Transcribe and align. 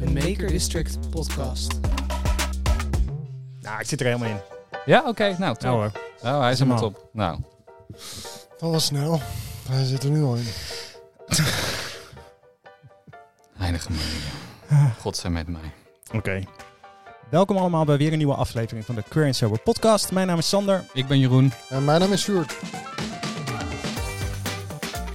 Een 0.00 0.12
Maker 0.12 0.48
District 0.48 1.10
podcast. 1.10 1.78
Nou, 3.60 3.80
ik 3.80 3.86
zit 3.86 4.00
er 4.00 4.06
helemaal 4.06 4.28
in. 4.28 4.36
Ja, 4.86 5.02
oké. 5.06 5.36
nou, 5.38 5.52
top. 5.54 5.62
Nou 5.62 5.76
hoor. 5.76 5.90
Oh, 6.32 6.40
hij 6.40 6.52
is 6.52 6.58
helemaal 6.58 6.80
top. 6.80 7.08
Nou, 7.12 7.38
Dat 8.58 8.70
was 8.70 8.84
snel. 8.84 9.20
Hij 9.68 9.84
zit 9.84 10.02
er 10.02 10.10
nu 10.10 10.22
al 10.22 10.34
in. 10.34 10.46
heilige 13.56 13.88
Maria. 13.90 14.92
God 15.00 15.16
zij 15.16 15.30
met 15.30 15.48
mij. 15.48 15.72
Oké. 16.14 16.42
Welkom 17.30 17.56
allemaal 17.56 17.84
bij 17.84 17.96
weer 17.96 18.12
een 18.12 18.18
nieuwe 18.18 18.34
aflevering 18.34 18.84
van 18.84 18.94
de 18.94 19.02
Queer 19.08 19.34
Sober 19.34 19.58
podcast. 19.60 20.12
Mijn 20.12 20.26
naam 20.26 20.38
is 20.38 20.48
Sander. 20.48 20.84
Ik 20.92 21.06
ben 21.06 21.18
Jeroen. 21.18 21.52
En 21.68 21.84
mijn 21.84 22.00
naam 22.00 22.12
is 22.12 22.22
Sjoerd. 22.22 22.56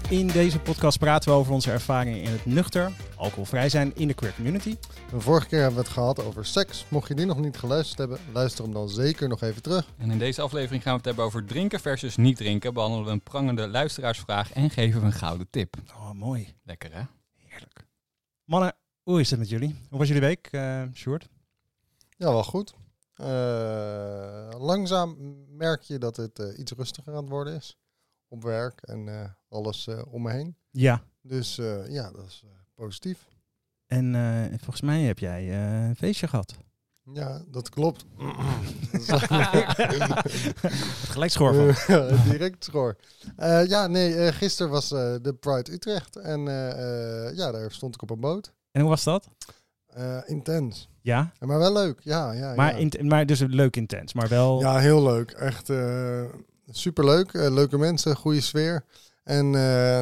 In 0.09 0.27
deze 0.27 0.59
podcast 0.59 0.99
praten 0.99 1.29
we 1.31 1.37
over 1.37 1.53
onze 1.53 1.71
ervaringen 1.71 2.21
in 2.21 2.31
het 2.31 2.45
nuchter, 2.45 2.91
alcoholvrij 3.17 3.69
zijn 3.69 3.95
in 3.95 4.07
de 4.07 4.13
queer 4.13 4.33
community. 4.35 4.77
De 5.11 5.19
vorige 5.19 5.47
keer 5.47 5.59
hebben 5.59 5.77
we 5.79 5.83
het 5.83 5.93
gehad 5.93 6.23
over 6.23 6.45
seks. 6.45 6.85
Mocht 6.89 7.07
je 7.07 7.15
die 7.15 7.25
nog 7.25 7.39
niet 7.39 7.57
geluisterd 7.57 7.97
hebben, 7.97 8.19
luister 8.33 8.63
hem 8.63 8.73
dan 8.73 8.89
zeker 8.89 9.27
nog 9.27 9.41
even 9.41 9.61
terug. 9.61 9.91
En 9.97 10.11
in 10.11 10.19
deze 10.19 10.41
aflevering 10.41 10.83
gaan 10.83 10.91
we 10.91 10.97
het 10.97 11.05
hebben 11.05 11.25
over 11.25 11.45
drinken 11.45 11.79
versus 11.79 12.15
niet 12.15 12.37
drinken. 12.37 12.73
Behandelen 12.73 13.05
we 13.05 13.11
een 13.11 13.23
prangende 13.23 13.67
luisteraarsvraag 13.67 14.53
en 14.53 14.69
geven 14.69 14.99
we 14.99 15.05
een 15.05 15.13
gouden 15.13 15.47
tip. 15.49 15.75
Oh, 15.89 16.11
mooi. 16.11 16.55
Lekker 16.63 16.93
hè? 16.93 17.01
Heerlijk. 17.35 17.85
Mannen, 18.43 18.75
hoe 19.03 19.19
is 19.19 19.29
het 19.29 19.39
met 19.39 19.49
jullie? 19.49 19.75
Hoe 19.89 19.97
was 19.99 20.07
jullie 20.07 20.23
week, 20.23 20.47
eh 20.51 20.83
Sjoerd? 20.93 21.27
Ja, 22.17 22.27
wel 22.31 22.43
goed. 22.43 22.73
Eh, 23.15 24.49
langzaam 24.59 25.15
merk 25.57 25.81
je 25.81 25.97
dat 25.97 26.15
het 26.17 26.39
eh, 26.39 26.59
iets 26.59 26.71
rustiger 26.71 27.13
aan 27.13 27.21
het 27.21 27.29
worden 27.29 27.55
is. 27.55 27.77
Op 28.27 28.43
werk 28.43 28.81
en 28.81 29.07
eh, 29.07 29.29
alles 29.49 29.87
eh, 29.87 30.01
om 30.09 30.21
me 30.21 30.31
heen. 30.31 30.55
Ja. 30.71 31.03
Dus 31.21 31.57
eh, 31.57 31.89
ja, 31.89 32.11
dat 32.11 32.25
is 32.25 32.43
positief. 32.75 33.27
En 33.87 34.15
eh, 34.15 34.57
volgens 34.59 34.81
mij 34.81 35.01
heb 35.01 35.19
jij 35.19 35.49
eh, 35.49 35.87
een 35.87 35.95
feestje 35.95 36.27
gehad. 36.27 36.55
Ja, 37.13 37.41
dat 37.51 37.69
klopt. 37.69 38.05
Gelijk 41.11 41.31
schoor 41.31 41.53
van. 41.53 41.75
Direct 42.31 42.63
schoor. 42.63 42.95
Eh, 43.35 43.65
ja, 43.67 43.87
nee, 43.87 44.15
eh, 44.15 44.33
gisteren 44.33 44.71
was 44.71 44.91
eh, 44.91 45.15
de 45.21 45.33
Pride 45.39 45.71
Utrecht. 45.71 46.15
En 46.15 46.47
eh, 46.47 47.27
eh, 47.27 47.35
ja, 47.35 47.51
daar 47.51 47.71
stond 47.71 47.95
ik 47.95 48.01
op 48.01 48.09
een 48.09 48.19
boot. 48.19 48.53
En 48.71 48.81
hoe 48.81 48.89
was 48.89 49.03
dat? 49.03 49.29
Eh, 49.87 50.17
intens. 50.25 50.89
Ja. 51.01 51.31
Maar 51.39 51.57
wel 51.57 51.73
leuk, 51.73 51.99
ja. 52.03 52.31
ja 52.31 52.55
Maar, 52.55 52.71
ja. 52.73 52.77
int- 52.77 53.01
maar 53.03 53.25
dus 53.25 53.39
leuk 53.39 53.75
intens, 53.75 54.13
maar 54.13 54.27
wel... 54.27 54.59
ja, 54.59 54.77
heel 54.77 55.03
leuk. 55.03 55.31
Echt 55.31 55.69
eh 55.69 56.23
superleuk. 56.69 57.33
Leuke 57.33 57.77
mensen, 57.77 58.15
goede 58.15 58.41
sfeer. 58.41 58.83
En 59.25 59.45
eh, 59.45 59.51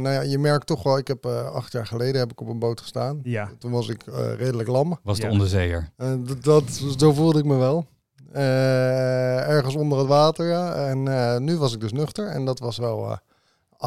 nou 0.02 0.09
ja, 0.09 0.21
je 0.21 0.38
merkt 0.38 0.67
toch 0.67 0.83
wel, 0.83 0.97
ik 0.97 1.07
heb 1.07 1.25
eh, 1.25 1.45
acht 1.52 1.71
jaar 1.71 1.85
geleden 1.88 2.19
heb 2.19 2.31
ik 2.31 2.41
op 2.41 2.47
een 2.47 2.59
boot 2.59 2.81
gestaan. 2.81 3.19
Ja. 3.23 3.49
Toen 3.59 3.71
was 3.71 3.88
ik 3.88 4.07
eh, 4.07 4.33
redelijk 4.35 4.69
lam. 4.69 4.99
Was 5.03 5.17
de 5.17 5.23
Ja. 5.25 5.31
onderzeeër. 5.31 5.89
En 5.97 6.23
dat, 6.25 6.43
dat, 6.43 6.63
zo 6.97 7.13
voelde 7.13 7.39
ik 7.39 7.45
me 7.45 7.55
wel. 7.55 7.85
Eh, 8.31 9.47
ergens 9.49 9.75
onder 9.75 9.97
het 9.97 10.07
water, 10.07 10.47
ja. 10.47 10.73
En 10.88 11.07
eh, 11.07 11.38
nu 11.39 11.57
was 11.57 11.73
ik 11.73 11.80
dus 11.80 11.91
nuchter. 11.91 12.27
En 12.27 12.45
dat 12.45 12.59
was 12.59 12.77
wel 12.77 13.09
eh, 13.11 13.17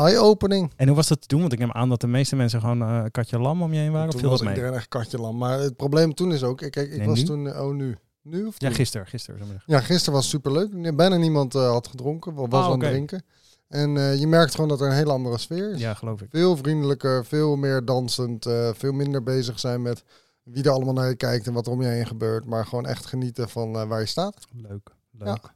eye-opening. 0.04 0.72
En 0.76 0.86
hoe 0.86 0.96
was 0.96 1.08
dat 1.08 1.20
te 1.20 1.26
doen? 1.28 1.40
Want 1.40 1.52
ik 1.52 1.58
neem 1.58 1.72
aan 1.72 1.88
dat 1.88 2.00
de 2.00 2.06
meeste 2.06 2.36
mensen 2.36 2.60
gewoon 2.60 2.82
eh 2.82 3.04
katje 3.10 3.38
lam 3.38 3.62
om 3.62 3.72
je 3.72 3.80
heen 3.80 3.92
waren. 3.92 4.06
Of 4.06 4.10
Toen 4.12 4.20
viel 4.20 4.30
was 4.30 4.38
dat 4.38 4.48
mee? 4.48 4.56
iedereen 4.56 4.76
echt 4.78 4.88
katje 4.88 5.18
lam. 5.18 5.36
Maar 5.36 5.58
het 5.58 5.76
probleem 5.76 6.14
toen 6.14 6.32
is 6.32 6.42
ook, 6.42 6.56
kijk, 6.56 6.76
ik 6.76 6.96
Nee, 6.96 7.06
was 7.06 7.18
nu? 7.18 7.24
toen, 7.24 7.58
oh 7.58 7.74
nu. 7.74 7.96
Nu 8.22 8.46
of 8.46 8.54
Ja, 8.58 8.66
toen? 8.66 8.76
gisteren. 8.76 9.06
Gisteren. 9.06 9.40
zo 9.40 9.46
maar. 9.46 9.62
Ja, 9.66 9.80
gisteren 9.80 10.14
was 10.14 10.28
superleuk. 10.28 10.96
Bijna 10.96 11.16
niemand 11.16 11.54
eh, 11.54 11.68
had 11.70 11.86
gedronken, 11.88 12.34
was 12.34 12.64
Oh, 12.66 12.72
aan 12.72 12.78
drinken. 12.78 13.24
En 13.68 13.96
eh, 13.96 14.18
je 14.18 14.26
merkt 14.26 14.54
gewoon 14.54 14.68
dat 14.68 14.80
er 14.80 14.86
een 14.86 14.92
hele 14.92 15.12
andere 15.12 15.38
sfeer 15.38 15.72
is. 15.72 15.80
Ja, 15.80 15.94
geloof 15.94 16.20
ik. 16.22 16.28
Veel 16.30 16.56
vriendelijker, 16.56 17.24
veel 17.24 17.56
meer 17.56 17.84
dansend, 17.84 18.46
eh, 18.46 18.70
veel 18.74 18.92
minder 18.92 19.22
bezig 19.22 19.60
zijn 19.60 19.82
met 19.82 20.04
wie 20.42 20.64
er 20.64 20.70
allemaal 20.70 20.94
naar 20.94 21.08
je 21.08 21.16
kijkt 21.16 21.46
en 21.46 21.52
wat 21.52 21.66
er 21.66 21.72
om 21.72 21.82
je 21.82 21.88
heen 21.88 22.06
gebeurt. 22.06 22.44
Maar 22.44 22.66
gewoon 22.66 22.86
echt 22.86 23.06
genieten 23.06 23.48
van 23.48 23.76
eh, 23.76 23.88
waar 23.88 24.00
je 24.00 24.06
staat. 24.06 24.46
Leuk. 24.52 24.90
Leuk. 25.10 25.54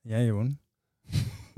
Ja, 0.00 0.18
Jeroen. 0.18 0.58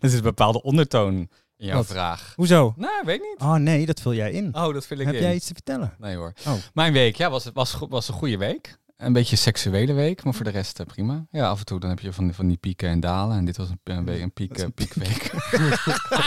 Er 0.00 0.08
zit 0.10 0.18
een 0.18 0.22
bepaalde 0.22 0.62
ondertoon 0.62 1.14
in 1.56 1.66
jouw 1.66 1.76
Wat? 1.76 1.86
vraag. 1.86 2.32
Hoezo? 2.36 2.74
Nou, 2.76 3.02
weet 3.04 3.16
ik 3.16 3.22
niet. 3.30 3.40
Oh 3.40 3.54
nee, 3.54 3.86
dat 3.86 4.00
vul 4.00 4.14
jij 4.14 4.32
in. 4.32 4.54
Oh, 4.54 4.74
dat 4.74 4.86
vind 4.86 5.00
ik 5.00 5.06
Heb 5.06 5.14
in. 5.14 5.22
jij 5.22 5.34
iets 5.34 5.46
te 5.46 5.54
vertellen? 5.54 5.94
Nee 5.98 6.16
hoor. 6.16 6.32
Oh. 6.46 6.52
Mijn 6.74 6.92
week, 6.92 7.16
ja, 7.16 7.30
was, 7.30 7.50
was, 7.52 7.76
was 7.88 8.08
een 8.08 8.14
goede 8.14 8.36
week. 8.36 8.78
Een 8.96 9.12
beetje 9.12 9.32
een 9.32 9.38
seksuele 9.42 9.92
week, 9.92 10.24
maar 10.24 10.34
voor 10.34 10.44
de 10.44 10.50
rest 10.50 10.80
eh, 10.80 10.86
prima. 10.86 11.26
Ja, 11.30 11.48
af 11.48 11.58
en 11.58 11.64
toe 11.64 11.80
dan 11.80 11.90
heb 11.90 11.98
je 12.00 12.12
van, 12.12 12.24
die- 12.24 12.34
van 12.34 12.48
die 12.48 12.56
pieken 12.56 12.88
en 12.88 13.00
dalen. 13.00 13.36
En 13.36 13.44
dit 13.44 13.56
was 13.56 13.68
een, 13.68 13.80
een, 13.84 14.04
we- 14.04 14.20
een 14.20 14.32
piek, 14.32 14.58
eh, 14.58 14.66
piekweek. 14.74 15.30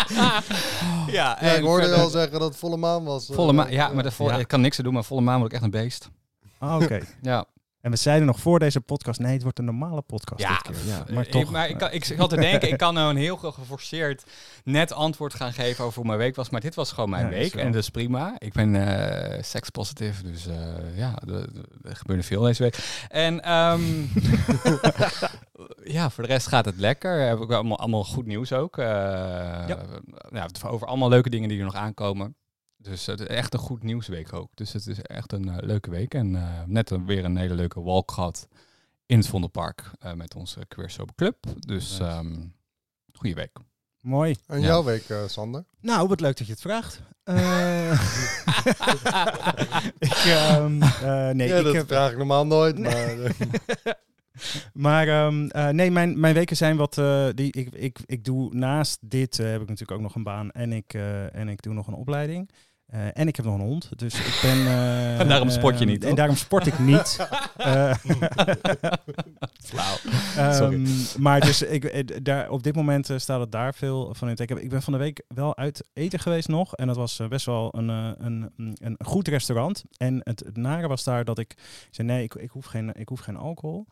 ja, 1.17 1.39
ik 1.41 1.63
hoorde 1.63 1.93
al 1.95 2.09
zeggen 2.09 2.31
dat 2.39 2.47
het 2.49 2.57
volle 2.57 2.77
maan 2.77 3.03
was. 3.03 3.29
eh, 3.29 3.35
Volle 3.35 3.53
maan, 3.53 3.71
ja, 3.71 3.89
maar 3.93 4.03
de 4.03 4.11
vol, 4.11 4.29
Ja. 4.29 4.37
ik 4.37 4.47
kan 4.47 4.61
niks 4.61 4.77
aan 4.77 4.83
doen, 4.83 4.93
maar 4.93 5.03
volle 5.03 5.21
maan 5.21 5.37
word 5.39 5.47
ik 5.49 5.55
echt 5.55 5.65
een 5.65 5.71
beest. 5.71 6.09
Oh, 6.59 6.75
Oké. 6.81 6.99
Ja, 7.21 7.45
en 7.87 7.93
we 7.93 7.99
zeiden 7.99 8.27
nog 8.27 8.39
voor 8.39 8.59
deze 8.59 8.81
podcast, 8.81 9.19
nee, 9.19 9.33
het 9.33 9.43
wordt 9.43 9.59
een 9.59 9.65
normale 9.65 10.01
podcast 10.01 10.41
Ja, 10.41 10.49
dit 10.49 10.61
keer. 10.61 10.75
Ja, 10.85 10.97
maar, 10.97 11.13
maar 11.13 11.25
ik, 11.25 11.31
toch. 11.31 11.51
maar 11.51 11.69
ik, 11.69 11.77
kan, 11.77 11.91
ik 11.91 12.05
zat 12.05 12.29
te 12.29 12.35
denken, 12.35 12.69
ik 12.71 12.77
kan 12.77 12.93
nou 12.93 13.09
een 13.09 13.17
heel 13.17 13.37
geforceerd 13.37 14.23
net 14.63 14.91
antwoord 14.91 15.33
gaan 15.33 15.53
geven 15.53 15.83
over 15.83 15.97
hoe 15.97 16.07
mijn 16.07 16.17
week 16.17 16.35
was. 16.35 16.49
Maar 16.49 16.61
dit 16.61 16.75
was 16.75 16.91
gewoon 16.91 17.09
mijn 17.09 17.23
Ja, 17.23 17.29
week 17.29 17.55
en 17.55 17.71
dat 17.71 17.81
is 17.81 17.89
prima. 17.89 18.35
Ik 18.37 18.53
ben 18.53 18.75
eh 18.75 19.43
sekspositief, 19.43 20.21
dus 20.21 20.47
eh, 20.47 20.97
ja, 20.97 21.13
er, 21.83 21.95
gebeurde 21.95 22.23
veel 22.23 22.41
deze 22.41 22.63
week. 22.63 23.05
En 23.09 23.43
ehm, 23.43 23.81
ja, 25.97 26.09
voor 26.09 26.23
de 26.23 26.29
rest 26.29 26.47
gaat 26.47 26.65
het 26.65 26.77
lekker. 26.77 27.27
Heb 27.27 27.39
ik 27.39 27.51
allemaal, 27.51 27.79
allemaal 27.79 28.03
goed 28.03 28.25
nieuws 28.25 28.53
ook. 28.53 28.77
Eh, 28.77 28.85
ja. 28.85 30.47
over 30.65 30.87
allemaal 30.87 31.09
leuke 31.09 31.29
dingen 31.29 31.49
die 31.49 31.57
er 31.57 31.65
nog 31.65 31.75
aankomen. 31.75 32.35
Dus 32.89 33.05
het 33.05 33.19
is 33.19 33.27
echt 33.27 33.53
een 33.53 33.59
goed 33.59 33.83
nieuwsweek 33.83 34.33
ook. 34.33 34.49
Dus 34.53 34.73
het 34.73 34.87
is 34.87 35.01
echt 35.01 35.33
een 35.33 35.49
eh, 35.49 35.55
leuke 35.59 35.89
week. 35.89 36.13
En 36.13 36.35
eh, 36.35 36.43
net 36.65 36.89
een- 36.89 37.05
weer 37.05 37.25
een 37.25 37.37
hele 37.37 37.53
leuke 37.53 37.81
walk 37.81 38.11
gehad 38.11 38.47
in 39.05 39.17
het 39.17 39.27
Vondelpark 39.27 39.91
eh, 39.99 40.13
met 40.13 40.35
onze 40.35 40.65
Queer 40.67 40.89
Sober 40.89 41.15
Club. 41.15 41.35
Dus 41.59 41.89
Nice. 41.91 42.03
ehm 42.03 42.35
goede 43.13 43.35
week. 43.35 43.51
Mooi. 44.01 44.35
En 44.47 44.59
Ja. 44.59 44.65
jouw 44.65 44.83
week, 44.83 45.09
eh, 45.09 45.27
Sander? 45.27 45.63
Nou, 45.81 46.07
wat 46.07 46.19
leuk 46.21 46.37
dat 46.37 46.47
je 46.47 46.53
het 46.53 46.61
vraagt. 46.61 47.01
Eh, 47.23 47.91
ik, 49.99 50.11
ehm, 50.25 50.81
eh, 50.81 51.29
nee, 51.29 51.47
ja, 51.47 51.57
ik 51.57 51.63
dat 51.63 51.73
heb, 51.73 51.87
vraag 51.87 52.11
ik 52.11 52.17
normaal 52.17 52.45
nooit. 52.47 52.79
Maar, 52.79 53.19
eh, 53.19 53.31
Maar 54.73 55.07
ehm, 55.07 55.47
eh, 55.47 55.69
nee, 55.69 55.91
mijn, 55.91 56.19
mijn 56.19 56.33
weken 56.33 56.55
zijn 56.57 56.77
wat. 56.77 56.97
eh, 56.97 57.27
die, 57.35 57.51
ik, 57.51 57.73
ik, 57.75 57.99
ik 58.05 58.23
doe 58.25 58.53
naast 58.55 58.97
dit 59.01 59.39
eh, 59.39 59.45
heb 59.45 59.61
ik 59.61 59.67
natuurlijk 59.67 59.91
ook 59.97 60.03
nog 60.05 60.15
een 60.15 60.23
baan 60.23 60.51
en 60.51 60.71
ik, 60.73 60.93
eh, 60.93 61.35
en 61.35 61.49
ik 61.49 61.61
doe 61.61 61.73
nog 61.73 61.87
een 61.87 61.93
opleiding. 61.93 62.49
Eh, 62.87 63.07
en 63.13 63.27
ik 63.27 63.35
heb 63.35 63.45
nog 63.45 63.53
een 63.53 63.65
hond. 63.65 63.89
Dus 63.99 64.13
ik 64.19 64.39
ben. 64.41 64.57
eh, 64.67 65.19
En 65.19 65.27
daarom 65.27 65.49
sport 65.49 65.77
je 65.79 65.85
eh, 65.85 65.91
niet, 65.91 66.01
En 66.01 66.07
toch? 66.07 66.17
daarom 66.17 66.35
sport 66.35 66.67
ik 66.67 66.79
niet. 66.79 67.17
Eh, 67.57 67.93
Flauw. 69.63 69.95
Ehm, 70.37 70.85
maar 71.17 71.39
dus 71.39 71.61
ik, 71.61 71.83
eh, 71.83 72.17
daar, 72.23 72.49
op 72.49 72.63
dit 72.63 72.75
moment 72.75 73.09
eh, 73.09 73.17
staat 73.17 73.39
het 73.39 73.51
daar 73.51 73.73
veel 73.73 74.05
van 74.13 74.27
in 74.29 74.35
het 74.35 74.47
teken. 74.47 74.63
Ik 74.63 74.69
ben 74.69 74.81
van 74.81 74.93
de 74.93 74.99
week 74.99 75.23
wel 75.27 75.57
uit 75.57 75.87
eten 75.93 76.19
geweest 76.19 76.47
nog. 76.47 76.75
En 76.75 76.87
dat 76.87 76.95
was 76.95 77.19
eh, 77.19 77.27
best 77.27 77.45
wel 77.45 77.73
een, 77.77 77.89
eh, 77.89 78.11
een, 78.17 78.51
een 78.81 78.97
goed 79.05 79.27
restaurant. 79.27 79.83
En 79.97 80.21
het, 80.23 80.39
het 80.45 80.57
nare 80.57 80.87
was 80.87 81.03
daar 81.03 81.25
dat 81.25 81.37
ik 81.37 81.55
zei, 81.91 82.07
nee, 82.07 82.23
ik, 82.23 82.35
ik, 82.35 82.49
hoef, 82.49 82.65
geen, 82.65 82.93
ik 82.93 83.09
hoef 83.09 83.19
geen 83.19 83.37
alcohol. 83.37 83.87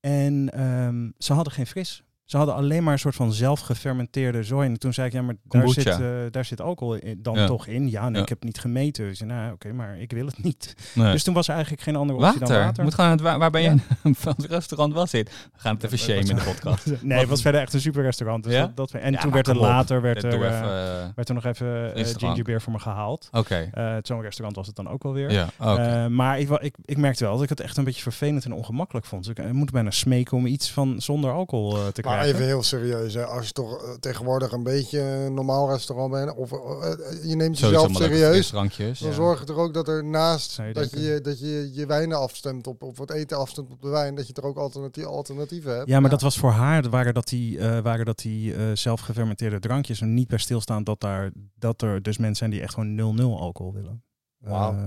En 0.00 0.50
ehm, 0.52 1.10
ze 1.18 1.32
hadden 1.32 1.52
geen 1.52 1.66
fris. 1.66 2.02
Ze 2.26 2.36
hadden 2.36 2.54
alleen 2.54 2.82
maar 2.84 2.92
een 2.92 2.98
soort 2.98 3.14
van 3.14 3.32
zelfgefermenteerde 3.32 4.42
zooi. 4.42 4.68
En 4.68 4.78
toen 4.78 4.92
zei 4.92 5.06
ik, 5.06 5.12
ja, 5.12 5.22
maar 5.22 5.34
daar 5.44 5.62
Kombucha. 5.62 5.92
zit, 5.92 6.00
eh, 6.00 6.08
daar 6.30 6.44
zit 6.44 6.60
alcohol 6.60 6.94
in, 6.94 7.18
dan 7.22 7.34
Ja. 7.34 7.46
toch 7.46 7.66
in. 7.66 7.90
Ja, 7.90 8.02
nee, 8.08 8.14
Ja. 8.16 8.22
ik 8.22 8.28
heb 8.28 8.38
het 8.38 8.46
niet 8.46 8.58
gemeten. 8.58 9.08
Dus 9.08 9.20
nou, 9.20 9.52
oké, 9.52 9.72
maar 9.72 9.98
ik 9.98 10.12
wil 10.12 10.26
het 10.26 10.42
niet. 10.42 10.74
Nee. 10.94 11.12
Dus 11.12 11.22
toen 11.22 11.34
was 11.34 11.46
er 11.48 11.52
eigenlijk 11.54 11.82
geen 11.82 11.96
andere 11.96 12.18
optie 12.18 12.38
water. 12.40 12.54
dan 12.56 12.64
water. 12.64 12.84
Moet 12.84 12.94
gewoon 12.94 13.10
het, 13.10 13.20
waar, 13.20 13.38
waar 13.38 13.50
ben 13.50 13.62
Ja. 13.62 13.74
je? 14.02 14.14
Van 14.14 14.34
het 14.36 14.46
restaurant 14.46 14.94
was 14.94 15.10
dit? 15.10 15.28
We 15.52 15.58
gaan 15.60 15.74
het 15.74 15.84
even 15.84 15.98
shamen 15.98 16.28
in 16.28 16.36
de 16.36 16.42
podcast. 16.42 16.84
Nee, 17.02 17.18
het 17.18 17.28
was 17.28 17.42
verder 17.42 17.60
echt 17.60 17.72
een 17.72 17.80
super 17.80 18.02
restaurant. 18.02 18.44
Dus 18.44 18.52
Ja? 18.52 18.60
dat, 18.60 18.76
dat, 18.76 18.90
en 18.90 19.12
Ja, 19.12 19.18
toen 19.20 19.32
werd 19.32 19.46
er 19.48 19.54
op. 19.54 19.60
later 19.60 20.00
werd 20.02 20.22
er, 20.24 20.32
even, 20.34 20.48
eh, 20.50 21.02
eh, 21.02 21.08
werd 21.14 21.28
er 21.28 21.34
nog 21.34 21.44
even 21.44 21.90
frisdrank. 21.90 22.18
gingerbeer 22.20 22.60
voor 22.60 22.72
me 22.72 22.78
gehaald. 22.78 23.28
Oké. 23.32 23.68
Eh, 23.72 23.94
Zo'n 24.02 24.20
restaurant 24.20 24.56
was 24.56 24.66
het 24.66 24.76
dan 24.76 24.88
ook 24.88 25.02
wel 25.02 25.12
weer. 25.12 25.30
Ja, 25.32 25.48
oké. 25.60 25.80
Eh, 25.82 26.06
maar 26.06 26.38
ik, 26.40 26.50
ik, 26.50 26.74
ik 26.84 26.96
merkte 26.96 27.24
wel 27.24 27.32
dat 27.34 27.42
ik 27.42 27.48
het 27.48 27.60
echt 27.60 27.76
een 27.76 27.84
beetje 27.84 28.02
vervelend 28.02 28.44
en 28.44 28.52
ongemakkelijk 28.52 29.06
vond. 29.06 29.24
Dus 29.24 29.32
ik, 29.38 29.44
ik 29.44 29.52
moet 29.52 29.70
bijna 29.70 29.90
smeken 29.90 30.36
om 30.36 30.46
iets 30.46 30.70
van 30.70 31.00
zonder 31.00 31.30
alcohol 31.30 31.76
eh, 31.76 31.86
te 31.86 32.02
maar 32.16 32.24
even 32.26 32.44
heel 32.44 32.62
serieus. 32.62 33.14
Hè. 33.14 33.24
Als 33.26 33.46
je 33.46 33.52
toch 33.52 33.82
eh, 33.84 33.90
tegenwoordig 34.00 34.52
een 34.52 34.62
beetje 34.62 35.00
een 35.00 35.34
normaal 35.34 35.70
restaurant 35.70 36.10
bent. 36.12 36.34
Of 36.34 36.52
eh, 36.52 36.58
eh, 36.92 37.24
je 37.28 37.36
neemt 37.36 37.58
jezelf 37.58 37.92
serieus. 37.96 38.50
Dan 38.50 38.70
Ja. 38.76 39.12
zorg 39.12 39.40
je 39.40 39.52
er 39.52 39.58
ook 39.58 39.74
dat 39.74 39.88
er 39.88 40.04
naast 40.04 40.56
dat 40.72 40.90
je, 40.90 41.20
dat 41.22 41.40
je 41.40 41.70
je 41.72 41.86
wijnen 41.86 42.18
afstemt 42.18 42.66
op, 42.66 42.82
of 42.82 42.98
het 42.98 43.10
eten 43.10 43.38
afstemt 43.38 43.70
op 43.70 43.82
de 43.82 43.88
wijn, 43.88 44.14
dat 44.14 44.26
je 44.26 44.32
er 44.32 44.44
ook 44.44 44.56
alternatief, 44.56 45.04
alternatieven 45.04 45.76
hebt. 45.76 45.88
ja, 45.88 46.00
maar 46.00 46.10
dat 46.10 46.22
was 46.22 46.38
voor 46.38 46.50
haar, 46.50 46.90
waren 46.90 47.14
dat 47.14 47.28
die, 47.28 47.58
eh, 47.58 47.78
waren 47.80 48.04
dat 48.04 48.18
die 48.18 48.54
zelfgefermenteerde 48.74 49.58
drankjes 49.58 50.00
en 50.00 50.14
niet 50.14 50.28
bij 50.28 50.38
stilstaan 50.38 50.84
dat, 50.84 51.00
daar, 51.00 51.30
dat 51.54 51.82
er 51.82 52.02
dus 52.02 52.16
mensen 52.18 52.36
zijn 52.36 52.50
die 52.50 52.60
echt 52.60 52.74
gewoon 52.74 52.94
0-0 52.94 53.38
alcohol 53.40 53.72
willen. 53.72 54.02
Wauw. 54.38 54.72
Eh, 54.72 54.78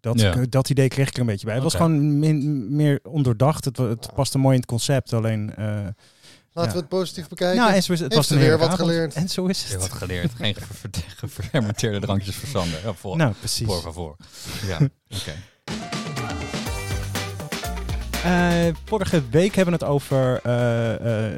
dat, 0.00 0.20
Ja. 0.20 0.34
dat 0.48 0.70
idee 0.70 0.88
kreeg 0.88 1.08
ik 1.08 1.14
er 1.14 1.20
een 1.20 1.26
beetje 1.26 1.46
bij. 1.46 1.54
Het 1.54 1.64
was 1.64 1.74
gewoon 1.74 2.18
min- 2.18 2.76
meer 2.76 3.00
onderdacht. 3.02 3.64
Het, 3.64 3.76
het 3.76 4.08
paste 4.14 4.38
mooi 4.38 4.54
in 4.54 4.60
het 4.60 4.70
concept. 4.70 5.12
Alleen 5.12 5.54
eh, 5.54 5.86
Laten 6.54 6.70
Ja. 6.72 6.76
we 6.76 6.82
het 6.84 6.88
positief 6.98 7.28
bekijken. 7.28 7.56
Nou, 7.60 7.72
en 7.74 7.82
zo 7.82 7.92
is 7.92 7.98
het. 8.00 8.08
Het 8.08 8.16
was 8.16 8.30
een 8.30 8.38
weer 8.38 8.58
wat 8.58 8.74
geleerd? 8.74 9.14
En 9.14 9.28
zo 9.28 9.46
is 9.46 9.62
Je 9.62 9.68
hebt 9.68 9.82
het. 9.82 9.90
wat 9.90 10.00
geleerd. 10.00 10.32
Geen 10.34 10.54
gefer- 10.68 10.90
gefermenteerde 11.16 12.00
drankjes 12.00 12.36
voor 12.36 12.48
Sander. 12.48 12.80
Ja, 12.84 12.92
voor, 12.92 13.16
Nou, 13.16 13.32
precies. 13.38 13.66
voor, 13.66 13.80
voor, 13.80 13.92
voor. 13.92 14.16
Ja, 14.66 14.76
oké. 15.18 15.32
Eh, 18.24 18.74
vorige 18.84 19.22
week 19.30 19.54
hebben 19.54 19.78
we 19.78 19.84
het 19.84 19.92
over 19.94 20.40
eh, 20.42 20.94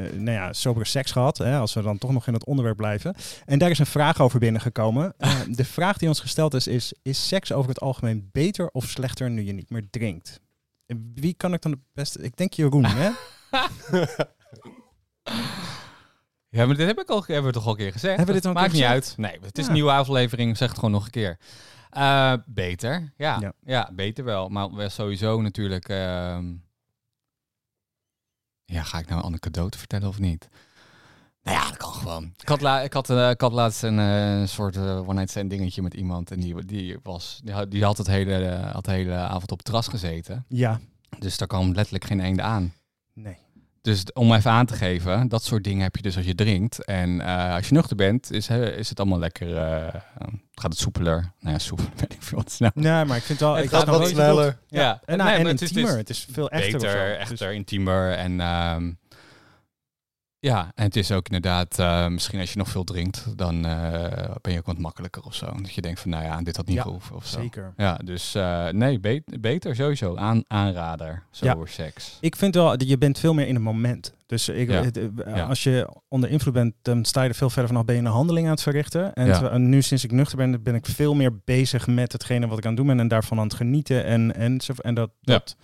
eh, 0.06 0.12
nou 0.12 0.30
ja, 0.36 0.52
sobere 0.52 0.84
seks 0.86 1.10
gehad. 1.12 1.38
Hè, 1.38 1.58
als 1.58 1.74
we 1.74 1.82
dan 1.82 1.98
toch 1.98 2.12
nog 2.12 2.26
in 2.26 2.32
het 2.34 2.44
onderwerp 2.44 2.76
blijven. 2.76 3.14
En 3.44 3.58
daar 3.58 3.70
is 3.70 3.78
een 3.78 3.86
vraag 3.86 4.20
over 4.20 4.38
binnengekomen. 4.38 5.14
Eh, 5.18 5.34
de 5.50 5.64
vraag 5.64 5.98
die 5.98 6.08
ons 6.08 6.20
gesteld 6.20 6.54
is, 6.54 6.66
is: 6.66 6.92
Is 7.02 7.28
seks 7.28 7.52
over 7.52 7.68
het 7.68 7.80
algemeen 7.80 8.28
beter 8.32 8.68
of 8.68 8.84
slechter 8.88 9.30
nu 9.30 9.42
je 9.42 9.52
niet 9.52 9.70
meer 9.70 9.86
drinkt? 9.90 10.40
En 10.86 11.10
Wie 11.14 11.34
kan 11.34 11.52
ik 11.52 11.62
dan 11.62 11.70
het 11.72 11.80
beste? 11.92 12.22
Ik 12.22 12.36
denk 12.36 12.52
Jeroen, 12.52 12.84
hè? 12.84 13.10
Ja, 16.48 16.66
maar 16.66 16.76
dit 16.76 16.86
heb 16.86 16.98
ik 16.98 17.08
al, 17.10 17.24
hebben 17.26 17.44
we 17.44 17.52
toch 17.52 17.64
al 17.64 17.70
een 17.70 17.76
keer 17.76 17.92
gezegd? 17.92 18.16
Hebben 18.16 18.34
we 18.34 18.40
dit 18.40 18.48
al 18.50 18.52
Maakt 18.60 18.72
niet 18.72 18.82
uit. 18.82 19.14
Nee, 19.16 19.38
het 19.40 19.58
is 19.58 19.62
Ja. 19.64 19.68
een 19.68 19.74
nieuwe 19.74 19.92
aflevering. 19.92 20.56
Zeg 20.56 20.68
het 20.68 20.76
gewoon 20.78 20.94
nog 20.94 21.04
een 21.04 21.10
keer. 21.10 21.38
Eh, 21.90 22.32
beter, 22.46 23.12
ja. 23.16 23.38
Ja. 23.40 23.52
ja. 23.64 23.90
beter 23.92 24.24
wel. 24.24 24.48
Maar 24.48 24.74
wel 24.74 24.88
sowieso 24.88 25.40
natuurlijk... 25.40 25.88
ehm, 25.88 26.52
ja, 28.64 28.82
ga 28.82 28.98
ik 28.98 29.06
nou 29.08 29.20
een 29.20 29.26
anekdote 29.26 29.78
vertellen 29.78 30.08
of 30.08 30.18
niet? 30.18 30.48
Nou 31.42 31.56
ja, 31.58 31.64
dat 31.68 31.76
kan 31.76 31.92
gewoon. 31.92 32.32
Ik 32.38 32.48
had, 32.48 32.60
la 32.60 32.80
ik 32.80 32.92
had, 32.92 33.10
eh, 33.10 33.30
ik 33.30 33.40
had 33.40 33.52
laatst 33.52 33.82
een 33.82 33.98
eh, 33.98 34.46
soort 34.46 34.76
eh, 34.76 34.98
one-night 35.08 35.30
stand 35.30 35.50
dingetje 35.50 35.82
met 35.82 35.94
iemand. 35.94 36.30
En 36.30 36.40
die, 36.40 36.64
die, 36.64 36.98
was, 37.02 37.40
die, 37.44 37.52
had, 37.54 37.70
die 37.70 37.84
had, 37.84 37.98
het 37.98 38.06
hele, 38.06 38.68
had 38.72 38.84
de 38.84 38.90
hele 38.90 39.14
avond 39.14 39.50
op 39.50 39.56
het 39.56 39.66
terras 39.66 39.88
gezeten. 39.88 40.44
Ja. 40.48 40.80
Dus 41.18 41.38
daar 41.38 41.48
kwam 41.48 41.72
letterlijk 41.72 42.04
geen 42.04 42.20
einde 42.20 42.42
aan. 42.42 42.72
Nee. 43.12 43.36
Dus 43.86 44.04
om 44.12 44.32
even 44.34 44.50
aan 44.50 44.66
te 44.66 44.74
geven, 44.74 45.28
dat 45.28 45.44
soort 45.44 45.64
dingen 45.64 45.82
heb 45.82 45.96
je 45.96 46.02
dus 46.02 46.16
als 46.16 46.26
je 46.26 46.34
drinkt. 46.34 46.84
En 46.84 47.20
eh, 47.20 47.54
als 47.54 47.68
je 47.68 47.74
nuchter 47.74 47.96
bent, 47.96 48.32
is, 48.32 48.48
is 48.48 48.88
het 48.88 49.00
allemaal 49.00 49.18
lekker. 49.18 49.56
eh, 49.56 49.94
gaat 50.54 50.70
het 50.70 50.78
soepeler? 50.78 51.32
Nou 51.40 51.52
ja, 51.52 51.58
soepeler 51.58 51.90
weet 52.00 52.12
ik 52.12 52.22
veel 52.22 52.38
wat 52.38 52.52
snel. 52.52 52.70
Nee, 52.74 53.04
maar 53.04 53.16
ik 53.16 53.22
vind 53.22 53.40
wel... 53.40 53.54
Het 53.54 53.64
ik 53.64 53.70
gaat 53.70 53.86
wat 53.86 54.08
sneller. 54.08 54.58
Ja, 54.68 55.00
En, 55.04 55.16
Nee, 55.18 55.26
nou, 55.26 55.38
en 55.38 55.46
het 55.46 55.62
is 55.62 55.68
intiemer. 55.68 55.90
dus 55.92 55.98
Het 56.00 56.10
is 56.10 56.26
veel 56.32 56.50
echter. 56.50 56.72
Beter, 56.80 57.08
Dus- 57.18 57.28
echter, 57.30 57.52
intiemer. 57.52 58.12
En 58.12 58.40
ehm, 58.40 58.92
ja, 60.46 60.70
en 60.74 60.84
het 60.84 60.96
is 60.96 61.12
ook 61.12 61.26
inderdaad, 61.26 61.78
eh, 61.78 62.06
misschien 62.08 62.40
als 62.40 62.52
je 62.52 62.58
nog 62.58 62.68
veel 62.68 62.84
drinkt, 62.84 63.24
dan 63.36 63.64
eh, 63.64 64.34
ben 64.40 64.52
je 64.52 64.58
ook 64.58 64.66
wat 64.66 64.78
makkelijker 64.78 65.22
of 65.22 65.34
zo. 65.34 65.46
Dat 65.46 65.72
je 65.74 65.80
denkt 65.80 66.00
van, 66.00 66.10
nou 66.10 66.24
ja, 66.24 66.42
dit 66.42 66.56
had 66.56 66.66
niet 66.66 66.76
Ja, 66.76 66.82
gehoeven 66.82 67.16
of 67.16 67.26
zo. 67.26 67.40
Zeker. 67.40 67.72
Ja, 67.76 67.94
dus 68.04 68.34
eh, 68.34 68.68
nee, 68.68 69.00
be- 69.00 69.22
beter 69.40 69.74
sowieso. 69.76 70.16
Aan, 70.16 70.44
aanrader, 70.46 71.22
sober 71.30 71.68
seks. 71.68 72.18
Ik 72.20 72.36
vind 72.36 72.54
wel, 72.54 72.78
dat 72.78 72.88
je 72.88 72.98
bent 72.98 73.18
veel 73.18 73.34
meer 73.34 73.46
in 73.46 73.54
het 73.54 73.62
moment. 73.62 74.14
Dus 74.26 74.48
ik, 74.48 74.70
Ja. 74.70 74.82
het, 74.82 75.00
Ja. 75.26 75.42
als 75.46 75.62
je 75.62 75.88
onder 76.08 76.30
invloed 76.30 76.54
bent, 76.54 76.74
dan 76.82 77.04
sta 77.04 77.22
je 77.22 77.28
er 77.28 77.34
veel 77.34 77.50
verder 77.50 77.68
vanaf. 77.70 77.84
Ben 77.84 77.94
je 77.94 78.00
een 78.00 78.06
handeling 78.06 78.46
aan 78.46 78.52
het 78.52 78.62
verrichten. 78.62 79.14
En 79.14 79.26
Ja. 79.26 79.32
terwijl- 79.32 79.58
nu 79.58 79.82
sinds 79.82 80.04
ik 80.04 80.12
nuchter 80.12 80.36
ben, 80.36 80.62
ben 80.62 80.74
ik 80.74 80.86
veel 80.86 81.14
meer 81.14 81.38
bezig 81.44 81.86
met 81.86 82.12
hetgene 82.12 82.46
wat 82.46 82.58
ik 82.58 82.64
aan 82.64 82.70
het 82.70 82.78
doen 82.78 82.86
ben. 82.88 83.00
En 83.00 83.08
daarvan 83.08 83.38
aan 83.38 83.44
het 83.46 83.54
genieten. 83.54 84.04
En, 84.04 84.34
en, 84.34 84.58
en 84.82 84.94
dat, 84.94 85.10
Ja. 85.20 85.32
dat 85.32 85.56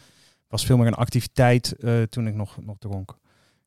was 0.49 0.65
veel 0.67 0.77
meer 0.77 0.87
een 0.87 0.95
activiteit 0.95 1.75
toen 2.09 2.27
ik 2.27 2.35
nog, 2.35 2.57
nog 2.65 2.77
dronk. 2.79 3.21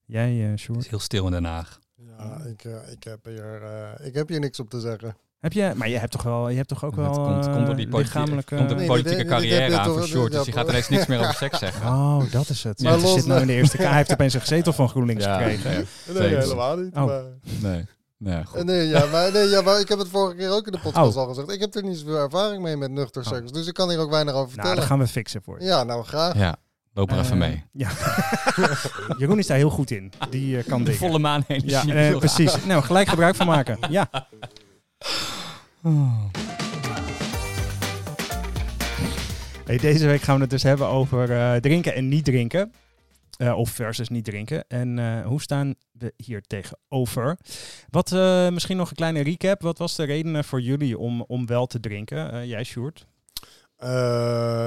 Jij, 0.05 0.31
Het 0.33 0.59
Sjoerd? 0.59 0.79
is 0.79 0.87
heel 0.87 0.99
stil 0.99 1.25
in 1.25 1.31
Den 1.31 1.45
Haag. 1.45 1.79
Ja, 1.95 2.41
ik, 2.45 2.63
eh, 2.63 2.91
ik, 2.91 3.03
heb 3.03 3.25
hier, 3.25 3.61
eh, 3.63 4.07
ik 4.07 4.13
heb 4.13 4.27
hier 4.29 4.39
niks 4.39 4.59
op 4.59 4.69
te 4.69 4.79
zeggen. 4.79 5.17
Heb 5.39 5.53
je, 5.53 5.73
maar 5.75 5.89
je 5.89 5.97
hebt 5.97 6.11
toch 6.11 6.23
wel, 6.23 6.49
je 6.49 6.55
hebt 6.55 6.67
toch 6.67 6.85
ook 6.85 6.95
Het 6.95 7.05
wel 7.05 7.13
komt, 7.25 7.45
eh, 7.45 7.53
komt 7.53 7.65
door 7.65 7.75
die 7.75 7.87
lichamelijke... 7.97 8.55
komt 8.55 8.69
de 8.69 8.75
politieke 8.85 9.17
dit 9.17 9.27
carrière 9.27 9.69
je 9.71 9.77
aan 9.79 9.85
voor 9.85 10.03
short. 10.07 10.31
Dus 10.31 10.43
die 10.43 10.53
gaat 10.53 10.69
ineens 10.69 10.89
niks 10.89 11.05
meer 11.05 11.19
over 11.19 11.33
seks 11.45 11.59
zeggen. 11.59 11.87
Oh, 11.87 12.31
dat 12.31 12.49
is 12.49 12.63
het. 12.63 12.81
Maar 12.81 12.93
Ja, 12.95 13.01
los- 13.01 13.13
zit 13.13 13.25
nou 13.25 13.41
in 13.41 13.47
de 13.47 13.53
Eerste 13.53 13.75
Kamer. 13.75 13.89
Hij 13.89 13.99
heeft 13.99 14.11
opeens 14.11 14.33
een 14.33 14.41
zetel 14.45 14.73
van 14.73 14.89
GroenLinks 14.89 15.23
Ja, 15.23 15.37
gekregen. 15.37 15.71
ja. 15.71 16.19
Nee, 16.19 16.35
helemaal 16.35 16.77
niet. 16.77 16.95
Oh. 16.95 17.05
Maar, 17.05 17.23
Nee. 17.61 17.85
Nee, 18.17 18.45
goed. 18.45 18.63
Nee, 18.63 18.87
ja, 18.87 19.05
maar, 19.05 19.31
nee, 19.31 19.47
ja, 19.47 19.61
maar 19.61 19.79
ik 19.79 19.89
heb 19.89 19.99
het 19.99 20.07
vorige 20.07 20.35
keer 20.37 20.49
ook 20.51 20.65
in 20.65 20.71
de 20.71 20.79
podcast 20.79 21.15
Oh. 21.15 21.21
al 21.21 21.27
gezegd. 21.27 21.51
Ik 21.51 21.59
heb 21.59 21.75
er 21.75 21.83
niet 21.83 21.97
zoveel 21.97 22.17
ervaring 22.17 22.61
mee 22.61 22.77
met 22.77 22.91
nuchter 22.91 23.21
Oh. 23.21 23.27
seks. 23.27 23.51
Dus 23.51 23.67
ik 23.67 23.73
kan 23.73 23.89
hier 23.89 23.99
ook 23.99 24.09
weinig 24.09 24.33
over 24.33 24.43
Nou, 24.45 24.51
vertellen. 24.53 24.75
dat 24.75 24.85
gaan 24.85 24.99
we 24.99 25.07
fixen 25.07 25.41
voor 25.43 25.59
je. 25.59 25.65
Ja, 25.65 25.83
nou 25.83 26.03
graag. 26.03 26.37
Ja, 26.37 26.55
loop 26.95 27.11
er 27.11 27.19
even 27.19 27.31
Eh, 27.31 27.37
mee. 27.37 27.63
Ja. 27.71 27.89
Jeroen 29.19 29.37
is 29.37 29.47
daar 29.47 29.57
heel 29.57 29.69
goed 29.69 29.91
in. 29.91 30.11
Die 30.29 30.57
eh, 30.57 30.65
kan 30.67 30.77
De 30.77 30.83
dingen. 30.83 30.99
volle 30.99 31.19
maan 31.19 31.43
heen. 31.47 31.61
Ja, 31.65 31.85
eh, 31.87 32.17
precies. 32.17 32.65
Nou, 32.65 32.83
gelijk 32.83 33.07
gebruik 33.07 33.35
van 33.35 33.47
maken. 33.47 33.77
Ja. 33.89 34.09
Hey, 39.65 39.77
deze 39.77 40.07
week 40.07 40.21
gaan 40.21 40.35
we 40.35 40.41
het 40.41 40.49
dus 40.49 40.63
hebben 40.63 40.87
over 40.87 41.27
drinken 41.61 41.95
en 41.95 42.07
niet 42.07 42.25
drinken. 42.25 42.71
Of 43.55 43.69
versus 43.69 44.09
niet 44.09 44.25
drinken. 44.25 44.67
En 44.67 45.21
hoe 45.23 45.41
staan 45.41 45.75
we 45.91 46.13
hier 46.17 46.41
tegenover? 46.41 47.37
Wat 47.89 48.11
misschien 48.53 48.77
nog 48.77 48.89
een 48.89 48.95
kleine 48.95 49.21
recap. 49.21 49.61
Wat 49.61 49.77
was 49.77 49.95
de 49.95 50.03
reden 50.03 50.43
voor 50.43 50.61
jullie 50.61 50.97
om, 50.97 51.21
om 51.21 51.45
wel 51.45 51.65
te 51.65 51.79
drinken? 51.79 52.47
Jij, 52.47 52.63
Sjoerd? 52.63 53.05
Eh, 53.77 53.89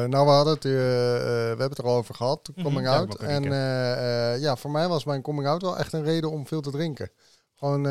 nou, 0.05 0.25
we 0.27 0.31
hadden 0.33 0.55
het, 0.55 0.65
eh, 0.65 0.73
eh, 0.73 1.23
we 1.23 1.47
hebben 1.49 1.69
het 1.69 1.79
er 1.79 1.85
al 1.85 1.97
over 1.97 2.15
gehad, 2.15 2.51
Mhm, 2.55 2.63
coming 2.67 2.89
out. 2.89 3.15
En 3.15 3.43
ja, 4.41 4.57
voor 4.57 4.71
mij 4.71 4.89
was 4.89 5.05
mijn 5.05 5.23
coming 5.23 5.47
out 5.49 5.63
wel 5.63 5.79
echt 5.79 5.93
een 5.93 6.05
reden 6.05 6.31
om 6.31 6.47
veel 6.47 6.61
te 6.61 6.71
drinken. 6.71 7.11
Gewoon 7.55 7.83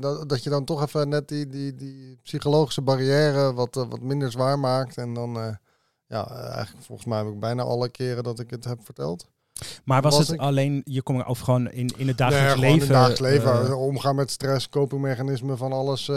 dat, 0.00 0.28
dat 0.28 0.42
je 0.42 0.50
dan 0.50 0.64
toch 0.64 0.82
even 0.82 1.08
net 1.08 1.28
die, 1.28 1.46
die, 1.48 1.74
die 1.74 2.18
psychologische 2.22 2.82
barrière 2.82 3.52
wat, 3.54 3.74
wat 3.74 4.00
minder 4.00 4.30
zwaar 4.30 4.58
maakt. 4.58 4.96
En 4.96 5.14
dan, 5.14 5.58
ja, 6.06 6.28
eigenlijk 6.30 6.84
volgens 6.86 7.08
mij 7.08 7.18
heb 7.18 7.26
ik 7.28 7.40
bijna 7.40 7.62
alle 7.62 7.88
keren 7.88 8.22
dat 8.24 8.38
ik 8.38 8.50
het 8.50 8.64
heb 8.64 8.84
verteld. 8.84 9.26
Maar 9.84 10.02
was, 10.02 10.16
Was 10.16 10.26
het 10.26 10.36
ik- 10.36 10.40
alleen 10.42 10.80
je 10.84 11.02
coming 11.02 11.24
out 11.24 11.38
gewoon 11.38 11.70
in, 11.70 11.90
in 11.96 12.08
het 12.08 12.18
dagelijks 12.18 12.48
Nee, 12.54 12.60
leven? 12.60 12.74
in 12.74 12.80
het 12.80 12.88
dagelijks 12.88 13.20
leven, 13.20 13.76
omgaan 13.78 14.14
met 14.14 14.30
stress, 14.30 14.68
copingmechanismen 14.68 15.56
van 15.58 15.72
alles, 15.72 16.10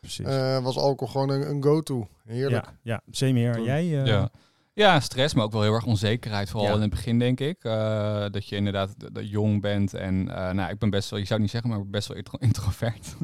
precies. 0.00 0.26
eh, 0.26 0.62
was 0.62 0.76
alcohol 0.76 1.12
gewoon 1.12 1.30
een, 1.30 1.50
een 1.50 1.62
go-to. 1.62 2.08
Heerlijk. 2.24 2.64
Ja, 2.64 2.72
ja. 2.82 3.00
Zeemeer, 3.10 3.52
Toen- 3.54 3.64
jij? 3.64 3.82
eh, 4.00 4.06
Ja. 4.06 4.28
ja, 4.72 5.00
stress, 5.00 5.34
maar 5.34 5.44
ook 5.44 5.52
wel 5.52 5.62
heel 5.62 5.74
erg 5.74 5.84
onzekerheid. 5.86 6.50
Vooral 6.50 6.68
Ja. 6.68 6.74
in 6.74 6.80
het 6.80 6.90
begin, 6.90 7.18
denk 7.18 7.40
ik. 7.40 7.64
Eh, 7.64 8.24
dat 8.30 8.48
je 8.48 8.56
inderdaad 8.56 8.94
jong 9.12 9.60
bent. 9.60 9.94
En 9.94 10.28
eh, 10.36 10.50
nou, 10.50 10.70
ik 10.70 10.78
ben 10.78 10.90
best 10.90 11.10
wel, 11.10 11.18
je 11.18 11.26
zou 11.26 11.40
het 11.42 11.52
niet 11.52 11.62
zeggen, 11.62 11.70
maar 11.80 11.90
best 11.90 12.08
wel 12.08 12.16
intro- 12.16 12.38
introvert. 12.48 13.14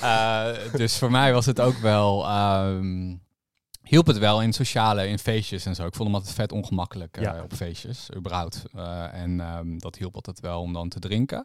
Eh, 0.00 0.46
dus 0.72 0.98
voor 0.98 1.10
mij 1.10 1.32
was 1.32 1.46
het 1.46 1.60
ook 1.60 1.76
wel... 1.78 2.24
ehm, 2.26 3.16
hielp 3.82 4.06
het 4.06 4.18
wel 4.18 4.42
in 4.42 4.52
sociale, 4.52 5.08
in 5.08 5.18
feestjes 5.18 5.66
en 5.66 5.74
zo. 5.74 5.86
Ik 5.86 5.94
vond 5.94 6.08
hem 6.08 6.16
altijd 6.18 6.34
vet 6.34 6.52
ongemakkelijk 6.52 7.16
eh, 7.16 7.22
Ja. 7.22 7.42
op 7.42 7.52
feestjes, 7.52 8.08
überhaupt. 8.16 8.64
Eh, 8.74 9.14
en 9.14 9.40
ehm, 9.40 9.78
dat 9.78 9.96
hielp 9.96 10.14
altijd 10.14 10.40
wel 10.40 10.60
om 10.60 10.72
dan 10.72 10.88
te 10.88 10.98
drinken. 10.98 11.44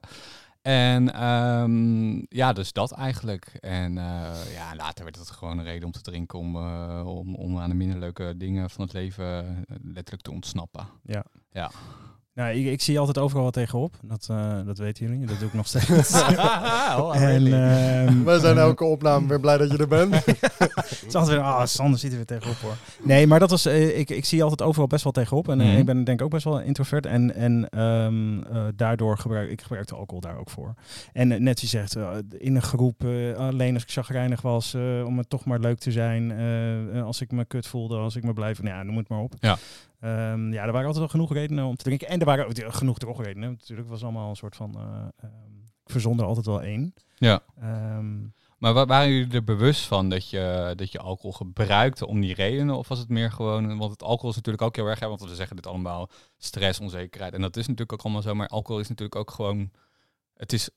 En 0.64 1.14
ehm, 1.14 2.22
ja, 2.30 2.54
dus 2.54 2.74
dat 2.74 2.92
eigenlijk. 2.92 3.46
En 3.60 3.98
eh, 3.98 4.54
ja, 4.54 4.76
later 4.76 5.04
werd 5.04 5.18
het 5.18 5.32
gewoon 5.32 5.58
een 5.58 5.64
reden 5.64 5.86
om 5.86 5.92
te 5.92 6.02
drinken 6.02 6.40
om, 6.40 6.56
eh, 6.56 7.04
om, 7.06 7.36
om 7.36 7.60
aan 7.60 7.70
de 7.70 7.76
minder 7.76 8.00
leuke 8.00 8.34
dingen 8.38 8.70
van 8.70 8.84
het 8.84 8.94
leven 8.94 9.46
eh, 9.46 9.76
letterlijk 9.82 10.24
te 10.24 10.32
ontsnappen. 10.32 10.88
Nou, 12.36 12.54
ik, 12.56 12.66
ik 12.66 12.82
zie 12.82 13.00
altijd 13.00 13.18
overal 13.18 13.44
wat 13.44 13.54
tegenop. 13.54 13.96
Dat, 14.02 14.28
eh, 14.32 14.60
dat 14.66 14.78
weten 14.78 15.06
jullie. 15.08 15.26
Dat 15.26 15.40
doe 15.40 15.48
ik 15.48 15.54
nog 15.54 15.68
steeds. 15.68 16.14
oh, 17.00 17.12
en, 17.16 17.46
ehm, 17.54 18.24
Wij 18.24 18.40
zijn 18.40 18.56
eh, 18.58 18.62
elke 18.64 18.84
opname 18.84 19.28
weer 19.28 19.40
blij 19.40 19.58
dat 19.58 19.72
je 19.72 19.78
er 19.78 19.88
bent. 19.88 20.16
Het 20.26 21.04
is 21.08 21.16
altijd 21.16 21.38
weer, 21.38 21.46
ah, 21.46 21.66
Sander 21.66 22.00
zit 22.00 22.10
er 22.12 22.16
weer 22.18 22.26
tegenop 22.26 22.56
hoor. 22.56 22.76
Nee, 23.04 23.28
maar 23.28 23.40
dat 23.40 23.50
was, 23.50 23.66
eh, 23.66 23.98
ik, 24.00 24.10
ik 24.10 24.26
zie 24.26 24.42
altijd 24.44 24.62
overal 24.62 24.88
best 24.88 25.04
wel 25.04 25.12
tegenop. 25.14 25.50
En 25.50 25.62
eh, 25.62 25.68
Mhm. 25.68 25.78
ik 25.78 25.86
ben 25.86 26.04
denk 26.04 26.20
ik 26.20 26.26
ook 26.26 26.32
best 26.32 26.44
wel 26.44 26.60
introvert. 26.62 27.06
En, 27.06 27.36
en 27.36 27.70
ehm, 27.70 28.42
eh, 28.44 28.64
daardoor 28.76 29.18
gebruik 29.18 29.50
ik 29.50 29.62
gebruik 29.62 29.88
de 29.88 29.96
alcohol 29.96 30.22
daar 30.22 30.38
ook 30.38 30.50
voor. 30.50 30.74
En 31.14 31.44
net 31.44 31.62
je 31.62 31.68
zegt, 31.68 31.96
eh, 31.96 32.10
in 32.38 32.56
een 32.56 32.62
groep, 32.62 33.04
eh, 33.04 33.34
alleen 33.38 33.74
als 33.74 33.84
ik 33.84 33.90
chagrijnig 33.92 34.42
was, 34.42 34.74
eh, 34.74 34.82
om 35.06 35.18
het 35.18 35.30
toch 35.30 35.46
maar 35.46 35.60
leuk 35.60 35.80
te 35.80 35.92
zijn. 35.92 36.32
eh, 36.94 37.04
als 37.04 37.22
ik 37.22 37.32
me 37.32 37.46
kut 37.46 37.68
voelde, 37.68 37.96
als 37.98 38.16
ik 38.16 38.24
me 38.24 38.34
blijf, 38.34 38.62
nou 38.62 38.76
ja, 38.76 38.84
noem 38.84 38.98
het 38.98 39.08
maar 39.10 39.20
op. 39.20 39.34
Ja. 39.40 39.58
Ehm, 40.04 40.54
ja, 40.54 40.64
er 40.64 40.72
waren 40.72 40.88
altijd 40.88 40.98
wel 40.98 41.08
genoeg 41.08 41.34
redenen 41.34 41.66
om 41.66 41.76
te 41.76 41.84
drinken. 41.84 42.08
En 42.08 42.20
er 42.20 42.26
waren 42.26 42.46
ook 42.48 42.74
genoeg 42.74 42.98
drogredenen. 42.98 43.50
Natuurlijk 43.52 43.90
was 43.90 44.04
allemaal 44.04 44.30
een 44.30 44.36
soort 44.36 44.56
van, 44.56 44.76
ehm, 44.80 45.28
ik 45.86 45.92
verzon 45.92 46.20
er 46.20 46.26
altijd 46.26 46.46
wel 46.46 46.62
één. 46.62 46.94
Ja. 47.16 47.44
Ehm, 47.60 48.22
Maar 48.58 48.74
wa- 48.74 48.86
waren 48.86 49.12
jullie 49.12 49.34
er 49.34 49.44
bewust 49.44 49.86
van 49.86 50.10
dat 50.10 50.30
je, 50.30 50.74
dat 50.76 50.92
je 50.92 51.00
alcohol 51.00 51.32
gebruikte 51.32 52.08
om 52.08 52.22
die 52.22 52.34
redenen? 52.34 52.78
Of 52.78 52.88
was 52.88 53.00
het 53.00 53.10
meer 53.10 53.32
gewoon... 53.32 53.78
Want 53.78 53.92
het 53.92 54.04
alcohol 54.04 54.30
is 54.30 54.36
natuurlijk 54.36 54.64
ook 54.64 54.76
heel 54.76 54.86
erg... 54.88 55.00
Hè, 55.00 55.08
want 55.08 55.22
we 55.22 55.36
zeggen 55.36 55.56
dit 55.56 55.68
allemaal 55.68 56.10
stress, 56.38 56.80
onzekerheid. 56.80 57.34
En 57.34 57.42
dat 57.42 57.56
is 57.58 57.64
natuurlijk 57.68 57.94
ook 57.94 58.02
allemaal 58.02 58.22
zo. 58.22 58.34
Maar 58.36 58.48
alcohol 58.48 58.80
is 58.82 58.88
natuurlijk 58.88 59.16
ook 59.20 59.32
gewoon... 59.32 59.72
Het 60.34 60.54
is 60.54 60.70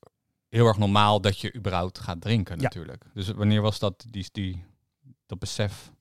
heel 0.49 0.67
erg 0.67 0.79
normaal 0.79 1.21
dat 1.21 1.39
je 1.39 1.55
überhaupt 1.55 1.99
gaat 1.99 2.21
drinken 2.21 2.57
Ja. 2.57 2.63
natuurlijk. 2.63 3.05
Dus 3.15 3.29
wanneer 3.29 3.63
was 3.63 3.79
dat, 3.79 4.07
die, 4.11 4.29
die, 4.33 4.65
dat 5.27 5.39
besef? 5.39 5.93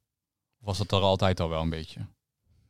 Of 0.60 0.66
was 0.66 0.78
dat 0.78 0.92
er 0.92 1.00
altijd 1.02 1.40
al 1.40 1.50
wel 1.50 1.62
een 1.62 1.70
beetje? 1.70 2.06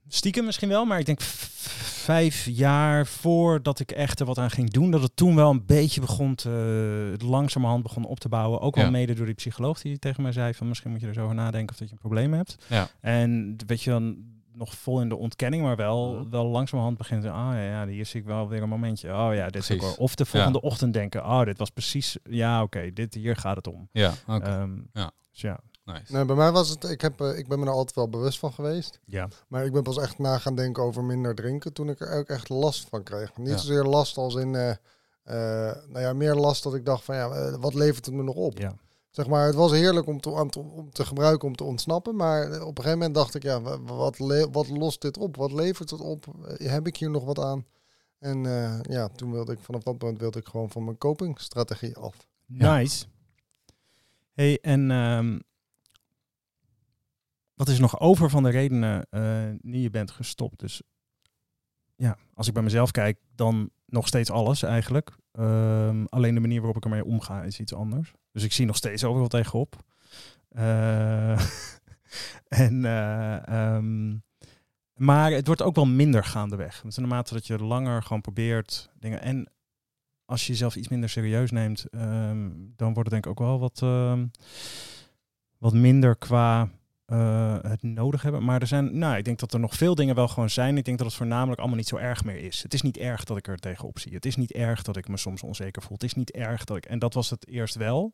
Stiekem 0.07 0.45
misschien 0.45 0.69
wel, 0.69 0.85
maar 0.85 0.99
ik 0.99 1.05
denk 1.05 1.21
vijf 1.21 2.45
jaar 2.45 3.07
voordat 3.07 3.79
ik 3.79 3.91
echt 3.91 4.19
er 4.19 4.25
wat 4.25 4.37
aan 4.37 4.49
ging 4.51 4.69
doen, 4.69 4.91
dat 4.91 5.01
het 5.01 5.15
toen 5.15 5.35
wel 5.35 5.49
een 5.49 5.65
beetje 5.65 6.01
begon 6.01 6.35
te, 6.35 7.15
langzamerhand 7.23 7.83
begon 7.83 8.05
op 8.05 8.19
te 8.19 8.29
bouwen. 8.29 8.59
Ook 8.61 8.75
wel 8.75 8.83
Ja. 8.83 8.89
mede 8.89 9.13
door 9.13 9.25
die 9.25 9.35
psycholoog 9.35 9.81
die 9.81 9.99
tegen 9.99 10.23
mij 10.23 10.31
zei 10.31 10.53
van 10.53 10.67
misschien 10.67 10.91
moet 10.91 11.01
je 11.01 11.07
er 11.07 11.13
zo 11.13 11.23
over 11.23 11.35
nadenken 11.35 11.69
of 11.73 11.77
dat 11.79 11.87
je 11.87 11.93
een 11.93 11.99
probleem 11.99 12.33
hebt. 12.33 12.55
Ja. 12.69 12.87
En 13.01 13.55
weet 13.67 13.81
je 13.81 13.89
dan 13.89 14.17
nog 14.53 14.75
vol 14.75 15.01
in 15.01 15.09
de 15.09 15.15
ontkenning, 15.15 15.63
maar 15.63 15.75
wel, 15.75 16.13
Mhm. 16.13 16.29
wel 16.29 16.45
langzamerhand 16.45 16.97
begint 16.97 17.25
ah 17.25 17.31
ja, 17.31 17.61
ja, 17.63 17.87
hier 17.87 18.05
zie 18.05 18.19
ik 18.19 18.25
wel 18.25 18.47
weer 18.47 18.61
een 18.61 18.69
momentje. 18.69 19.09
Oh 19.13 19.29
ja, 19.33 19.49
dit 19.49 19.69
is 19.69 19.81
ook. 19.83 19.99
Of 19.99 20.15
de 20.15 20.25
volgende 20.25 20.61
ochtend 20.61 20.93
denken, 20.93 21.25
oh 21.25 21.43
dit 21.43 21.57
was 21.57 21.69
precies, 21.69 22.17
ja 22.29 22.61
oké, 22.63 22.91
dit 22.93 23.13
hier 23.13 23.35
gaat 23.35 23.55
het 23.55 23.67
om. 23.67 23.89
Ja. 23.91 24.13
Ehm, 24.27 24.71
Ja. 24.93 25.11
Dus 25.31 25.41
ja. 25.41 25.59
Nice. 25.85 26.13
Nee, 26.13 26.25
bij 26.25 26.35
mij 26.35 26.51
was 26.51 26.69
het, 26.69 26.83
ik, 26.83 27.01
heb, 27.01 27.21
eh, 27.21 27.37
ik 27.37 27.47
ben 27.47 27.59
me 27.59 27.65
er 27.65 27.71
altijd 27.71 27.95
wel 27.95 28.09
bewust 28.09 28.39
van 28.39 28.53
geweest. 28.53 28.99
Ja. 29.05 29.27
Maar 29.47 29.65
ik 29.65 29.71
ben 29.71 29.83
pas 29.83 29.97
echt 29.97 30.17
na 30.19 30.37
gaan 30.37 30.55
denken 30.55 30.83
over 30.83 31.03
minder 31.03 31.35
drinken 31.35 31.73
toen 31.73 31.89
ik 31.89 31.99
er 31.99 32.11
ook 32.17 32.27
echt 32.27 32.49
last 32.49 32.89
van 32.89 33.03
kreeg. 33.03 33.37
Niet 33.37 33.47
Ja. 33.47 33.57
zozeer 33.57 33.83
last 33.83 34.17
als 34.17 34.35
in, 34.35 34.55
eh, 34.55 34.69
eh, 34.69 35.75
nou 35.87 35.99
ja, 35.99 36.13
meer 36.13 36.35
last 36.35 36.63
dat 36.63 36.75
ik 36.75 36.85
dacht 36.85 37.03
van 37.03 37.15
ja, 37.15 37.57
wat 37.59 37.73
levert 37.73 38.05
het 38.05 38.15
me 38.15 38.23
nog 38.23 38.35
op? 38.35 38.57
Ja. 38.57 38.73
Zeg 39.09 39.27
maar, 39.27 39.45
het 39.45 39.55
was 39.55 39.71
heerlijk 39.71 40.07
om 40.07 40.19
te, 40.21 40.29
om 40.59 40.91
te 40.91 41.05
gebruiken, 41.05 41.47
om 41.47 41.55
te 41.55 41.63
ontsnappen. 41.63 42.15
Maar 42.15 42.45
op 42.45 42.51
een 42.77 42.83
gegeven 42.83 42.91
moment 42.97 43.15
dacht 43.15 43.35
ik, 43.35 43.43
ja, 43.43 43.61
wa- 43.61 43.79
wat, 43.81 44.17
wat 44.51 44.67
lost 44.69 45.01
dit 45.01 45.17
op? 45.17 45.35
Wat 45.35 45.51
levert 45.51 45.89
het 45.89 46.01
op? 46.01 46.25
Heb 46.47 46.87
ik 46.87 46.97
hier 46.97 47.09
nog 47.09 47.23
wat 47.23 47.39
aan? 47.39 47.65
En 48.19 48.45
eh, 48.45 48.79
ja, 48.81 49.07
toen 49.07 49.31
wilde 49.31 49.51
ik, 49.51 49.59
vanaf 49.59 49.83
dat 49.83 50.01
moment 50.01 50.19
wilde 50.19 50.39
ik 50.39 50.47
gewoon 50.47 50.69
van 50.69 50.83
mijn 50.83 50.97
copingstrategie 50.97 51.95
af. 51.97 52.27
Ja. 52.45 52.77
Nice. 52.77 53.05
Hey, 54.33 54.59
en 54.61 54.91
ehm, 54.91 55.39
wat 57.55 57.67
is 57.67 57.79
nog 57.79 57.99
over 57.99 58.29
van 58.29 58.43
de 58.43 58.49
redenen 58.49 59.07
eh 59.09 59.43
die 59.61 59.81
je 59.81 59.89
bent 59.89 60.11
gestopt? 60.11 60.59
Dus 60.59 60.81
ja, 61.95 62.17
als 62.33 62.47
ik 62.47 62.53
bij 62.53 62.63
mezelf 62.63 62.91
kijk, 62.91 63.19
dan 63.35 63.69
nog 63.85 64.07
steeds 64.07 64.31
alles 64.31 64.63
eigenlijk. 64.63 65.15
Ehm, 65.31 66.05
alleen 66.05 66.33
de 66.33 66.39
manier 66.39 66.57
waarop 66.57 66.77
ik 66.77 66.83
ermee 66.83 67.05
omga 67.05 67.43
is 67.43 67.59
iets 67.59 67.73
anders. 67.73 68.13
Dus 68.31 68.43
ik 68.43 68.53
zie 68.53 68.65
nog 68.65 68.75
steeds 68.75 69.03
overal 69.03 69.27
tegenop. 69.27 69.75
Eh, 70.49 71.39
en, 72.65 72.85
eh, 72.85 73.47
ehm, 73.47 74.17
maar 74.93 75.31
het 75.31 75.47
wordt 75.47 75.61
ook 75.61 75.75
wel 75.75 75.85
minder 75.85 76.23
gaandeweg. 76.23 76.81
Want 76.81 76.97
naarmate 76.97 77.33
dat 77.33 77.47
je 77.47 77.57
langer 77.57 78.03
gewoon 78.03 78.21
probeert 78.21 78.89
dingen. 78.99 79.21
En 79.21 79.51
als 80.25 80.45
je 80.45 80.51
jezelf 80.51 80.75
iets 80.75 80.87
minder 80.87 81.09
serieus 81.09 81.51
neemt, 81.51 81.85
ehm, 81.89 82.51
dan 82.75 82.93
wordt 82.93 83.11
het 83.11 83.23
denk 83.23 83.25
ik 83.25 83.31
ook 83.31 83.47
wel 83.47 83.59
wat, 83.59 83.79
wat 85.57 85.73
minder 85.73 86.15
qua 86.15 86.69
eh, 87.05 87.55
het 87.61 87.83
nodig 87.83 88.21
hebben. 88.21 88.43
Maar 88.43 88.61
er 88.61 88.67
zijn, 88.67 88.97
nou, 88.97 89.17
ik 89.17 89.25
denk 89.25 89.39
dat 89.39 89.53
er 89.53 89.59
nog 89.59 89.73
veel 89.73 89.95
dingen 89.95 90.15
wel 90.15 90.27
gewoon 90.27 90.49
zijn. 90.49 90.77
Ik 90.77 90.85
denk 90.85 90.97
dat 90.97 91.07
het 91.07 91.15
voornamelijk 91.15 91.59
allemaal 91.59 91.77
niet 91.77 91.87
zo 91.87 91.95
erg 91.95 92.23
meer 92.23 92.37
is. 92.37 92.63
Het 92.63 92.73
is 92.73 92.81
niet 92.81 92.97
erg 92.97 93.23
dat 93.23 93.37
ik 93.37 93.47
er 93.47 93.57
tegenop 93.57 93.99
zie. 93.99 94.13
Het 94.13 94.25
is 94.25 94.35
niet 94.35 94.51
erg 94.51 94.81
dat 94.81 94.97
ik 94.97 95.07
me 95.07 95.17
soms 95.17 95.43
onzeker 95.43 95.81
voel. 95.81 95.93
Het 95.93 96.03
is 96.03 96.13
niet 96.13 96.31
erg 96.31 96.63
dat 96.63 96.77
ik. 96.77 96.85
En 96.85 96.99
dat 96.99 97.13
was 97.13 97.29
het 97.29 97.47
eerst 97.47 97.75
wel. 97.75 98.13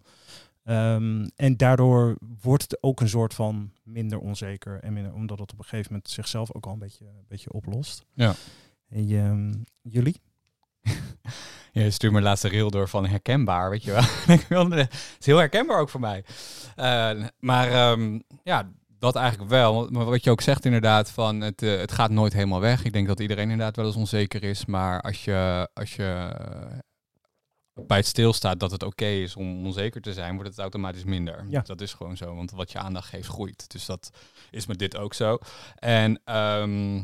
Ehm, 0.63 1.27
en 1.35 1.57
daardoor 1.57 2.17
wordt 2.41 2.63
het 2.63 2.83
ook 2.83 3.01
een 3.01 3.09
soort 3.09 3.33
van 3.33 3.71
minder 3.83 4.19
onzeker. 4.19 4.79
En 4.79 4.93
minder, 4.93 5.13
omdat 5.13 5.39
het 5.39 5.51
op 5.51 5.57
een 5.57 5.65
gegeven 5.65 5.91
moment 5.91 6.09
zichzelf 6.09 6.53
ook 6.53 6.65
al 6.65 6.73
een 6.73 6.79
beetje, 6.79 7.05
een 7.05 7.25
beetje 7.27 7.51
oplost. 7.51 8.05
Ja. 8.13 8.35
En 8.89 9.09
ehm, 9.09 9.53
jullie? 9.81 10.21
Ja, 11.73 11.81
je 11.81 11.91
stuurt 11.91 12.13
me 12.13 12.21
laatste 12.21 12.47
reel 12.47 12.71
door 12.71 12.87
van 12.87 13.05
herkenbaar, 13.05 13.69
weet 13.69 13.83
je 13.83 13.91
wel. 13.91 14.69
Het 14.69 14.93
is 15.19 15.25
heel 15.25 15.37
herkenbaar 15.37 15.79
ook 15.79 15.89
voor 15.89 15.99
mij. 15.99 16.23
Eh, 16.75 17.23
maar 17.39 17.71
ehm, 17.71 18.19
ja, 18.43 18.71
dat 19.01 19.15
eigenlijk 19.15 19.49
wel. 19.49 19.87
Maar 19.89 20.05
wat 20.05 20.23
je 20.23 20.29
ook 20.31 20.41
zegt 20.41 20.65
inderdaad, 20.65 21.11
van 21.11 21.41
het, 21.41 21.61
eh, 21.61 21.77
het 21.77 21.91
gaat 21.91 22.09
nooit 22.09 22.33
helemaal 22.33 22.59
weg. 22.59 22.83
Ik 22.83 22.93
denk 22.93 23.07
dat 23.07 23.19
iedereen 23.19 23.49
inderdaad 23.49 23.75
wel 23.75 23.85
eens 23.85 23.95
onzeker 23.95 24.43
is. 24.43 24.65
Maar 24.65 25.01
als 25.01 25.23
je, 25.23 25.69
als 25.73 25.95
je 25.95 26.33
eh, 26.37 26.77
bij 27.85 27.97
het 27.97 28.05
stilstaat 28.07 28.59
dat 28.59 28.71
het 28.71 28.83
oké 28.83 29.05
is 29.05 29.35
om 29.35 29.65
onzeker 29.65 30.01
te 30.01 30.13
zijn, 30.13 30.33
wordt 30.35 30.49
het 30.49 30.59
automatisch 30.59 31.03
minder. 31.03 31.45
Ja. 31.49 31.61
Dat 31.61 31.81
is 31.81 31.93
gewoon 31.93 32.17
zo, 32.17 32.35
want 32.35 32.51
wat 32.51 32.71
je 32.71 32.79
aandacht 32.79 33.09
geeft 33.09 33.27
groeit. 33.27 33.71
Dus 33.71 33.85
dat 33.85 34.09
is 34.49 34.65
met 34.65 34.79
dit 34.79 34.97
ook 34.97 35.13
zo. 35.13 35.37
En... 35.75 36.21
ehm, 36.23 37.03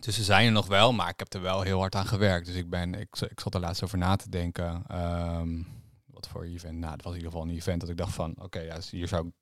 dus 0.00 0.14
ze 0.14 0.22
zijn 0.22 0.46
er 0.46 0.52
nog 0.52 0.66
wel, 0.66 0.92
maar 0.92 1.08
ik 1.08 1.18
heb 1.18 1.34
er 1.34 1.40
wel 1.40 1.62
heel 1.62 1.78
hard 1.78 1.94
aan 1.94 2.06
gewerkt. 2.06 2.46
Dus 2.46 2.54
ik, 2.54 2.70
ben, 2.70 2.94
ik, 2.94 3.20
ik 3.20 3.40
zat 3.40 3.54
er 3.54 3.60
laatst 3.60 3.84
over 3.84 3.98
na 3.98 4.16
te 4.16 4.28
denken. 4.28 4.82
ehm, 4.86 5.62
wat 6.04 6.28
voor 6.28 6.44
event? 6.44 6.78
Nou, 6.78 6.92
het 6.92 7.02
was 7.02 7.12
in 7.12 7.18
ieder 7.18 7.32
geval 7.32 7.48
een 7.48 7.54
event 7.54 7.80
dat 7.80 7.90
ik 7.90 7.96
dacht 7.96 8.14
van... 8.14 8.34
Oké, 8.38 8.60
ja, 8.60 8.74
dus 8.74 8.90
hier 8.90 9.08
zou 9.08 9.26
ik 9.26 9.32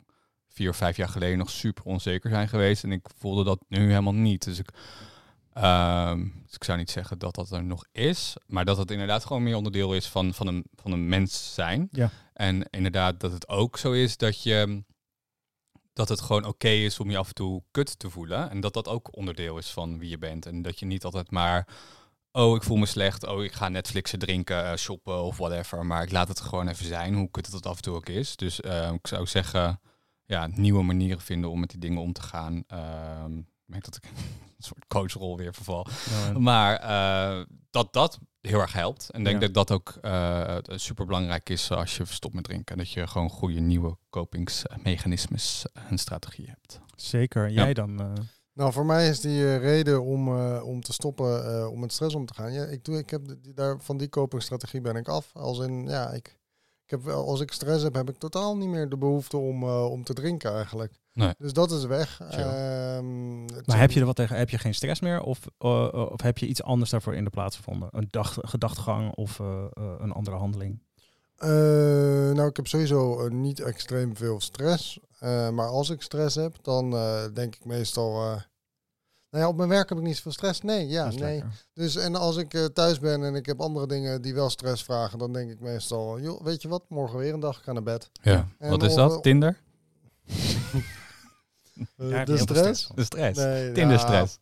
vier 0.52 0.70
of 0.70 0.76
vijf 0.76 0.96
jaar 0.96 1.08
geleden 1.08 1.38
nog 1.38 1.50
super 1.50 1.84
onzeker 1.84 2.30
zijn 2.30 2.48
geweest. 2.48 2.84
En 2.84 2.92
ik 2.92 3.06
voelde 3.18 3.44
dat 3.44 3.64
nu 3.68 3.78
helemaal 3.78 4.14
niet. 4.14 4.44
Dus 4.44 4.58
ik, 4.58 4.68
ehm, 5.52 6.18
dus 6.44 6.54
ik 6.54 6.64
zou 6.64 6.78
niet 6.78 6.90
zeggen 6.90 7.18
dat 7.18 7.34
dat 7.34 7.50
er 7.50 7.64
nog 7.64 7.84
is. 7.92 8.34
Maar 8.46 8.64
dat 8.64 8.76
het 8.76 8.90
inderdaad 8.90 9.24
gewoon 9.24 9.42
meer 9.42 9.56
onderdeel 9.56 9.94
is 9.94 10.06
van, 10.06 10.34
van, 10.34 10.46
een, 10.46 10.64
van 10.74 10.92
een 10.92 11.08
mens 11.08 11.54
zijn. 11.54 11.88
Ja. 11.90 12.10
En 12.32 12.66
inderdaad 12.70 13.20
dat 13.20 13.32
het 13.32 13.48
ook 13.48 13.78
zo 13.78 13.92
is 13.92 14.16
dat 14.16 14.42
je 14.42 14.82
dat 15.92 16.08
het 16.08 16.20
gewoon 16.20 16.44
oké 16.44 16.68
is 16.68 17.00
om 17.00 17.10
je 17.10 17.16
af 17.18 17.28
en 17.28 17.34
toe 17.34 17.62
kut 17.70 17.98
te 17.98 18.10
voelen. 18.10 18.50
En 18.50 18.60
dat 18.60 18.74
dat 18.74 18.88
ook 18.88 19.16
onderdeel 19.16 19.58
is 19.58 19.70
van 19.70 19.98
wie 19.98 20.10
je 20.10 20.18
bent. 20.18 20.46
En 20.46 20.62
dat 20.62 20.78
je 20.78 20.86
niet 20.86 21.04
altijd 21.04 21.30
maar, 21.30 21.66
oh, 22.32 22.56
ik 22.56 22.62
voel 22.62 22.76
me 22.76 22.86
slecht. 22.86 23.26
Oh, 23.26 23.44
ik 23.44 23.52
ga 23.52 23.68
Netflixen, 23.68 24.18
drinken, 24.18 24.64
eh, 24.64 24.76
shoppen 24.76 25.22
of 25.22 25.36
whatever. 25.36 25.86
Maar 25.86 26.02
ik 26.02 26.12
laat 26.12 26.28
het 26.28 26.40
gewoon 26.40 26.68
even 26.68 26.86
zijn, 26.86 27.14
hoe 27.14 27.30
kut 27.30 27.52
het 27.52 27.66
af 27.66 27.76
en 27.76 27.82
toe 27.82 27.94
ook 27.94 28.08
is. 28.08 28.36
Dus 28.36 28.60
eh, 28.60 28.92
ik 28.92 29.06
zou 29.06 29.26
zeggen, 29.26 29.80
ja, 30.32 30.46
nieuwe 30.54 30.82
manieren 30.82 31.20
vinden 31.20 31.50
om 31.50 31.60
met 31.60 31.70
die 31.70 31.78
dingen 31.80 32.00
om 32.02 32.12
te 32.12 32.22
gaan. 32.22 32.64
Ehm, 32.66 33.38
ik 33.38 33.44
merk 33.66 33.84
dat 33.84 33.96
ik 33.96 34.04
een 34.56 34.62
soort 34.68 34.86
coachrol 34.88 35.36
weer 35.36 35.54
verval. 35.54 35.86
Maar 36.38 36.76
eh, 36.76 37.44
dat 37.70 37.92
dat 37.92 38.18
heel 38.40 38.60
erg 38.60 38.72
helpt. 38.72 39.10
En 39.10 39.18
ik 39.18 39.24
denk 39.26 39.40
Ja. 39.40 39.46
dat 39.48 39.54
dat 39.54 39.70
ook 39.70 39.98
eh 40.00 40.56
super 40.66 41.06
belangrijk 41.06 41.48
is 41.48 41.70
als 41.70 41.96
je 41.96 42.04
stopt 42.04 42.34
met 42.34 42.44
drinken. 42.44 42.76
Dat 42.78 42.90
je 42.90 43.06
gewoon 43.06 43.30
goede 43.30 43.60
nieuwe 43.60 43.96
kopingsmechanismes 44.10 45.64
en 45.88 45.98
strategieën 45.98 46.48
hebt. 46.48 46.80
Zeker. 46.96 47.50
Jij 47.50 47.74
dan? 47.74 48.00
eh, 48.00 48.12
Nou, 48.54 48.72
voor 48.72 48.86
mij 48.86 49.08
is 49.08 49.20
die 49.20 49.56
reden 49.56 50.02
om, 50.04 50.28
eh, 50.28 50.62
om 50.64 50.80
te 50.80 50.92
stoppen, 50.92 51.54
eh, 51.58 51.70
om 51.70 51.80
met 51.80 51.92
stress 51.92 52.14
om 52.14 52.26
te 52.26 52.34
gaan. 52.34 52.52
Ja, 52.52 52.64
ik, 52.64 52.84
doe, 52.84 52.98
ik 52.98 53.10
heb 53.10 53.22
daar, 53.54 53.80
van 53.80 53.96
die 53.96 54.08
copingstrategie 54.08 54.80
ben 54.80 54.96
ik 54.96 55.08
af. 55.08 55.30
Als 55.32 55.58
in, 55.58 55.84
ja, 55.88 56.10
ik, 56.10 56.38
ik 56.84 56.90
heb 56.90 57.02
wel, 57.02 57.26
als 57.28 57.40
ik 57.40 57.52
stress 57.52 57.82
heb, 57.82 57.94
heb 57.94 58.08
ik 58.08 58.18
totaal 58.18 58.56
niet 58.56 58.68
meer 58.68 58.88
de 58.88 58.96
behoefte 58.96 59.36
om, 59.36 59.62
eh, 59.62 59.90
om 59.90 60.04
te 60.04 60.12
drinken 60.12 60.52
eigenlijk. 60.54 60.92
Nee. 61.12 61.34
Dus 61.38 61.52
dat 61.52 61.70
is 61.70 61.84
weg. 61.84 62.20
Ehm, 62.20 63.44
Maar 63.44 63.78
heb 63.78 63.90
je 63.90 64.00
er 64.00 64.06
wat 64.06 64.16
tegen? 64.16 64.36
Heb 64.36 64.50
je 64.50 64.58
geen 64.58 64.74
stress 64.74 65.00
meer? 65.00 65.22
Of, 65.22 65.38
eh, 65.58 65.84
eh, 65.84 66.10
of 66.10 66.22
heb 66.22 66.38
je 66.38 66.46
iets 66.46 66.62
anders 66.62 66.90
daarvoor 66.90 67.14
in 67.14 67.24
de 67.24 67.30
plaats 67.30 67.56
gevonden? 67.56 67.88
Een 67.90 68.08
dag, 68.10 68.36
gedachtegang 68.40 69.14
of 69.14 69.40
eh, 69.40 69.64
eh, 69.72 69.82
een 69.98 70.12
andere 70.12 70.36
handeling? 70.36 70.82
Eh, 71.36 71.48
nou, 72.34 72.46
ik 72.48 72.56
heb 72.56 72.66
sowieso 72.66 73.28
niet 73.28 73.60
extreem 73.60 74.16
veel 74.16 74.40
stress. 74.40 74.98
Eh, 75.18 75.48
maar 75.50 75.66
als 75.68 75.90
ik 75.90 76.02
stress 76.02 76.36
heb, 76.36 76.56
dan 76.62 76.92
eh, 76.92 77.22
denk 77.34 77.54
ik 77.54 77.64
meestal... 77.64 78.40
nou 79.32 79.44
ja, 79.44 79.48
op 79.50 79.56
mijn 79.56 79.68
werk 79.68 79.88
heb 79.88 79.98
ik 79.98 80.04
niet 80.04 80.16
zoveel 80.16 80.32
stress. 80.32 80.60
Nee, 80.60 80.88
ja, 80.88 81.08
nee. 81.08 81.18
lekker. 81.18 81.64
Dus 81.74 81.96
en 81.96 82.14
als 82.14 82.36
ik 82.36 82.54
eh, 82.54 82.64
thuis 82.64 82.98
ben 82.98 83.24
en 83.24 83.34
ik 83.34 83.46
heb 83.46 83.60
andere 83.60 83.86
dingen 83.86 84.22
die 84.22 84.34
wel 84.34 84.50
stress 84.50 84.84
vragen, 84.84 85.18
dan 85.18 85.32
denk 85.32 85.50
ik 85.50 85.60
meestal, 85.60 86.20
joh, 86.20 86.42
weet 86.42 86.62
je 86.62 86.68
wat, 86.68 86.82
morgen 86.88 87.18
weer 87.18 87.34
een 87.34 87.40
dag, 87.40 87.58
ik 87.58 87.62
ga 87.64 87.72
naar 87.72 87.82
bed. 87.82 88.10
Ja. 88.22 88.48
En 88.58 88.70
Wat 88.70 88.82
is 88.82 88.94
dat? 88.94 89.22
Tinder? 89.22 89.60
Eh, 91.96 92.24
de 92.24 92.36
stress? 92.38 92.90
De 92.94 93.04
stress. 93.04 93.38
Nee, 93.38 93.72
Tinder 93.72 93.96
ja, 93.96 94.02
stress. 94.02 94.38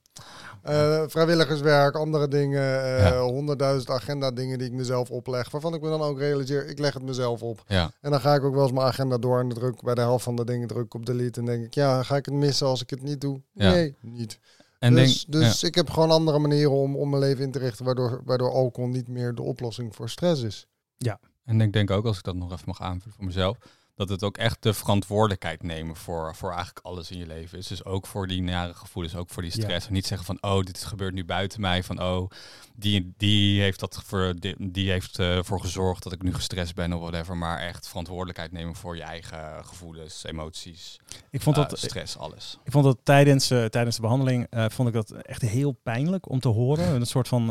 eh, 0.63 1.03
vrijwilligerswerk, 1.07 1.95
andere 1.95 2.29
dingen, 2.29 2.83
eh, 2.85 2.99
Ja. 2.99 3.21
honderdduizend 3.21 3.91
agenda 3.91 4.31
dingen 4.31 4.59
die 4.59 4.67
ik 4.67 4.73
mezelf 4.73 5.11
opleg, 5.11 5.51
waarvan 5.51 5.75
ik 5.75 5.81
me 5.81 5.89
dan 5.89 6.01
ook 6.03 6.19
realiseer, 6.19 6.69
ik 6.69 6.79
leg 6.79 6.95
het 6.95 7.03
mezelf 7.03 7.43
op. 7.43 7.63
Ja. 7.67 7.91
En 8.01 8.11
dan 8.11 8.21
ga 8.21 8.35
ik 8.35 8.43
ook 8.45 8.55
wel 8.55 8.63
eens 8.63 8.73
mijn 8.73 8.87
agenda 8.87 9.19
door 9.19 9.41
en 9.41 9.49
druk 9.49 9.83
bij 9.83 9.95
de 9.95 10.01
helft 10.01 10.25
van 10.25 10.37
de 10.37 10.45
dingen 10.45 10.69
druk 10.69 10.95
op 10.95 11.07
delete 11.07 11.41
en 11.41 11.47
denk 11.47 11.65
ik, 11.65 11.75
ja, 11.75 12.03
ga 12.03 12.17
ik 12.17 12.25
het 12.25 12.35
missen 12.35 12.67
als 12.67 12.83
ik 12.83 12.91
het 12.91 13.03
niet 13.03 13.21
doe? 13.21 13.41
Ja. 13.53 13.71
Nee, 13.71 13.97
niet. 14.01 14.39
En 14.81 14.95
dus 14.95 15.25
denk, 15.25 15.43
dus 15.43 15.63
ik 15.63 15.75
heb 15.75 15.91
gewoon 15.91 16.11
andere 16.11 16.39
manieren 16.39 16.71
om, 16.71 16.97
om 16.97 17.11
mijn 17.11 17.23
leven 17.23 17.45
in 17.45 17.51
te 17.51 17.59
richten, 17.59 17.85
waardoor, 17.85 18.23
waardoor 18.25 18.51
alcohol 18.51 18.91
niet 18.91 19.09
meer 19.09 19.35
de 19.35 19.43
oplossing 19.43 19.95
voor 19.95 20.11
stress 20.11 20.43
is. 20.43 20.67
En 21.45 21.61
ik 21.61 21.73
denk 21.73 21.91
ook, 21.91 22.05
als 22.05 22.19
ik 22.19 22.25
dat 22.25 22.35
nog 22.35 22.53
even 22.53 22.65
mag 22.67 22.81
aanvullen 22.81 23.17
voor 23.17 23.25
mezelf, 23.25 23.59
dat 24.01 24.09
het 24.09 24.25
ook 24.25 24.37
echt 24.37 24.63
de 24.63 24.75
verantwoordelijkheid 24.75 25.63
nemen 25.63 25.97
voor, 25.97 26.35
voor 26.35 26.49
eigenlijk 26.49 26.87
alles 26.87 27.11
in 27.11 27.19
je 27.19 27.27
leven 27.27 27.59
is. 27.59 27.67
Dus 27.67 27.85
ook 27.85 28.07
voor 28.07 28.27
die 28.27 28.43
nare 28.43 28.75
gevoelens, 28.75 29.15
ook 29.17 29.31
voor 29.31 29.43
die 29.43 29.53
Ja. 29.57 29.63
stress. 29.63 29.87
En 29.87 29.93
niet 29.93 30.07
zeggen 30.07 30.27
van, 30.27 30.39
oh, 30.51 30.65
dit 30.65 30.85
gebeurt 30.85 31.15
nu 31.15 31.25
buiten 31.25 31.61
mij. 31.61 31.83
Van, 31.83 32.03
oh, 32.03 32.31
die, 32.75 33.13
die 33.17 33.61
heeft, 33.61 33.81
dat 33.81 34.03
voor, 34.07 34.35
die, 34.39 34.55
die 34.71 34.91
heeft 34.91 35.19
eh, 35.19 35.37
ervoor 35.37 35.61
gezorgd 35.61 36.03
dat 36.03 36.13
ik 36.13 36.23
nu 36.23 36.35
gestrest 36.35 36.75
ben 36.75 36.93
of 36.93 37.01
whatever. 37.01 37.37
Maar 37.37 37.59
echt 37.59 37.89
verantwoordelijkheid 37.89 38.53
nemen 38.53 38.75
voor 38.75 38.97
je 38.97 39.03
eigen 39.03 39.65
gevoelens, 39.65 40.25
emoties, 40.25 40.99
Ik 41.31 41.41
vond 41.43 41.57
eh, 41.57 41.69
dat, 41.69 41.79
stress, 41.79 42.17
alles. 42.19 42.59
ik 42.65 42.73
vond 42.73 42.85
dat 42.85 42.99
tijdens, 43.03 43.51
eh, 43.51 43.65
tijdens 43.65 43.97
de 43.97 44.03
behandeling 44.03 44.47
eh, 44.51 44.65
vond 44.69 44.89
ik 44.89 44.95
dat 44.95 45.11
echt 45.11 45.43
heel 45.43 45.73
pijnlijk 45.73 46.29
om 46.29 46.41
te 46.41 46.49
horen. 46.49 46.95
Een 46.95 47.07
soort 47.07 47.29
van 47.29 47.47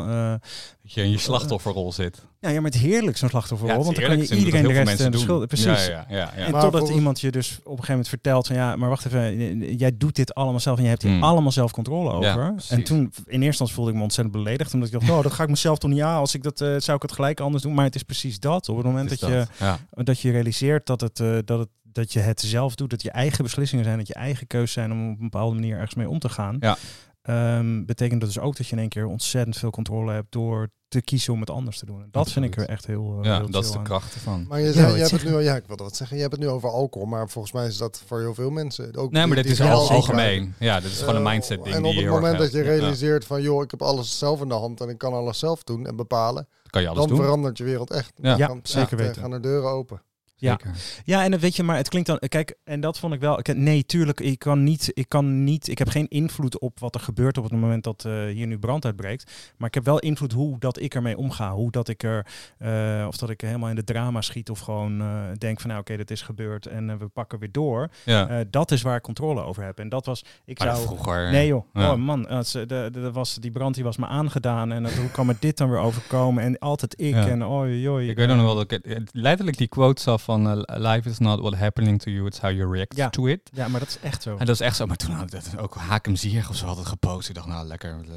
Dat 0.89 0.97
je 0.97 1.03
in 1.03 1.11
je 1.11 1.17
slachtofferrol 1.17 1.91
zit. 1.93 2.25
ja, 2.39 2.49
ja, 2.49 2.61
maar 2.61 2.71
het 2.71 2.79
heerlijk 2.79 3.17
zo'n 3.17 3.29
slachtofferrol. 3.29 3.77
Ja, 3.77 3.83
want 3.83 3.95
dan 3.95 4.05
kan 4.05 4.17
je 4.17 4.35
iedereen 4.35 4.63
de 4.63 4.71
rest 4.73 4.99
en 4.99 5.11
de 5.11 5.17
schuld. 5.17 5.37
doen. 5.39 5.47
Precies. 5.47 5.65
Ja, 5.65 5.91
ja, 5.91 6.05
ja, 6.09 6.15
ja. 6.17 6.31
En 6.31 6.51
Maar 6.51 6.61
totdat 6.61 6.71
volgens- 6.79 6.97
iemand 6.99 7.21
je 7.21 7.31
dus 7.31 7.49
op 7.51 7.57
een 7.57 7.63
gegeven 7.69 7.89
moment 7.89 8.09
vertelt 8.09 8.47
van 8.47 8.55
ja, 8.55 8.75
maar 8.75 8.89
wacht 8.89 9.05
even, 9.05 9.21
eh, 9.21 9.79
jij 9.79 9.97
doet 9.97 10.15
dit 10.15 10.33
allemaal 10.33 10.59
zelf 10.59 10.77
en 10.77 10.83
je 10.83 10.89
hebt 10.89 11.01
hier 11.01 11.11
Hmm. 11.11 11.23
allemaal 11.23 11.51
zelf 11.51 11.71
controle 11.71 12.11
over. 12.11 12.53
en 12.69 12.83
toen 12.83 12.99
in 12.99 13.11
eerste 13.25 13.45
instantie 13.45 13.75
voelde 13.75 13.91
ik 13.91 13.97
me 13.97 14.03
ontzettend 14.03 14.35
beledigd, 14.43 14.73
omdat 14.73 14.89
ik 14.93 14.99
dacht, 14.99 15.09
oh, 15.11 15.23
dat 15.23 15.33
ga 15.33 15.43
ik 15.43 15.49
mezelf 15.49 15.77
toch 15.77 15.89
niet 15.91 16.01
aan. 16.01 16.19
Als 16.19 16.35
ik 16.35 16.43
dat, 16.43 16.61
eh, 16.61 16.75
zou 16.77 16.95
ik 16.97 17.01
het 17.01 17.11
gelijk 17.11 17.39
anders 17.39 17.63
doen. 17.63 17.73
Maar 17.73 17.85
het 17.85 17.95
is 17.95 18.03
precies 18.03 18.39
dat. 18.39 18.69
Op 18.69 18.77
het 18.77 18.85
moment 18.85 19.09
Het 19.09 19.19
dat, 19.19 19.29
je, 19.29 19.35
dat. 19.35 19.49
Ja. 19.59 19.79
dat 20.03 20.19
je 20.19 20.31
realiseert 20.31 20.85
dat 20.85 21.01
het, 21.01 21.19
eh, 21.19 21.37
dat 21.45 21.59
het 21.59 21.69
dat 21.91 22.13
je 22.13 22.19
het 22.19 22.41
zelf 22.41 22.75
doet, 22.75 22.89
dat 22.89 23.01
je 23.01 23.11
eigen 23.11 23.43
beslissingen 23.43 23.85
zijn, 23.85 23.97
dat 23.97 24.07
je 24.07 24.13
eigen 24.13 24.47
keuzes 24.47 24.71
zijn 24.71 24.91
om 24.91 25.11
op 25.11 25.17
een 25.17 25.29
bepaalde 25.29 25.55
manier 25.55 25.75
ergens 25.75 25.95
mee 25.95 26.09
om 26.09 26.19
te 26.19 26.29
gaan. 26.29 26.57
Ja. 26.59 26.77
Ehm, 27.21 27.85
betekent 27.85 28.21
dat 28.21 28.29
dus 28.33 28.39
ook 28.43 28.55
dat 28.57 28.67
je 28.67 28.73
in 28.73 28.79
één 28.79 28.89
keer 28.89 29.05
ontzettend 29.05 29.57
veel 29.57 29.69
controle 29.69 30.11
hebt 30.13 30.31
door 30.31 30.69
te 30.87 31.01
kiezen 31.01 31.33
om 31.33 31.39
het 31.39 31.49
anders 31.49 31.79
te 31.79 31.85
doen. 31.85 32.01
En 32.01 32.07
dat 32.11 32.31
vind 32.31 32.45
ik 32.45 32.55
er 32.57 32.67
echt 32.69 32.85
heel, 32.85 33.17
eh, 33.19 33.25
Ja, 33.25 33.37
heel 33.37 33.49
dat 33.49 33.63
is 33.63 33.71
de 33.71 33.81
kracht 33.81 34.13
ervan. 34.13 34.45
Maar 34.47 34.59
je, 34.59 34.73
zei, 34.73 34.93
je 34.93 34.99
hebt 34.99 35.11
het 35.11 35.23
nu, 35.23 35.33
al- 35.33 35.39
ja, 35.39 35.55
ik 35.55 35.63
wilde 35.67 35.83
wat 35.83 35.95
zeggen. 35.95 36.15
Je 36.15 36.21
hebt 36.21 36.35
het 36.35 36.43
nu 36.43 36.49
over 36.49 36.69
alcohol, 36.69 37.07
maar 37.07 37.29
volgens 37.29 37.53
mij 37.53 37.67
is 37.67 37.77
dat 37.77 38.03
voor 38.05 38.19
heel 38.19 38.33
veel 38.33 38.49
mensen. 38.49 38.95
Ook 38.95 39.11
Nee, 39.11 39.25
maar 39.25 39.35
dit 39.35 39.45
is 39.45 39.59
wel 39.59 39.69
al 39.79 39.89
algemeen. 39.89 40.53
Ja, 40.59 40.79
dit 40.79 40.91
is 40.91 40.99
gewoon 40.99 41.15
een 41.15 41.25
Eh, 41.25 41.31
mindset 41.31 41.63
ding 41.63 41.75
En 41.75 41.83
op 41.85 41.95
het 41.95 42.05
moment 42.05 42.37
dat 42.37 42.51
je 42.51 42.61
realiseert 42.61 43.25
van, 43.25 43.41
joh, 43.41 43.63
ik 43.63 43.71
heb 43.71 43.81
alles 43.81 44.17
zelf 44.17 44.41
in 44.41 44.47
de 44.47 44.53
hand 44.53 44.81
en 44.81 44.89
ik 44.89 44.97
kan 44.97 45.13
alles 45.13 45.39
zelf 45.39 45.63
doen 45.63 45.85
en 45.87 45.95
bepalen, 45.95 46.47
kan 46.69 46.81
je 46.81 46.87
alles 46.87 46.99
dan 46.99 47.09
doen. 47.09 47.17
verandert 47.17 47.57
je 47.57 47.63
wereld 47.63 47.91
echt. 47.91 48.11
Ja. 48.21 48.37
Dan 48.37 48.47
gaan- 48.47 48.59
zeker 48.63 48.97
weten. 48.97 49.21
gaan 49.21 49.31
er 49.31 49.41
deuren 49.41 49.69
open. 49.69 50.01
Ja. 50.39 50.49
Zeker. 50.61 50.75
Ja, 51.05 51.23
en 51.23 51.31
dat 51.31 51.39
weet 51.39 51.55
je, 51.55 51.63
maar 51.63 51.75
het 51.77 51.89
klinkt 51.89 52.07
dan. 52.07 52.19
Kijk, 52.27 52.55
en 52.63 52.81
dat 52.81 52.99
vond 52.99 53.13
ik 53.13 53.19
wel. 53.19 53.39
ik- 53.39 53.55
Nee, 53.55 53.85
tuurlijk, 53.85 54.19
ik 54.19 54.39
kan 54.39 54.63
niet. 54.63 54.91
Ik 54.93 55.09
kan 55.09 55.43
niet. 55.43 55.67
Ik 55.67 55.77
heb 55.77 55.89
geen 55.89 56.07
invloed 56.07 56.59
op 56.59 56.79
wat 56.79 56.95
er 56.95 57.01
gebeurt 57.01 57.37
op 57.37 57.43
het 57.43 57.53
moment 57.53 57.83
dat 57.83 58.05
eh, 58.05 58.11
hier 58.25 58.47
nu 58.47 58.59
brand 58.59 58.85
uitbreekt. 58.85 59.31
Maar 59.57 59.67
ik 59.67 59.73
heb 59.73 59.85
wel 59.85 59.99
invloed 59.99 60.31
hoe 60.31 60.59
dat 60.59 60.79
ik 60.79 60.95
ermee 60.95 61.17
omga. 61.17 61.53
Hoe 61.53 61.71
dat 61.71 61.87
ik 61.87 62.03
er. 62.03 62.25
eh, 62.57 63.05
of 63.07 63.17
dat 63.17 63.29
ik 63.29 63.41
helemaal 63.41 63.69
in 63.69 63.75
de 63.75 63.83
drama 63.83 64.21
schiet. 64.21 64.49
Of 64.49 64.59
gewoon 64.59 65.01
eh, 65.01 65.07
denk 65.37 65.59
van 65.59 65.69
nou 65.69 65.81
oké, 65.81 65.97
dat 65.97 66.11
is 66.11 66.21
gebeurd. 66.21 66.65
En 66.65 66.97
we 66.99 67.07
pakken 67.07 67.39
weer 67.39 67.51
door. 67.51 67.89
Ja. 68.05 68.43
Dat 68.49 68.71
is 68.71 68.81
waar 68.81 68.95
ik 68.95 69.01
controle 69.03 69.41
over 69.41 69.63
heb. 69.63 69.79
En 69.79 69.89
dat 69.89 70.05
was. 70.05 70.23
Ik 70.45 70.59
maar 70.59 70.75
zou. 70.75 70.85
vroeger... 70.87 71.31
Nee 71.31 71.47
joh, 71.47 71.65
Ja. 71.73 71.91
oh 71.91 71.97
man, 71.97 72.27
als, 72.27 72.51
de, 72.51 72.65
de, 72.65 72.89
de 72.91 73.11
was, 73.11 73.35
die 73.35 73.51
brand 73.51 73.75
die 73.75 73.83
was 73.83 73.97
me 73.97 74.05
aangedaan 74.07 74.71
en 74.71 74.83
dat, 74.83 74.93
hoe 74.93 75.11
kan 75.11 75.25
me 75.25 75.35
dit 75.39 75.57
dan 75.57 75.69
weer 75.69 75.79
overkomen 75.79 76.43
en 76.43 76.59
altijd 76.59 76.93
ik 77.01 77.13
Ja. 77.13 77.27
en 77.27 77.45
oi 77.45 77.89
oi. 77.89 78.09
Ik 78.09 78.15
weet 78.15 78.27
nog 78.27 78.41
wel 78.41 78.55
dat 78.55 78.71
ik 78.71 79.01
letterlijk 79.11 79.57
die 79.57 79.67
quote 79.67 80.01
zag 80.01 80.21
van 80.29 80.49
eh, 80.65 80.79
life 80.79 81.09
is 81.09 81.17
not 81.19 81.39
what 81.39 81.55
happening 81.55 82.01
to 82.01 82.11
you, 82.11 82.25
it's 82.27 82.39
how 82.39 82.51
you 82.51 82.71
react 82.73 82.95
Ja. 82.95 83.09
to 83.09 83.25
it. 83.27 83.49
Ja, 83.53 83.67
maar 83.67 83.79
dat 83.79 83.89
is 83.89 83.99
echt 83.99 84.21
zo. 84.21 84.31
En 84.37 84.45
dat 84.45 84.55
is 84.55 84.61
echt 84.61 84.75
zo. 84.75 84.85
Maar 84.85 84.95
toen 84.97 85.11
had 85.11 85.23
ik 85.23 85.31
dat 85.31 85.57
ook 85.57 85.75
Hakem 85.75 86.15
Ziyech 86.15 86.49
of 86.49 86.55
zo 86.55 86.65
had 86.65 86.77
het 86.77 86.85
gepost. 86.85 87.29
Ik 87.29 87.35
dacht, 87.35 87.47
nou 87.47 87.67
lekker, 87.67 87.89
eh, 88.09 88.15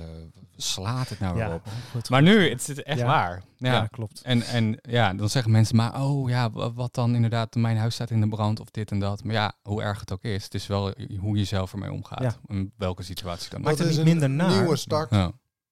slaat 0.56 1.08
het 1.08 1.20
nou 1.20 1.34
weer 1.34 1.52
op. 1.54 1.62
goed. 1.90 2.10
Maar 2.10 2.22
nu, 2.22 2.48
het 2.48 2.68
is 2.68 2.82
echt 2.82 2.98
Ja. 2.98 3.06
waar. 3.06 3.42
Ja. 3.56 3.72
ja, 3.72 3.86
klopt. 3.86 4.20
En, 4.22 4.42
en 4.42 4.78
ja, 4.82 5.14
dan 5.14 5.28
zeggen 5.28 5.52
mensen 5.52 5.76
maar, 5.76 6.02
oh 6.02 6.28
ja, 6.28 6.50
wa- 6.50 6.72
wat 6.72 6.94
dan 6.94 7.14
inderdaad, 7.14 7.54
mijn 7.54 7.76
huis 7.76 7.94
staat 7.94 8.10
in 8.10 8.20
de 8.20 8.28
brand 8.28 8.60
of 8.60 8.70
dit 8.70 8.90
en 8.90 8.98
dat. 8.98 9.24
Maar 9.24 9.34
ja, 9.34 9.52
hoe 9.62 9.82
erg 9.82 10.00
het 10.00 10.12
ook 10.12 10.22
is, 10.22 10.44
het 10.44 10.54
is 10.54 10.66
wel 10.66 10.94
hoe 11.18 11.36
je 11.36 11.44
zelf 11.44 11.72
ermee 11.72 11.92
omgaat. 11.92 12.22
Ja. 12.22 12.34
In 12.46 12.72
welke 12.76 13.02
situatie 13.02 13.50
dan 13.50 13.60
ook. 13.60 13.66
Dat 13.66 13.78
het 13.78 13.88
is 13.88 13.96
niet 13.96 14.06
een 14.06 14.10
minder 14.12 14.30
naar? 14.30 14.50
nieuwe 14.60 14.76
start. 14.76 15.10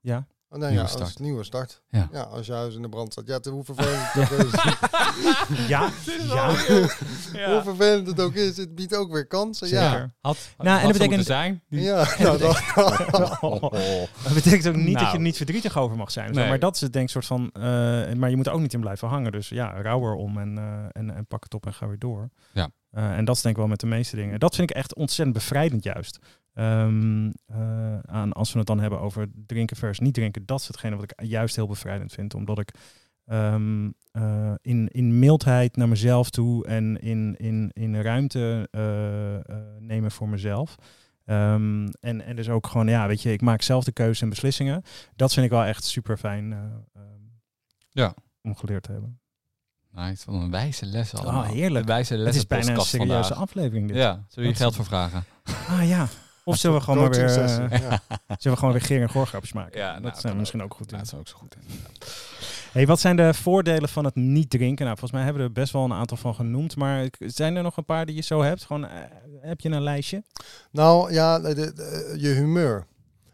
Ja. 0.01 0.27
Oh, 0.53 0.59
nee, 0.59 0.69
Nieuwe 0.69 0.85
ja, 0.85 0.89
start. 0.91 1.05
als 1.05 1.17
nieuwe 1.17 1.45
start. 1.45 1.83
Ja. 1.91 2.09
Ja, 2.13 2.23
als 2.23 2.47
je 2.47 2.53
huis 2.53 2.75
in 2.75 2.83
de 2.83 2.89
brand 2.89 3.13
staat. 3.13 3.27
Ja, 3.27 3.39
te- 3.41 3.51
hoe 3.51 3.65
vervelend 3.65 4.13
het 4.13 4.33
ook 4.33 4.53
is. 4.53 4.61
Ja, 5.69 5.91
ja. 6.29 6.49
Hoe 7.53 7.61
vervelend 7.65 8.07
het 8.07 8.21
ook 8.21 8.35
is, 8.35 8.57
het 8.57 8.75
biedt 8.75 8.97
ook 8.97 9.13
weer 9.13 9.27
kansen. 9.27 9.69
Ja, 9.69 9.91
Zeker. 9.91 10.15
Had, 10.21 10.37
Nou, 10.59 10.69
en 10.69 10.75
had 10.75 10.83
dat 10.93 10.93
betekent- 10.93 11.27
zijn. 11.27 11.63
Die- 11.69 11.81
ja 11.83 12.07
nou, 12.19 12.39
dat, 12.39 12.63
Dat 14.25 14.35
betekent 14.35 14.69
ook 14.69 14.75
niet 14.75 14.85
dat 14.85 14.95
je 14.95 15.05
Nou. 15.05 15.15
er 15.15 15.21
niet 15.21 15.37
verdrietig 15.37 15.79
over 15.79 15.97
mag 15.97 16.11
zijn. 16.11 16.35
Zo. 16.35 16.41
Nee. 16.41 16.49
Maar 16.49 16.59
dat 16.59 16.75
is 16.75 16.81
het 16.81 16.93
denk 16.93 17.05
ik 17.05 17.11
soort 17.11 17.27
van... 17.27 17.51
eh, 17.53 17.63
maar 18.13 18.31
je 18.31 18.37
moet 18.37 18.47
er 18.47 18.53
ook 18.53 18.61
niet 18.61 18.73
in 18.75 18.81
blijven 18.81 19.09
hangen. 19.09 19.33
Dus 19.33 19.49
ja, 19.49 19.83
rouw 19.83 20.01
erom 20.03 20.39
en, 20.39 20.59
eh, 20.59 20.85
en, 21.03 21.15
en 21.17 21.27
pak 21.27 21.43
het 21.45 21.55
op 21.55 21.67
en 21.67 21.75
ga 21.75 21.87
weer 21.89 21.99
door. 21.99 22.31
Ja. 22.53 22.71
Eh, 22.91 23.17
en 23.17 23.25
dat 23.25 23.37
is 23.37 23.43
denk 23.43 23.55
ik 23.55 23.61
wel 23.61 23.71
met 23.71 23.81
de 23.81 23.87
meeste 23.87 24.17
dingen. 24.17 24.41
Dat 24.41 24.55
vind 24.55 24.71
ik 24.71 24.77
echt 24.77 24.95
ontzettend 24.95 25.37
bevrijdend 25.37 25.85
juist. 25.85 26.19
Ehm, 26.55 27.31
eh, 27.47 27.99
aan, 27.99 28.33
als 28.33 28.53
we 28.53 28.59
het 28.59 28.67
dan 28.67 28.81
hebben 28.81 29.01
over 29.01 29.29
drinken 29.47 29.77
versus 29.77 29.99
niet 29.99 30.15
drinken. 30.15 30.47
Dat 30.47 30.61
is 30.61 30.67
hetgene 30.67 30.97
wat 30.97 31.05
ik 31.05 31.23
juist 31.23 31.57
heel 31.57 31.67
bevrijdend 31.67 32.13
vind. 32.13 32.35
Omdat 32.35 32.59
ik 32.59 32.71
ehm, 33.27 33.91
eh, 34.11 34.55
in, 34.61 34.89
in 34.89 35.19
mildheid 35.19 35.77
naar 35.77 35.89
mezelf 35.89 36.31
toe 36.31 36.67
en 36.67 37.01
in, 37.01 37.37
in, 37.37 37.71
in 37.73 38.01
ruimte 38.01 38.69
nemen 39.79 40.11
voor 40.11 40.29
mezelf. 40.29 40.75
Ehm, 41.25 41.89
en, 42.01 42.21
en 42.25 42.37
dus 42.37 42.49
ook 42.49 42.67
gewoon, 42.67 42.89
ja, 42.89 43.07
weet 43.07 43.23
je, 43.23 43.33
ik 43.33 43.41
maak 43.41 43.63
zelf 43.63 43.85
de 43.85 43.93
keuze 43.93 44.23
en 44.23 44.29
beslissingen. 44.29 44.83
Dat 45.17 45.33
vind 45.33 45.45
ik 45.47 45.53
wel 45.53 45.65
echt 45.65 45.85
super 45.85 46.19
fijn 46.19 46.55
Ja. 47.91 48.15
om 48.43 48.57
geleerd 48.57 48.83
te 48.83 48.93
hebben. 48.93 49.21
Nice, 49.95 50.31
wat 50.31 50.41
een 50.41 50.51
wijze 50.51 50.87
les 50.87 51.15
allemaal. 51.15 51.43
Oh, 51.43 51.49
heerlijk. 51.49 51.81
Een 51.81 51.87
wijze 51.87 52.17
les 52.17 52.27
Het 52.27 52.35
is 52.35 52.47
bijna 52.47 52.75
een 52.75 52.81
serieuze 52.81 53.35
aflevering 53.35 53.87
dit. 53.89 53.97
Ja, 53.97 54.25
zullen 54.29 54.49
we 54.49 54.55
je 54.55 54.55
geld 54.55 54.71
is- 54.71 54.77
voor 54.77 54.85
vragen? 54.87 55.25
Ah 55.69 55.89
ja. 55.89 56.09
Of 56.45 56.57
zullen 56.57 56.77
we 56.79 56.83
gewoon 56.85 57.01
maar 57.01 57.11
weer, 57.11 57.25
eh, 57.39 57.81
ja. 57.81 58.01
zullen 58.39 58.53
we 58.53 58.57
gewoon 58.57 58.73
weer 58.73 58.83
Geer 58.83 59.03
en 59.03 59.11
Goorgrapjes 59.11 59.53
maken? 59.53 59.79
Ja, 59.81 59.91
nou, 59.91 60.03
dat 60.03 60.11
kan 60.13 60.21
zijn 60.21 60.33
we 60.33 60.39
misschien 60.39 60.63
ook 60.63 60.75
goed 60.75 60.93
in. 60.93 60.99
Dat 60.99 61.07
is 61.07 61.15
ook 61.15 61.29
zo 61.29 61.37
goed. 61.37 61.57
Hey, 62.73 62.87
wat 62.87 63.01
zijn 63.01 63.17
de 63.17 63.35
voordelen 63.35 63.89
van 63.89 64.05
het 64.05 64.15
niet 64.15 64.51
drinken? 64.51 64.85
Nou, 64.85 64.99
volgens 64.99 65.13
mij 65.13 65.23
hebben 65.23 65.43
we 65.43 65.49
er 65.49 65.55
best 65.55 65.73
wel 65.73 65.85
een 65.85 65.93
aantal 65.93 66.17
van 66.17 66.35
genoemd. 66.35 66.77
Maar 66.77 67.05
ik- 67.05 67.17
zijn 67.19 67.57
er 67.57 67.63
nog 67.63 67.77
een 67.77 67.85
paar 67.85 68.07
die 68.07 68.15
je 68.15 68.23
zo 68.23 68.43
hebt? 68.43 68.65
Gewoon, 68.65 68.87
eh, 68.87 68.99
heb 69.41 69.61
je 69.61 69.69
een 69.71 69.83
lijstje? 69.83 70.23
Nou 70.71 71.13
ja, 71.13 71.39
de- 71.41 71.55
de- 71.55 72.15
je 72.19 72.29
humeur. 72.29 72.87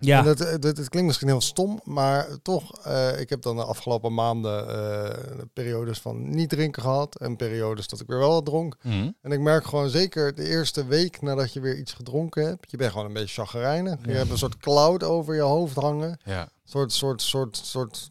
Ja. 0.06 0.18
En 0.18 0.24
Dat, 0.24 0.38
dat, 0.38 0.62
dat 0.76 0.88
klinkt 0.88 1.06
misschien 1.06 1.28
heel 1.28 1.40
stom, 1.40 1.80
maar 1.84 2.26
toch, 2.42 2.84
eh, 2.84 3.20
ik 3.20 3.30
heb 3.30 3.42
dan 3.42 3.56
de 3.56 3.64
afgelopen 3.64 4.14
maanden 4.14 4.68
eh, 4.68 5.44
periodes 5.52 5.98
van 6.00 6.30
niet 6.30 6.48
drinken 6.48 6.82
gehad 6.82 7.16
en 7.20 7.36
periodes 7.36 7.88
dat 7.88 8.00
ik 8.00 8.06
weer 8.06 8.18
wel 8.18 8.32
wat 8.32 8.44
dronk. 8.44 8.76
Mhm. 8.82 9.10
En 9.22 9.32
ik 9.32 9.40
merk 9.40 9.64
gewoon 9.66 9.88
zeker 9.90 10.34
de 10.34 10.48
eerste 10.48 10.86
week 10.86 11.22
nadat 11.22 11.52
je 11.52 11.60
weer 11.60 11.78
iets 11.78 11.92
gedronken 11.92 12.44
hebt, 12.46 12.70
je 12.70 12.76
bent 12.76 12.90
gewoon 12.92 13.06
een 13.06 13.12
beetje 13.12 13.42
chagrijnig. 13.42 13.98
Je 14.04 14.12
hebt 14.12 14.30
een 14.30 14.38
soort 14.38 14.56
cloud 14.56 15.02
over 15.02 15.34
je 15.34 15.40
hoofd 15.40 15.76
hangen, 15.76 16.18
Ja. 16.24 16.40
een 16.42 16.48
soort, 16.64 16.92
soort, 16.92 17.22
soort, 17.22 17.56
soort 17.56 18.08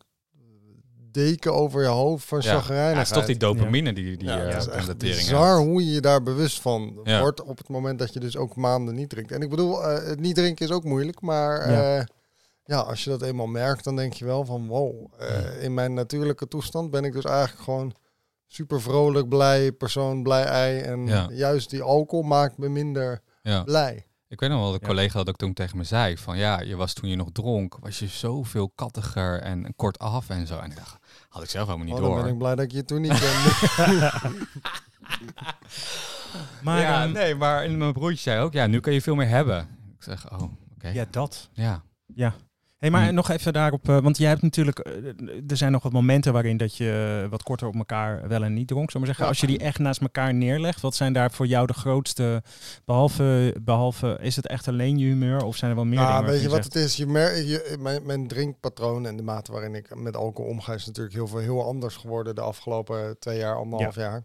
deken 1.15 1.53
over 1.53 1.81
je 1.81 1.87
hoofd 1.87 2.25
van 2.25 2.39
Ja. 2.41 2.63
Ja, 2.67 2.73
het 2.73 2.97
is 3.07 3.13
toch 3.13 3.25
die 3.25 3.37
dopamine 3.37 3.93
die, 3.93 4.17
die 4.17 4.27
Ja, 4.27 4.39
eh, 4.43 4.53
het 4.53 4.61
is 4.61 4.67
echt 4.67 4.97
bizar 4.97 5.55
heeft. 5.55 5.67
hoe 5.67 5.85
je 5.85 5.91
je 5.91 6.01
daar 6.01 6.23
bewust 6.23 6.61
van 6.61 6.99
Ja. 7.03 7.19
wordt 7.21 7.43
op 7.43 7.57
het 7.57 7.69
moment 7.69 7.99
dat 7.99 8.13
je 8.13 8.19
dus 8.19 8.37
ook 8.37 8.55
maanden 8.55 8.95
niet 8.95 9.09
drinkt. 9.09 9.31
En 9.31 9.41
ik 9.41 9.49
bedoel, 9.49 9.83
eh, 9.83 10.07
het 10.07 10.19
niet 10.19 10.35
drinken 10.35 10.65
is 10.65 10.71
ook 10.71 10.83
moeilijk, 10.83 11.21
maar 11.21 11.71
Ja. 11.71 11.95
ja. 11.95 12.07
ja, 12.65 12.77
als 12.79 13.03
je 13.03 13.09
dat 13.09 13.21
eenmaal 13.21 13.47
merkt, 13.47 13.83
dan 13.83 13.95
denk 13.95 14.13
je 14.13 14.25
wel 14.25 14.45
van 14.45 14.67
wow, 14.67 15.05
eh, 15.17 15.63
in 15.63 15.73
mijn 15.73 15.93
natuurlijke 15.93 16.47
toestand 16.47 16.91
ben 16.91 17.03
ik 17.03 17.13
dus 17.13 17.23
eigenlijk 17.25 17.63
gewoon 17.63 17.93
super 18.47 18.81
vrolijk, 18.81 19.29
blij 19.29 19.71
persoon, 19.71 20.23
blij 20.23 20.43
ei. 20.43 20.79
En 20.79 21.07
Ja. 21.07 21.27
juist 21.31 21.69
die 21.69 21.81
alcohol 21.81 22.25
maakt 22.25 22.57
me 22.57 22.69
minder 22.69 23.21
Ja. 23.41 23.63
blij. 23.63 24.05
Ik 24.27 24.39
weet 24.39 24.49
nog 24.49 24.59
wel, 24.59 24.71
de 24.71 24.79
collega 24.85 25.17
dat 25.17 25.29
ook 25.29 25.35
toen 25.35 25.53
tegen 25.53 25.77
me 25.77 25.83
zei 25.83 26.17
van 26.17 26.37
ja, 26.37 26.59
je 26.61 26.75
was 26.75 26.93
toen 26.93 27.09
je 27.09 27.15
nog 27.15 27.29
dronk, 27.31 27.77
was 27.79 27.99
je 27.99 28.07
zoveel 28.07 28.71
kattiger 28.75 29.39
en 29.41 29.73
kort 29.75 29.99
af 29.99 30.29
en 30.29 30.47
zo. 30.47 30.57
En 30.59 30.69
ik 30.71 30.75
dacht, 30.75 30.97
had 31.29 31.43
ik 31.43 31.49
zelf 31.49 31.65
helemaal 31.65 31.85
niet 31.87 31.95
Oh, 31.95 32.01
dan 32.01 32.09
ben 32.13 32.19
door. 32.21 32.31
ik 32.31 32.37
blij 32.37 32.55
dat 32.55 32.65
ik 32.65 32.71
je 32.71 32.85
toen 32.85 33.01
niet 33.01 33.19
kende. 33.19 34.11
Maar 36.63 36.81
ja, 36.81 37.03
ehm, 37.03 37.11
nee, 37.11 37.35
maar 37.35 37.71
mijn 37.71 37.93
broertje 37.93 38.17
zei 38.21 38.41
ook, 38.41 38.53
ja, 38.53 38.67
nu 38.67 38.79
kan 38.79 38.93
je 38.93 39.01
veel 39.01 39.15
meer 39.15 39.27
hebben. 39.27 39.59
Ik 39.97 40.03
zeg, 40.03 40.31
oh, 40.31 40.41
oké. 40.75 40.87
ja, 40.87 41.05
dat. 41.09 41.49
Ja. 41.53 41.83
Hey, 42.77 42.89
maar 42.91 43.07
Hm. 43.07 43.13
nog 43.13 43.29
even 43.29 43.53
daarop, 43.53 43.89
eh, 43.89 43.99
want 43.99 44.17
jij 44.17 44.29
hebt 44.29 44.41
natuurlijk, 44.41 44.79
eh, 44.79 44.93
er 45.47 45.57
zijn 45.57 45.71
nog 45.71 45.83
wat 45.83 45.91
momenten 45.91 46.33
waarin 46.33 46.57
dat 46.57 46.75
je 46.77 47.27
wat 47.29 47.43
korter 47.43 47.67
op 47.67 47.75
elkaar 47.75 48.27
wel 48.27 48.43
en 48.43 48.53
niet 48.53 48.67
dronk. 48.67 48.91
Zullen 48.91 49.07
we 49.07 49.13
zeggen, 49.13 49.27
als 49.31 49.39
je 49.41 49.47
die 49.47 49.57
echt 49.59 49.79
naast 49.79 50.01
elkaar 50.01 50.33
neerlegt, 50.33 50.81
wat 50.81 50.95
zijn 50.95 51.13
daar 51.13 51.31
voor 51.31 51.47
jou 51.47 51.67
de 51.67 51.73
grootste, 51.73 52.43
behalve, 52.85 53.55
behalve 53.61 54.17
is 54.21 54.35
het 54.35 54.47
echt 54.47 54.67
alleen 54.67 54.97
je 54.97 55.05
humeur 55.05 55.43
of 55.43 55.55
zijn 55.55 55.69
er 55.71 55.75
wel 55.77 55.85
meer 55.85 55.99
Ja, 55.99 56.15
dingen? 56.17 56.31
weet 56.31 56.41
je 56.41 56.49
wat 56.49 56.63
het 56.63 56.75
is? 56.75 56.95
Je 56.95 57.05
mer 57.07 57.37
je, 57.45 57.77
mijn, 57.79 58.05
mijn 58.05 58.27
drinkpatroon 58.27 59.05
en 59.05 59.15
de 59.17 59.23
mate 59.23 59.51
waarin 59.51 59.75
ik 59.75 59.95
met 59.95 60.15
alcohol 60.15 60.51
omga 60.51 60.73
is 60.73 60.85
natuurlijk 60.85 61.15
heel 61.15 61.27
veel 61.27 61.39
heel 61.39 61.65
anders 61.65 61.95
geworden 61.95 62.35
de 62.35 62.41
afgelopen 62.41 63.19
twee 63.19 63.37
jaar, 63.37 63.55
anderhalf 63.55 63.95
jaar. 63.95 64.23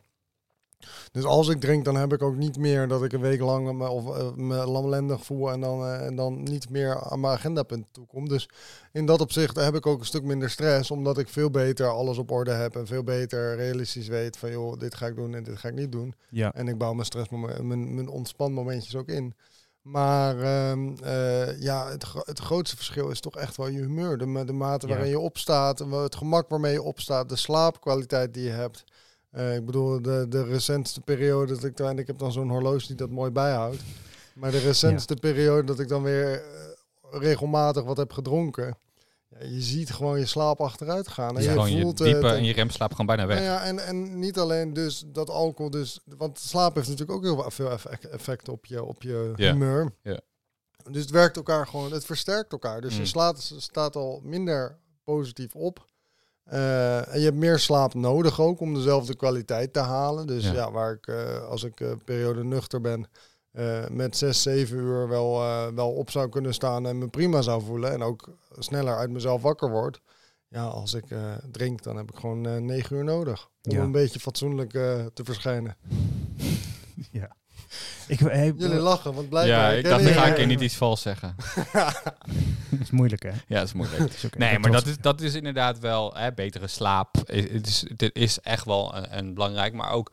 Dus 1.12 1.24
als 1.24 1.48
ik 1.48 1.60
drink, 1.60 1.84
dan 1.84 1.96
heb 1.96 2.12
ik 2.12 2.22
ook 2.22 2.36
niet 2.36 2.58
meer 2.58 2.88
dat 2.88 3.02
ik 3.04 3.12
een 3.12 3.20
week 3.20 3.40
lang 3.40 3.72
me, 3.72 3.88
of, 3.88 4.16
eh, 4.16 4.32
me 4.34 4.66
lamlendig 4.66 5.24
voel 5.24 5.50
en 5.50 5.60
dan, 5.60 5.84
eh, 5.84 6.06
en 6.06 6.16
dan 6.16 6.42
niet 6.42 6.70
meer 6.70 7.02
aan 7.10 7.20
mijn 7.20 7.32
agendapunt 7.32 7.86
toekom. 7.92 8.28
Dus 8.28 8.48
in 8.92 9.06
dat 9.06 9.20
opzicht 9.20 9.56
heb 9.56 9.74
ik 9.74 9.86
ook 9.86 10.00
een 10.00 10.06
stuk 10.06 10.22
minder 10.22 10.50
stress, 10.50 10.90
omdat 10.90 11.18
ik 11.18 11.28
veel 11.28 11.50
beter 11.50 11.86
alles 11.88 12.18
op 12.18 12.30
orde 12.30 12.52
heb 12.52 12.76
en 12.76 12.86
veel 12.86 13.02
beter 13.04 13.56
realistisch 13.56 14.08
weet 14.08 14.36
van 14.36 14.50
joh, 14.50 14.78
dit 14.78 14.94
ga 14.94 15.06
ik 15.06 15.16
doen 15.16 15.34
en 15.34 15.42
dit 15.42 15.58
ga 15.58 15.68
ik 15.68 15.74
niet 15.74 15.92
doen. 15.92 16.14
Ja, 16.30 16.54
En 16.54 16.68
ik 16.68 16.78
bouw 16.78 16.92
mijn 16.92 17.06
stress, 17.06 17.28
mijn, 17.30 17.94
mijn 17.94 18.08
ontspanmomentjes 18.08 18.96
ook 18.96 19.08
in. 19.08 19.34
Maar 19.82 20.38
ehm, 20.40 20.92
eh, 21.02 21.60
ja, 21.60 21.88
het, 21.90 22.04
gro- 22.04 22.22
het 22.24 22.38
grootste 22.38 22.76
verschil 22.76 23.08
is 23.10 23.20
toch 23.20 23.36
echt 23.36 23.56
wel 23.56 23.68
je 23.68 23.78
humeur. 23.78 24.18
De, 24.18 24.44
de 24.44 24.52
mate 24.52 24.86
Ja. 24.86 24.92
waarin 24.92 25.10
je 25.10 25.18
opstaat, 25.18 25.78
het 25.78 26.14
gemak 26.14 26.48
waarmee 26.48 26.72
je 26.72 26.82
opstaat, 26.82 27.28
de 27.28 27.36
slaapkwaliteit 27.36 28.34
die 28.34 28.42
je 28.44 28.50
hebt. 28.50 28.84
Eh, 29.30 29.54
ik 29.56 29.66
bedoel, 29.66 30.02
de, 30.02 30.26
de 30.28 30.44
recentste 30.44 31.00
periode 31.00 31.54
dat 31.54 31.64
ik 31.64 31.76
dan, 31.76 31.88
en 31.88 31.98
ik 31.98 32.06
heb 32.06 32.18
dan 32.18 32.32
zo'n 32.32 32.50
horloge 32.50 32.86
die 32.86 32.96
dat 32.96 33.10
mooi 33.10 33.30
bijhoudt. 33.30 33.82
Maar 34.34 34.50
de 34.50 34.58
recentste 34.58 35.14
periode 35.14 35.64
dat 35.66 35.78
ik 35.80 35.88
dan 35.88 36.02
weer 36.02 36.32
eh, 36.32 36.40
regelmatig 37.20 37.84
wat 37.84 37.96
heb 37.96 38.12
gedronken. 38.12 38.78
Ja, 39.28 39.44
je 39.46 39.60
ziet 39.60 39.90
gewoon 39.92 40.18
je 40.18 40.26
slaap 40.26 40.60
achteruit 40.60 41.08
gaan. 41.08 41.36
En 41.36 41.42
Ja, 41.42 41.48
je 41.48 41.54
gewoon 41.54 41.72
je 41.72 41.80
voelt 41.82 41.98
diepe 41.98 42.26
het 42.26 42.36
en- 42.36 42.44
je 42.44 42.52
remslaap 42.52 42.90
gewoon 42.90 43.06
bijna 43.06 43.26
weg. 43.26 43.36
nou 43.38 43.48
ja, 43.50 43.62
en, 43.62 43.78
en 43.86 44.18
niet 44.18 44.38
alleen 44.38 44.72
dus 44.72 45.04
dat 45.06 45.30
alcohol 45.30 45.70
dus... 45.70 46.00
Want 46.04 46.38
slaap 46.38 46.74
heeft 46.74 46.88
natuurlijk 46.88 47.18
ook 47.18 47.24
heel 47.24 47.50
veel 47.50 47.70
effect, 47.70 48.08
effect 48.08 48.48
op 48.48 48.66
je, 48.66 48.84
op 48.84 49.02
je 49.02 49.32
Ja, 49.36 49.52
humeur. 49.52 49.92
ja. 50.02 50.20
Dus 50.90 51.02
het 51.02 51.10
werkt 51.10 51.36
elkaar 51.36 51.66
gewoon, 51.66 51.92
het 51.92 52.04
versterkt 52.04 52.52
elkaar. 52.52 52.80
Dus 52.80 52.94
Mm. 52.94 53.00
je 53.00 53.06
slaat, 53.06 53.52
staat 53.56 53.96
al 53.96 54.20
minder 54.24 54.78
positief 55.04 55.54
op. 55.54 55.88
Eh, 56.50 57.12
en 57.14 57.18
je 57.18 57.24
hebt 57.24 57.36
meer 57.36 57.58
slaap 57.58 57.94
nodig 57.94 58.40
ook 58.40 58.60
om 58.60 58.74
dezelfde 58.74 59.16
kwaliteit 59.16 59.72
te 59.72 59.78
halen. 59.78 60.26
Dus 60.26 60.44
Ja. 60.44 60.52
ja, 60.52 60.70
waar 60.70 60.92
ik, 60.92 61.06
eh, 61.06 61.42
als 61.48 61.64
ik 61.64 61.80
een 61.80 62.04
periode 62.04 62.44
nuchter 62.44 62.80
ben, 62.80 63.08
met 63.90 64.16
zes, 64.16 64.42
zeven 64.42 64.76
uur 64.76 65.08
wel, 65.08 65.38
wel 65.74 65.90
op 65.92 66.10
zou 66.10 66.28
kunnen 66.28 66.54
staan 66.54 66.86
en 66.86 66.98
me 66.98 67.08
prima 67.08 67.42
zou 67.42 67.62
voelen. 67.62 67.92
En 67.92 68.02
ook 68.02 68.28
sneller 68.58 68.96
uit 68.96 69.10
mezelf 69.10 69.42
wakker 69.42 69.70
word. 69.70 70.00
Ja, 70.48 70.64
als 70.64 70.94
ik 70.94 71.04
drink, 71.50 71.82
dan 71.82 71.96
heb 71.96 72.10
ik 72.10 72.16
gewoon 72.18 72.64
negen 72.64 72.96
uur 72.96 73.04
nodig. 73.04 73.48
Om 73.62 73.72
Ja. 73.72 73.82
een 73.82 73.92
beetje 73.92 74.20
fatsoenlijk 74.20 74.70
te 74.70 75.24
verschijnen. 75.24 75.76
ja. 77.12 77.36
Ik, 78.09 78.18
hey, 78.18 78.52
Jullie 78.56 78.78
lachen, 78.78 79.14
want 79.14 79.28
blijkbaar... 79.28 79.72
Ja, 79.72 79.78
ik 79.78 79.85
dacht, 79.85 80.00
nu 80.00 80.06
weer- 80.06 80.14
ga 80.14 80.26
ik 80.26 80.37
hier 80.37 80.46
niet 80.46 80.61
iets 80.61 80.74
vals 80.76 81.02
zeggen. 81.02 81.37
dat 82.70 82.80
is 82.80 82.90
moeilijk, 82.90 83.22
hè? 83.22 83.30
Ja, 83.46 83.59
dat 83.59 83.66
is 83.66 83.72
moeilijk. 83.72 83.98
Het 84.11 84.14
is 84.14 84.24
Nee, 84.38 84.59
maar 84.59 84.70
dat 84.70 84.87
is, 84.87 84.98
dat 84.98 85.20
is 85.20 85.35
inderdaad 85.35 85.78
wel 85.78 86.14
hè, 86.14 86.33
betere 86.33 86.66
slaap. 86.66 87.14
Het 87.26 87.66
is, 87.66 87.85
dit 87.96 88.16
is 88.16 88.38
echt 88.40 88.64
wel 88.64 88.96
een, 88.96 89.18
een 89.18 89.35
belangrijk, 89.35 89.72
maar 89.74 89.90
ook, 89.90 90.12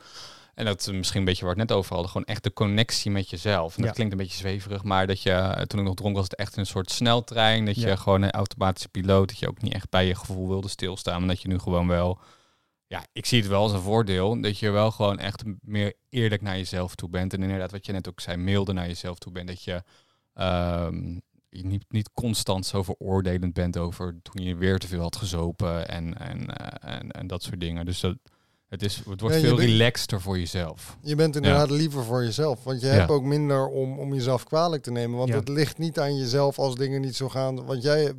en 0.56 0.66
dat 0.66 0.80
is 0.80 0.88
misschien 0.92 1.20
een 1.20 1.26
beetje 1.26 1.46
waar 1.46 1.54
we 1.54 1.60
het 1.60 1.70
net 1.70 1.78
over 1.78 1.92
hadden, 1.94 2.12
gewoon 2.12 2.28
echt 2.28 2.44
de 2.44 2.54
connectie 2.54 3.12
met 3.12 3.30
jezelf. 3.30 3.76
En 3.76 3.78
dat 3.82 3.86
Ja. 3.90 3.92
klinkt 3.96 4.12
een 4.12 4.20
beetje 4.20 4.38
zweverig, 4.38 4.84
maar 4.84 5.08
dat 5.08 5.22
je, 5.22 5.32
eh, 5.32 5.62
toen 5.62 5.80
ik 5.80 5.86
nog 5.86 5.96
dronk 5.96 6.16
was 6.16 6.24
het 6.24 6.36
echt 6.36 6.58
een 6.58 6.66
soort 6.66 6.92
sneltrein. 6.92 7.66
Dat 7.66 7.76
je 7.82 7.98
gewoon 7.98 8.22
een 8.22 8.32
automatische 8.32 8.90
piloot, 8.90 9.28
dat 9.28 9.40
je 9.40 9.48
ook 9.48 9.62
niet 9.62 9.74
echt 9.74 9.90
bij 9.90 10.06
je 10.08 10.16
gevoel 10.16 10.48
wilde 10.48 10.68
stilstaan, 10.70 11.20
maar 11.20 11.28
dat 11.30 11.42
je 11.42 11.48
nu 11.48 11.60
gewoon 11.60 11.88
wel, 11.88 12.20
ja, 12.88 13.06
ik 13.12 13.26
zie 13.26 13.40
het 13.40 13.50
wel 13.50 13.62
als 13.62 13.72
een 13.72 13.82
voordeel, 13.82 14.42
dat 14.42 14.60
je 14.60 14.70
wel 14.70 14.92
gewoon 14.92 15.20
echt 15.20 15.44
meer 15.62 15.94
eerlijk 16.10 16.42
naar 16.42 16.58
jezelf 16.58 16.96
toe 16.96 17.10
bent. 17.10 17.34
En 17.34 17.42
inderdaad, 17.42 17.72
wat 17.72 17.86
je 17.86 17.92
net 17.92 18.08
ook 18.10 18.20
zei, 18.20 18.38
milder 18.38 18.74
naar 18.74 18.88
jezelf 18.88 19.18
toe 19.18 19.32
bent. 19.32 19.48
Dat 19.48 19.64
je 19.64 19.84
ehm, 20.34 21.14
je 21.50 21.66
niet, 21.66 21.86
niet 21.90 22.10
constant 22.14 22.66
zo 22.66 22.84
veroordelend 22.84 23.54
bent 23.54 23.78
over 23.78 24.16
toen 24.22 24.46
je 24.46 24.56
weer 24.56 24.78
te 24.80 24.88
veel 24.88 25.02
had 25.02 25.16
gezopen 25.16 25.88
en, 25.88 26.18
en, 26.18 26.48
eh, 26.56 26.96
en, 27.00 27.12
en 27.12 27.28
dat 27.28 27.44
soort 27.44 27.60
dingen. 27.60 27.86
Dus 27.86 28.00
dat, 28.00 28.16
het, 28.68 28.82
is, 28.84 28.96
het 28.96 29.22
wordt 29.22 29.36
Ja, 29.36 29.42
veel 29.42 29.56
bent- 29.56 29.70
relaxter 29.70 30.22
voor 30.22 30.38
jezelf. 30.40 30.98
Je 31.02 31.16
bent 31.16 31.36
inderdaad 31.36 31.70
liever 31.70 32.04
voor 32.04 32.24
jezelf. 32.24 32.64
Want 32.64 32.82
je 32.82 32.88
Ja. 32.88 32.94
hebt 32.94 33.10
ook 33.10 33.24
minder 33.24 33.68
om, 33.68 34.00
om 34.00 34.14
jezelf 34.14 34.44
kwalijk 34.44 34.84
te 34.84 34.92
nemen. 34.92 35.18
Want 35.18 35.30
Ja. 35.30 35.36
het 35.36 35.48
ligt 35.50 35.78
niet 35.78 36.00
aan 36.00 36.18
jezelf 36.18 36.60
als 36.60 36.76
dingen 36.76 37.02
niet 37.02 37.16
zo 37.16 37.30
gaan. 37.30 37.66
Want 37.66 37.84
jij... 37.84 38.14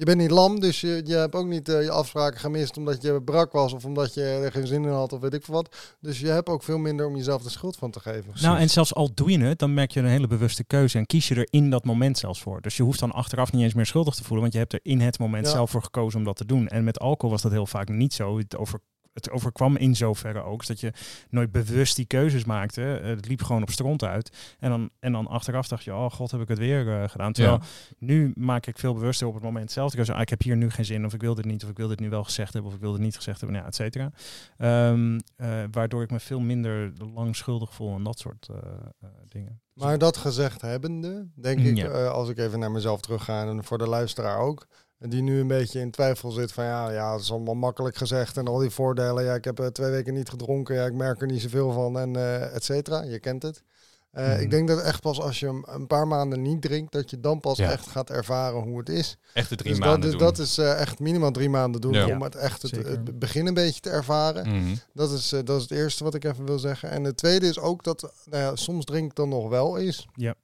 Je 0.00 0.06
bent 0.06 0.18
niet 0.18 0.30
lam, 0.30 0.60
dus 0.60 0.80
je, 0.80 1.02
je 1.04 1.14
hebt 1.14 1.34
ook 1.34 1.46
niet 1.46 1.68
eh, 1.68 1.82
je 1.82 1.90
afspraken 1.90 2.40
gemist 2.40 2.76
omdat 2.76 3.02
je 3.02 3.22
brak 3.22 3.52
was 3.52 3.72
of 3.72 3.84
omdat 3.84 4.14
je 4.14 4.22
er 4.22 4.52
geen 4.52 4.66
zin 4.66 4.84
in 4.84 4.90
had 4.90 5.12
of 5.12 5.20
weet 5.20 5.34
ik 5.34 5.44
veel 5.44 5.54
wat. 5.54 5.76
Dus 6.00 6.20
je 6.20 6.26
hebt 6.26 6.48
ook 6.48 6.62
veel 6.62 6.78
minder 6.78 7.06
om 7.06 7.16
jezelf 7.16 7.42
de 7.42 7.50
schuld 7.50 7.76
van 7.76 7.90
te 7.90 8.00
geven. 8.00 8.32
Nou, 8.40 8.58
en 8.58 8.70
zelfs 8.70 8.94
al 8.94 9.14
doe 9.14 9.30
je 9.30 9.38
het, 9.38 9.58
dan 9.58 9.74
merk 9.74 9.90
je 9.90 10.00
een 10.00 10.06
hele 10.06 10.26
bewuste 10.26 10.64
keuze 10.64 10.98
en 10.98 11.06
kies 11.06 11.28
je 11.28 11.34
er 11.34 11.46
in 11.50 11.70
dat 11.70 11.84
moment 11.84 12.18
zelfs 12.18 12.40
voor. 12.40 12.60
Dus 12.60 12.76
je 12.76 12.82
hoeft 12.82 13.00
dan 13.00 13.12
achteraf 13.12 13.52
niet 13.52 13.62
eens 13.62 13.74
meer 13.74 13.86
schuldig 13.86 14.14
te 14.14 14.22
voelen, 14.22 14.40
want 14.40 14.52
je 14.52 14.58
hebt 14.58 14.72
er 14.72 14.80
in 14.82 15.00
het 15.00 15.18
moment 15.18 15.46
Ja. 15.46 15.52
zelf 15.52 15.70
voor 15.70 15.82
gekozen 15.82 16.18
om 16.18 16.24
dat 16.24 16.36
te 16.36 16.46
doen. 16.46 16.68
En 16.68 16.84
met 16.84 16.98
alcohol 16.98 17.30
was 17.30 17.42
dat 17.42 17.52
heel 17.52 17.66
vaak 17.66 17.88
niet 17.88 18.14
zo. 18.14 18.38
Het, 18.38 18.56
over, 18.56 18.80
het 19.24 19.34
overkwam 19.34 19.76
in 19.76 19.96
zoverre 19.96 20.42
ook, 20.42 20.66
dat 20.66 20.80
je 20.80 20.92
nooit 21.30 21.52
bewust 21.52 21.96
die 21.96 22.04
keuzes 22.06 22.44
maakte. 22.44 22.96
Eh, 22.96 23.08
Het 23.08 23.28
liep 23.28 23.42
gewoon 23.42 23.62
op 23.62 23.70
stront 23.70 24.04
uit. 24.04 24.56
En 24.58 24.70
dan, 24.70 24.90
en 25.00 25.12
dan 25.12 25.26
achteraf 25.26 25.68
dacht 25.68 25.84
je, 25.84 25.94
oh 25.94 26.10
god, 26.10 26.30
heb 26.30 26.40
ik 26.40 26.48
het 26.48 26.58
weer 26.58 27.02
eh, 27.02 27.08
gedaan. 27.08 27.32
Terwijl 27.32 27.56
Ja. 27.60 27.66
nu 27.98 28.32
maak 28.34 28.66
ik 28.66 28.78
veel 28.78 28.94
bewuster 28.94 29.26
op 29.26 29.34
het 29.34 29.42
moment 29.42 29.70
zelf. 29.72 29.94
keuze, 29.94 30.14
ah, 30.14 30.20
ik 30.20 30.28
heb 30.28 30.42
hier 30.42 30.56
nu 30.56 30.70
geen 30.70 30.84
zin, 30.84 31.04
of 31.04 31.14
ik 31.14 31.20
wil 31.20 31.34
dit 31.34 31.44
niet, 31.44 31.64
of 31.64 31.70
ik 31.70 31.76
wil 31.76 31.88
dit 31.88 32.00
nu 32.00 32.08
wel 32.10 32.24
gezegd 32.24 32.52
hebben, 32.52 32.70
of 32.70 32.76
ik 32.76 32.82
wil 32.82 32.92
dit 32.92 33.00
niet 33.00 33.16
gezegd 33.16 33.40
hebben, 33.40 33.58
nou, 33.60 33.70
ja, 33.70 33.70
et 33.70 33.92
cetera. 33.92 34.10
Ehm, 34.58 35.18
eh, 35.36 35.64
waardoor 35.70 36.02
ik 36.02 36.10
me 36.10 36.20
veel 36.20 36.40
minder 36.40 36.92
lang 37.14 37.36
schuldig 37.36 37.74
voel 37.74 37.94
en 37.94 38.02
dat 38.02 38.18
soort 38.18 38.48
eh, 38.50 38.56
eh, 39.00 39.08
dingen. 39.28 39.60
Maar 39.74 39.98
dat 39.98 40.16
gezegd 40.16 40.60
hebbende, 40.60 41.28
denk 41.34 41.58
Mm, 41.58 41.64
ik, 41.66 41.76
ja. 41.76 41.88
eh, 41.88 42.10
als 42.10 42.28
ik 42.28 42.38
even 42.38 42.58
naar 42.58 42.70
mezelf 42.70 43.00
terug 43.00 43.24
ga 43.24 43.46
en 43.46 43.64
voor 43.64 43.78
de 43.78 43.88
luisteraar 43.88 44.38
ook, 44.38 44.66
die 45.08 45.22
nu 45.22 45.40
een 45.40 45.46
beetje 45.46 45.80
in 45.80 45.90
twijfel 45.90 46.30
zit 46.30 46.52
van 46.52 46.64
ja, 46.64 46.90
ja, 46.90 47.12
het 47.12 47.20
is 47.22 47.30
allemaal 47.30 47.54
makkelijk 47.54 47.96
gezegd 47.96 48.36
en 48.36 48.46
al 48.46 48.58
die 48.58 48.70
voordelen. 48.70 49.24
Ja, 49.24 49.34
ik 49.34 49.44
heb 49.44 49.60
eh, 49.60 49.66
twee 49.66 49.90
weken 49.90 50.14
niet 50.14 50.28
gedronken, 50.28 50.74
ja, 50.74 50.84
ik 50.84 50.94
merk 50.94 51.20
er 51.20 51.26
niet 51.26 51.40
zoveel 51.42 51.72
van 51.72 51.98
en 51.98 52.16
eh 52.16 52.54
et 52.54 52.64
cetera. 52.64 53.02
Je 53.02 53.18
kent 53.18 53.42
het. 53.42 53.62
Eh, 54.10 54.26
Mhm. 54.28 54.40
Ik 54.40 54.50
denk 54.50 54.68
dat 54.68 54.80
echt 54.82 55.00
pas 55.00 55.20
als 55.20 55.40
je 55.40 55.46
een- 55.46 55.64
een 55.68 55.86
paar 55.86 56.06
maanden 56.06 56.42
niet 56.42 56.62
drinkt, 56.62 56.92
dat 56.92 57.10
je 57.10 57.20
dan 57.20 57.40
pas 57.40 57.58
Ja. 57.58 57.70
echt 57.70 57.86
gaat 57.86 58.10
ervaren 58.10 58.60
hoe 58.62 58.78
het 58.78 58.88
is. 58.88 59.16
Echt 59.34 59.48
de 59.48 59.56
drie 59.56 59.70
dus 59.70 59.80
maanden 59.80 60.00
dat 60.00 60.10
is, 60.12 60.16
doen. 60.18 60.26
dat 60.26 60.38
is 60.38 60.58
eh, 60.58 60.80
echt 60.80 60.98
minimaal 60.98 61.30
drie 61.30 61.48
maanden 61.50 61.80
doen 61.80 61.92
Ja. 61.92 62.06
om 62.08 62.22
het 62.22 62.34
echt 62.34 62.62
het, 62.62 63.18
begin 63.18 63.46
een 63.46 63.54
beetje 63.54 63.80
te 63.80 63.90
ervaren. 63.90 64.48
Mhm. 64.48 64.74
Dat 64.92 65.12
is, 65.12 65.32
eh, 65.32 65.40
dat 65.44 65.56
is 65.56 65.62
het 65.62 65.72
eerste 65.78 66.04
wat 66.04 66.14
ik 66.14 66.24
even 66.24 66.44
wil 66.46 66.58
zeggen. 66.58 66.90
En 66.90 67.04
het 67.04 67.16
tweede 67.16 67.46
is 67.46 67.58
ook 67.58 67.84
dat, 67.84 68.12
nou 68.24 68.42
ja, 68.42 68.56
soms 68.56 68.84
drink 68.84 69.10
ik 69.10 69.16
dan 69.16 69.28
nog 69.28 69.48
wel 69.48 69.78
eens. 69.78 70.06
Ja. 70.14 70.34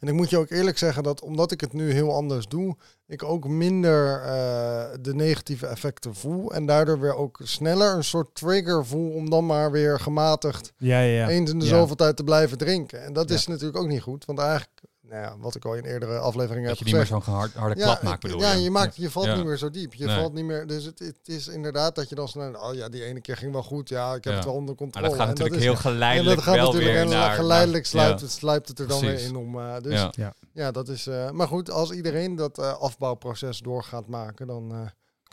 En 0.00 0.08
ik 0.08 0.14
moet 0.14 0.30
je 0.30 0.38
ook 0.38 0.50
eerlijk 0.50 0.78
zeggen 0.78 1.02
dat 1.02 1.20
omdat 1.20 1.52
ik 1.52 1.60
het 1.60 1.72
nu 1.72 1.92
heel 1.92 2.14
anders 2.14 2.48
doe, 2.48 2.76
ik 3.06 3.22
ook 3.22 3.48
minder 3.48 4.20
eh, 4.22 4.84
de 5.00 5.14
negatieve 5.14 5.66
effecten 5.66 6.14
voel. 6.14 6.52
En 6.52 6.66
daardoor 6.66 7.00
weer 7.00 7.14
ook 7.14 7.40
sneller 7.42 7.94
een 7.94 8.04
soort 8.04 8.34
trigger 8.34 8.86
voel 8.86 9.10
om 9.12 9.30
dan 9.30 9.46
maar 9.46 9.70
weer 9.70 10.00
gematigd 10.00 10.72
Ja, 10.76 11.00
ja, 11.00 11.16
ja. 11.16 11.28
eens 11.28 11.50
in 11.50 11.58
de 11.58 11.66
zoveel 11.66 11.96
tijd 11.96 12.16
te 12.16 12.24
blijven 12.24 12.58
drinken. 12.58 13.04
En 13.04 13.12
dat 13.12 13.30
is 13.30 13.46
natuurlijk 13.46 13.78
ook 13.78 13.88
niet 13.88 14.02
goed. 14.02 14.24
Want 14.24 14.38
eigenlijk, 14.38 14.80
nou 15.08 15.22
ja, 15.22 15.34
wat 15.38 15.54
ik 15.54 15.64
al 15.64 15.74
in 15.74 15.84
eerdere 15.84 16.18
afleveringen 16.18 16.68
Dat 16.68 16.78
heb 16.78 16.86
je 16.88 16.94
niet 16.94 16.94
meer 16.94 17.06
gezegd. 17.06 17.24
zo'n 17.24 17.34
hard, 17.34 17.54
harde 17.54 17.74
klap 17.74 18.02
maakt, 18.02 18.14
ik- 18.24 18.30
bedoel 18.30 18.40
ja, 18.46 18.52
je? 18.52 18.62
je, 18.62 18.70
maakt, 18.70 18.96
je 18.96 19.10
valt 19.10 19.26
Ja. 19.26 19.34
niet 19.36 19.44
meer 19.44 19.56
zo 19.56 19.70
diep. 19.70 19.94
Je 19.94 20.06
Nee. 20.06 20.18
valt 20.18 20.32
niet 20.32 20.44
meer. 20.44 20.66
Dus 20.66 20.84
het, 20.84 20.98
het 20.98 21.18
is 21.24 21.48
inderdaad 21.48 21.94
dat 21.94 22.08
je 22.08 22.14
dan 22.14 22.28
snel. 22.28 22.52
Oh 22.54 22.74
ja, 22.74 22.88
die 22.88 23.04
ene 23.04 23.20
keer 23.20 23.36
ging 23.36 23.52
wel 23.52 23.62
goed. 23.62 23.88
Ja, 23.88 24.14
ik 24.14 24.24
heb 24.24 24.32
Ja. 24.32 24.34
het 24.34 24.44
wel 24.44 24.54
onder 24.54 24.68
Maar 24.68 24.76
controle. 24.76 25.06
dat 25.08 25.16
gaat 25.16 25.22
En 25.26 25.28
natuurlijk 25.28 25.56
is- 25.56 25.62
heel 25.62 25.72
en 25.72 25.78
geleidelijk 25.80 26.36
dat 26.36 26.44
gaat 26.44 26.54
wel 26.54 26.64
natuurlijk 26.64 26.92
weer 26.92 27.02
en 27.02 27.08
naar... 27.08 27.34
geleidelijk 27.34 27.86
sluipt, 27.86 28.20
het, 28.20 28.30
sluipt 28.30 28.68
het 28.68 28.78
er 28.78 28.86
dan 28.88 28.98
Precies. 29.00 29.20
weer 29.20 29.28
in 29.28 29.36
om. 29.36 29.58
eh, 29.58 29.74
dus 29.80 29.92
Ja. 30.00 30.08
ja. 30.12 30.34
Ja. 30.52 30.70
dat 30.70 30.88
is. 30.88 31.06
eh, 31.06 31.30
maar 31.30 31.48
goed, 31.48 31.70
als 31.70 31.90
iedereen 31.90 32.34
dat 32.34 32.58
eh, 32.58 32.78
afbouwproces 32.78 33.58
door 33.58 33.84
gaat 33.84 34.06
maken, 34.06 34.46
dan 34.46 34.72
eh, 34.72 34.78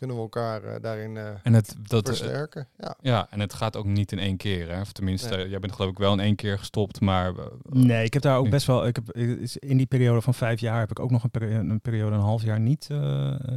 kunnen 0.02 0.20
we 0.20 0.22
elkaar 0.26 0.64
eh, 0.64 0.82
daarin 0.82 1.18
eh, 1.18 1.24
En 1.44 1.54
het, 1.54 1.76
dat, 1.84 2.10
eh, 2.10 2.16
versterken. 2.16 2.68
Ja. 2.78 2.96
ja, 3.02 3.28
en 3.30 3.40
het 3.40 3.54
gaat 3.54 3.76
ook 3.76 3.86
niet 3.86 4.12
in 4.12 4.20
één 4.20 4.38
keer. 4.38 4.70
Hè? 4.72 4.82
Of 4.82 4.92
tenminste, 4.92 5.36
Nee. 5.36 5.50
jij 5.50 5.60
bent 5.60 5.74
geloof 5.74 5.92
ik 5.92 5.98
wel 5.98 6.14
in 6.14 6.20
één 6.20 6.36
keer 6.36 6.58
gestopt, 6.60 7.02
maar... 7.02 7.34
Nee, 7.70 8.06
ik 8.06 8.14
heb 8.14 8.22
daar 8.22 8.38
ook 8.38 8.50
best 8.50 8.68
wel. 8.68 8.88
Ik 8.88 8.96
heb, 8.96 9.12
is- 9.16 9.58
in 9.58 9.78
die 9.78 9.86
periode 9.86 10.22
van 10.22 10.34
vijf 10.34 10.60
jaar 10.60 10.80
heb 10.80 10.92
ik 10.92 11.00
ook 11.00 11.12
nog 11.12 11.24
een, 11.24 11.30
peri- 11.30 11.54
een 11.56 11.82
periode, 11.82 12.16
een 12.16 12.22
half 12.22 12.44
jaar 12.44 12.60
niet, 12.60 12.88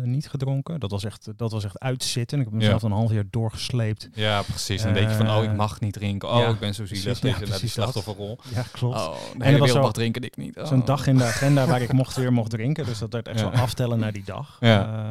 niet 0.03 0.29
gedronken. 0.29 0.81
Dat 0.81 0.91
was, 0.91 1.05
echt, 1.05 1.29
dat 1.37 1.53
was 1.53 1.65
echt 1.65 1.79
uitzitten. 1.81 2.39
Ik 2.39 2.45
heb 2.45 2.55
mezelf 2.55 2.81
Ja. 2.83 2.89
een 2.89 2.95
half 2.95 3.13
jaar 3.13 3.25
doorgesleept. 3.31 4.09
Ja, 4.13 4.43
precies. 4.43 4.83
Dan 4.83 4.93
denk 4.93 5.09
je 5.09 5.15
van, 5.15 5.31
oh, 5.31 5.43
ik 5.45 5.57
mag 5.57 5.81
niet 5.81 5.93
drinken. 5.93 6.29
Oh, 6.29 6.39
ja, 6.39 6.49
ik 6.49 6.59
ben 6.59 6.75
zo 6.75 6.87
zielig. 6.87 7.03
precies. 7.21 7.39
Ja, 7.39 7.45
precies 7.47 7.61
dat. 7.61 7.71
slachtofferrol. 7.71 8.39
Ja, 8.55 8.63
klopt. 8.73 8.97
Oh, 8.97 9.13
de 9.13 9.45
hele 9.45 9.51
was 9.51 9.51
wereld 9.53 9.71
zo- 9.71 9.81
mag 9.81 9.93
drinken, 9.93 10.23
ik 10.23 10.37
niet. 10.37 10.59
Oh. 10.59 10.67
Zo'n 10.67 10.85
dag 10.85 11.07
in 11.07 11.17
de 11.17 11.25
agenda 11.25 11.67
waar 11.67 11.83
ik 11.83 11.93
mocht 12.03 12.17
weer 12.17 12.33
mocht 12.33 12.51
drinken. 12.51 12.85
Dus 12.85 12.99
dat 12.99 13.13
werd 13.13 13.29
echt 13.29 13.41
Ja. 13.41 13.55
zo 13.57 13.61
aftellen 13.63 13.99
naar 13.99 14.13
die 14.13 14.25
dag. 14.25 14.57
Ja, 14.61 14.69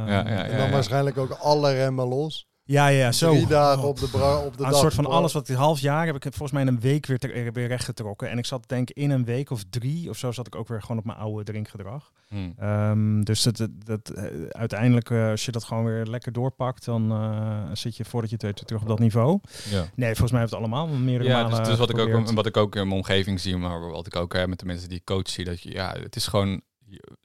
ja, 0.08 0.30
ja, 0.30 0.44
En 0.46 0.58
dan 0.58 0.72
waarschijnlijk 0.72 1.18
ook 1.24 1.38
alle 1.40 1.74
remmen 1.74 2.08
los. 2.08 2.48
ja, 2.66 2.88
ja, 2.88 3.12
zo. 3.12 3.32
Drie 3.32 3.48
dagen 3.48 3.84
op 3.88 4.00
de, 4.00 4.08
bra 4.08 4.38
op 4.38 4.58
de 4.58 4.64
dag. 4.64 4.72
een 4.72 4.78
soort 4.78 4.94
van 4.94 5.06
alles 5.06 5.34
wat 5.34 5.50
ik 5.50 5.56
half 5.56 5.80
jaar 5.80 6.06
heb 6.06 6.16
ik 6.16 6.24
het 6.24 6.36
volgens 6.36 6.52
mij 6.52 6.62
in 6.62 6.74
een 6.76 6.80
week 6.82 7.06
weer, 7.06 7.18
te- 7.20 7.50
weer 7.54 7.68
rechtgetrokken. 7.68 8.30
En 8.30 8.38
ik 8.38 8.46
zat 8.46 8.68
denk 8.70 8.90
ik 8.90 8.98
in 8.98 9.10
een 9.10 9.26
week 9.26 9.50
of 9.50 9.64
drie 9.70 10.10
of 10.10 10.18
zo 10.18 10.32
zat 10.32 10.48
ik 10.48 10.56
ook 10.56 10.68
weer 10.68 10.82
gewoon 10.82 10.98
op 10.98 11.06
mijn 11.06 11.18
oude 11.18 11.44
drinkgedrag. 11.44 12.12
Hm. 12.28 12.36
Ehm, 12.58 13.22
dus 13.22 13.42
dat, 13.44 13.58
dat, 13.58 13.70
dat, 13.86 14.10
eh, 14.10 14.24
uiteindelijk, 14.50 15.10
eh, 15.10 15.30
als 15.30 15.46
je 15.46 15.52
dat 15.52 15.64
gewoon 15.64 15.86
weer 15.86 16.06
lekker 16.06 16.32
doorpakt, 16.32 16.86
dan 16.86 17.12
eh, 17.12 17.64
zit 17.74 17.98
je 17.98 18.06
voordat 18.06 18.30
je 18.30 18.36
het 18.36 18.46
weet 18.46 18.56
weer 18.56 18.66
terug 18.68 18.82
op 18.82 18.88
dat 18.88 19.00
niveau. 19.00 19.40
Ja. 19.70 19.86
Nee, 19.96 20.10
volgens 20.10 20.32
mij 20.32 20.40
heeft 20.40 20.52
het 20.52 20.60
allemaal 20.62 20.88
meerdere 20.88 21.30
Ja, 21.30 21.42
malen 21.44 21.58
dus, 21.60 21.68
dus 21.68 21.78
wat, 21.78 21.90
ik 21.90 21.98
ook, 22.00 22.32
wat 22.32 22.46
ik 22.46 22.58
ook 22.58 22.76
in 22.76 22.82
mijn 22.88 22.96
omgeving 23.00 23.40
zie, 23.40 23.58
maar 23.58 23.90
wat 23.92 24.08
ik 24.08 24.16
ook 24.16 24.34
hè, 24.34 24.48
met 24.48 24.60
de 24.60 24.66
mensen 24.66 24.90
die 24.90 24.98
ik 24.98 25.06
coach 25.06 25.30
zie, 25.30 25.46
dat 25.46 25.62
je, 25.62 25.72
ja, 25.72 25.96
het 26.00 26.16
is 26.16 26.28
gewoon 26.28 26.62
je- 26.86 27.18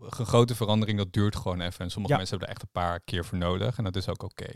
een 0.00 0.26
grote 0.26 0.54
verandering, 0.54 0.98
dat 0.98 1.12
duurt 1.12 1.36
gewoon 1.36 1.60
even. 1.60 1.80
En 1.84 1.90
sommige 1.90 2.12
Ja. 2.14 2.18
mensen 2.20 2.38
hebben 2.38 2.48
er 2.48 2.54
echt 2.54 2.62
een 2.62 2.80
paar 2.82 3.00
keer 3.00 3.24
voor 3.24 3.38
nodig 3.38 3.78
en 3.78 3.84
dat 3.84 3.96
is 3.96 4.08
ook 4.08 4.22
oké. 4.22 4.46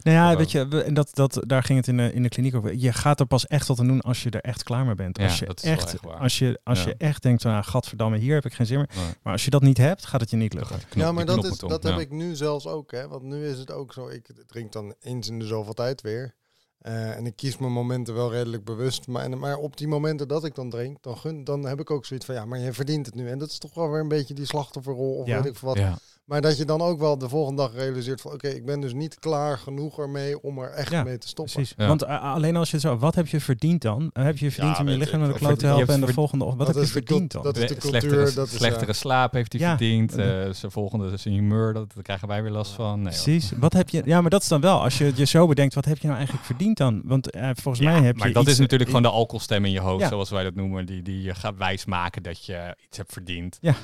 Nou 0.00 0.16
ja, 0.16 0.36
weet 0.36 0.50
je, 0.50 0.68
we- 0.68 0.82
en 0.82 0.94
dat, 0.94 1.14
dat, 1.14 1.40
daar 1.46 1.62
ging 1.62 1.78
het 1.78 1.88
in 1.88 1.96
de, 1.96 2.12
in 2.12 2.22
de 2.22 2.28
kliniek 2.28 2.54
over. 2.54 2.74
Je 2.74 2.92
gaat 2.92 3.20
er 3.20 3.26
pas 3.26 3.46
echt 3.46 3.66
wat 3.68 3.78
aan 3.80 3.86
doen 3.86 4.00
als 4.00 4.22
je 4.22 4.30
er 4.30 4.40
echt 4.40 4.62
klaar 4.62 4.84
mee 4.84 4.94
bent. 4.94 5.18
Ja, 5.18 5.24
als 5.24 5.38
je 5.38 5.46
dat 5.46 5.56
is 5.56 5.62
wel 5.64 5.72
echt, 5.72 6.02
als 6.20 6.38
je, 6.38 6.60
als 6.64 6.82
Ja. 6.82 6.88
je 6.88 6.94
echt 6.98 7.22
denkt, 7.22 7.42
van, 7.42 7.52
ah, 7.54 7.64
gadverdamme, 7.64 8.16
hier 8.18 8.34
heb 8.34 8.44
ik 8.44 8.52
geen 8.52 8.66
zin 8.66 8.76
meer. 8.78 8.88
Maar, 8.96 9.16
Maar 9.22 9.32
als 9.32 9.44
je 9.44 9.50
dat 9.50 9.62
niet 9.62 9.76
hebt, 9.76 10.06
gaat 10.06 10.20
het 10.20 10.30
je 10.30 10.36
niet 10.36 10.52
lukken. 10.54 10.76
knop- 10.88 11.04
ja, 11.04 11.12
maar 11.12 11.24
dat, 11.24 11.44
is, 11.44 11.58
dat 11.58 11.82
Ja. 11.82 11.90
heb 11.90 11.98
ik 12.00 12.10
nu 12.10 12.34
zelfs 12.34 12.66
ook. 12.66 12.90
Hè? 12.90 13.08
Want 13.08 13.22
nu 13.22 13.46
is 13.46 13.58
het 13.58 13.70
ook 13.72 13.92
zo. 13.92 14.08
Ik 14.08 14.30
drink 14.46 14.72
dan 14.72 14.94
eens 15.00 15.28
in 15.28 15.38
de 15.38 15.46
zoveel 15.46 15.74
tijd 15.74 16.00
weer. 16.00 16.34
Eh, 16.78 17.16
en 17.16 17.26
ik 17.26 17.36
kies 17.36 17.56
mijn 17.58 17.72
momenten 17.72 18.14
wel 18.14 18.30
redelijk 18.32 18.64
bewust. 18.64 19.06
Maar, 19.06 19.22
en- 19.24 19.38
maar 19.38 19.56
op 19.56 19.76
die 19.76 19.88
momenten 19.88 20.28
dat 20.28 20.44
ik 20.44 20.54
dan 20.54 20.70
drink, 20.70 21.02
dan, 21.02 21.16
gun, 21.16 21.44
dan 21.44 21.66
heb 21.66 21.80
ik 21.80 21.90
ook 21.90 22.04
zoiets 22.06 22.26
van... 22.26 22.34
Ja, 22.34 22.44
maar 22.44 22.58
je 22.58 22.72
verdient 22.72 23.06
het 23.06 23.14
nu. 23.14 23.28
En 23.28 23.38
dat 23.38 23.48
is 23.50 23.58
toch 23.58 23.74
wel 23.74 23.90
weer 23.90 24.00
een 24.00 24.08
beetje 24.08 24.34
die 24.34 24.44
slachtofferrol 24.46 25.14
of 25.16 25.26
Ja. 25.26 25.36
weet 25.42 25.52
ik 25.52 25.56
veel 25.58 25.68
wat. 25.68 25.78
Ja. 25.78 25.98
Maar 26.26 26.40
dat 26.40 26.58
je 26.58 26.64
dan 26.64 26.80
ook 26.80 26.98
wel 26.98 27.18
de 27.18 27.28
volgende 27.28 27.62
dag 27.62 27.74
realiseert 27.74 28.20
van... 28.20 28.32
Oké, 28.32 28.48
ik 28.48 28.64
ben 28.64 28.80
dus 28.80 28.92
niet 28.92 29.18
klaar 29.18 29.58
genoeg 29.58 29.98
ermee 29.98 30.42
om 30.42 30.58
er 30.58 30.70
echt 30.70 30.90
Ja, 30.90 31.02
mee 31.02 31.18
te 31.18 31.28
stoppen. 31.28 31.54
Precies. 31.54 31.74
Ja. 31.76 31.86
Want 31.86 32.02
eh, 32.02 32.22
alleen 32.34 32.56
als 32.56 32.70
je 32.70 32.80
zo, 32.80 32.96
wat 32.98 33.14
heb 33.14 33.26
je 33.26 33.40
verdiend 33.40 33.82
dan? 33.82 34.10
Eh, 34.12 34.24
Heb 34.24 34.38
je 34.38 34.50
verdiend 34.50 34.76
Ja, 34.76 34.82
om 34.82 34.88
je 34.88 34.96
lichaam 34.96 35.20
naar 35.20 35.28
de 35.32 35.38
kloot 35.38 35.58
te 35.58 35.66
helpen 35.66 35.94
en 35.94 36.00
de 36.00 36.12
volgende 36.12 36.44
ochtend? 36.44 36.64
Wat 36.64 36.74
Dat 36.74 36.84
heb 36.84 36.94
je 36.94 37.00
verdiend 37.00 37.32
dan? 37.32 37.42
dat 37.42 37.56
is 37.56 37.68
de 37.68 37.74
slechtere, 37.80 38.14
cultuur, 38.14 38.34
dat 38.34 38.46
is, 38.46 38.54
slechtere 38.56 38.92
slaap 38.92 39.32
heeft 39.32 39.52
hij 39.52 39.60
Ja. 39.62 39.68
verdiend. 39.76 40.14
eh 40.16 40.26
zijn 40.50 40.72
volgende 40.72 41.16
zijn 41.16 41.34
humeur, 41.34 41.72
dat, 41.72 41.94
daar 41.94 42.02
krijgen 42.02 42.28
wij 42.28 42.42
weer 42.42 42.52
last 42.52 42.72
van. 42.72 42.94
Nee. 43.02 43.12
Precies. 43.12 43.52
Wat 43.58 43.72
heb 43.72 43.88
je? 43.88 44.02
Ja, 44.04 44.20
maar 44.20 44.30
dat 44.30 44.42
is 44.42 44.48
dan 44.48 44.60
wel. 44.60 44.82
Als 44.82 44.98
je 44.98 45.12
je 45.14 45.24
zo 45.24 45.46
bedenkt, 45.46 45.74
wat 45.74 45.84
heb 45.84 45.96
je 45.98 46.04
nou 46.06 46.16
eigenlijk 46.16 46.46
verdiend 46.46 46.76
dan? 46.76 47.02
Want 47.04 47.28
volgens 47.52 47.84
mij 47.84 48.00
heb 48.02 48.16
maar 48.16 48.28
je 48.28 48.32
dat 48.34 48.42
iets- 48.42 48.52
is 48.52 48.58
natuurlijk 48.58 48.90
gewoon 48.90 49.04
de 49.04 49.10
alcoholstem 49.10 49.64
in 49.64 49.70
je 49.72 49.80
hoofd, 49.80 50.02
Ja. 50.02 50.08
zoals 50.08 50.30
wij 50.30 50.42
dat 50.42 50.54
noemen, 50.54 50.86
die, 50.86 51.02
die 51.02 51.22
je 51.22 51.34
gaat 51.34 51.56
wijsmaken 51.56 52.22
dat 52.22 52.44
je 52.44 52.76
iets 52.88 52.96
hebt 52.96 53.12
verdiend. 53.12 53.58
Ja. 53.60 53.74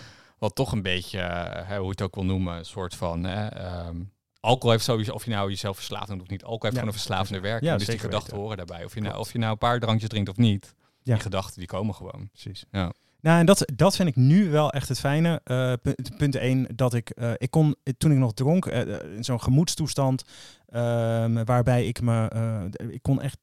Wat 0.43 0.55
toch 0.55 0.73
een 0.73 0.83
beetje, 0.83 1.19
eh, 1.21 1.69
hè, 1.69 1.75
hoe 1.77 1.85
je 1.85 1.91
het 1.91 2.03
ook 2.03 2.15
wil 2.15 2.25
noemen, 2.25 2.57
een 2.59 2.65
soort 2.65 2.95
van... 2.95 3.25
Hè, 3.25 3.47
ehm, 3.47 3.97
alcohol 4.41 4.71
heeft 4.71 4.85
sowieso, 4.85 5.13
of 5.13 5.25
je 5.25 5.31
nou 5.31 5.49
jezelf 5.49 5.77
verslaafd 5.77 6.09
doet 6.09 6.21
of 6.21 6.29
niet, 6.29 6.43
alcohol 6.43 6.61
heeft 6.63 6.75
Ja. 6.75 6.79
gewoon 6.81 6.95
een 6.95 7.01
verslavende 7.01 7.41
werking. 7.41 7.71
Ja, 7.71 7.77
dus 7.77 7.87
die 7.87 7.99
gedachten 7.99 8.31
weten. 8.31 8.43
horen 8.43 8.57
daarbij. 8.57 8.85
Of 8.85 8.95
je, 8.95 9.01
nou, 9.01 9.19
of 9.19 9.33
je 9.33 9.39
nou 9.39 9.53
een 9.53 9.59
paar 9.59 9.81
drankjes 9.81 10.09
drinkt 10.09 10.29
of 10.31 10.37
niet, 10.37 10.75
Ja. 11.03 11.13
Die 11.15 11.23
gedachten 11.23 11.59
die 11.59 11.67
komen 11.69 11.95
gewoon. 11.95 12.29
Precies. 12.33 12.65
Ja. 12.71 12.93
Nou, 13.21 13.39
en 13.39 13.47
dat, 13.47 13.73
dat 13.75 13.97
vind 13.97 14.09
ik 14.09 14.17
nu 14.17 14.51
wel 14.51 14.71
echt 14.71 14.89
het 14.89 15.01
fijne. 15.01 15.41
Eh, 15.45 15.73
punt, 15.83 16.17
punt 16.17 16.35
1, 16.37 16.67
dat 16.75 16.95
ik, 16.95 17.11
eh, 17.11 17.33
ik 17.37 17.51
kon, 17.51 17.77
toen 17.99 18.13
ik 18.13 18.19
nog 18.19 18.33
dronk, 18.35 18.67
in 18.67 19.25
zo'n 19.25 19.41
gemoedstoestand, 19.43 20.23
ehm, 20.67 21.45
waarbij 21.45 21.87
ik 21.87 22.01
me, 22.01 22.71
ik 22.89 23.03
kon 23.03 23.21
echt 23.21 23.39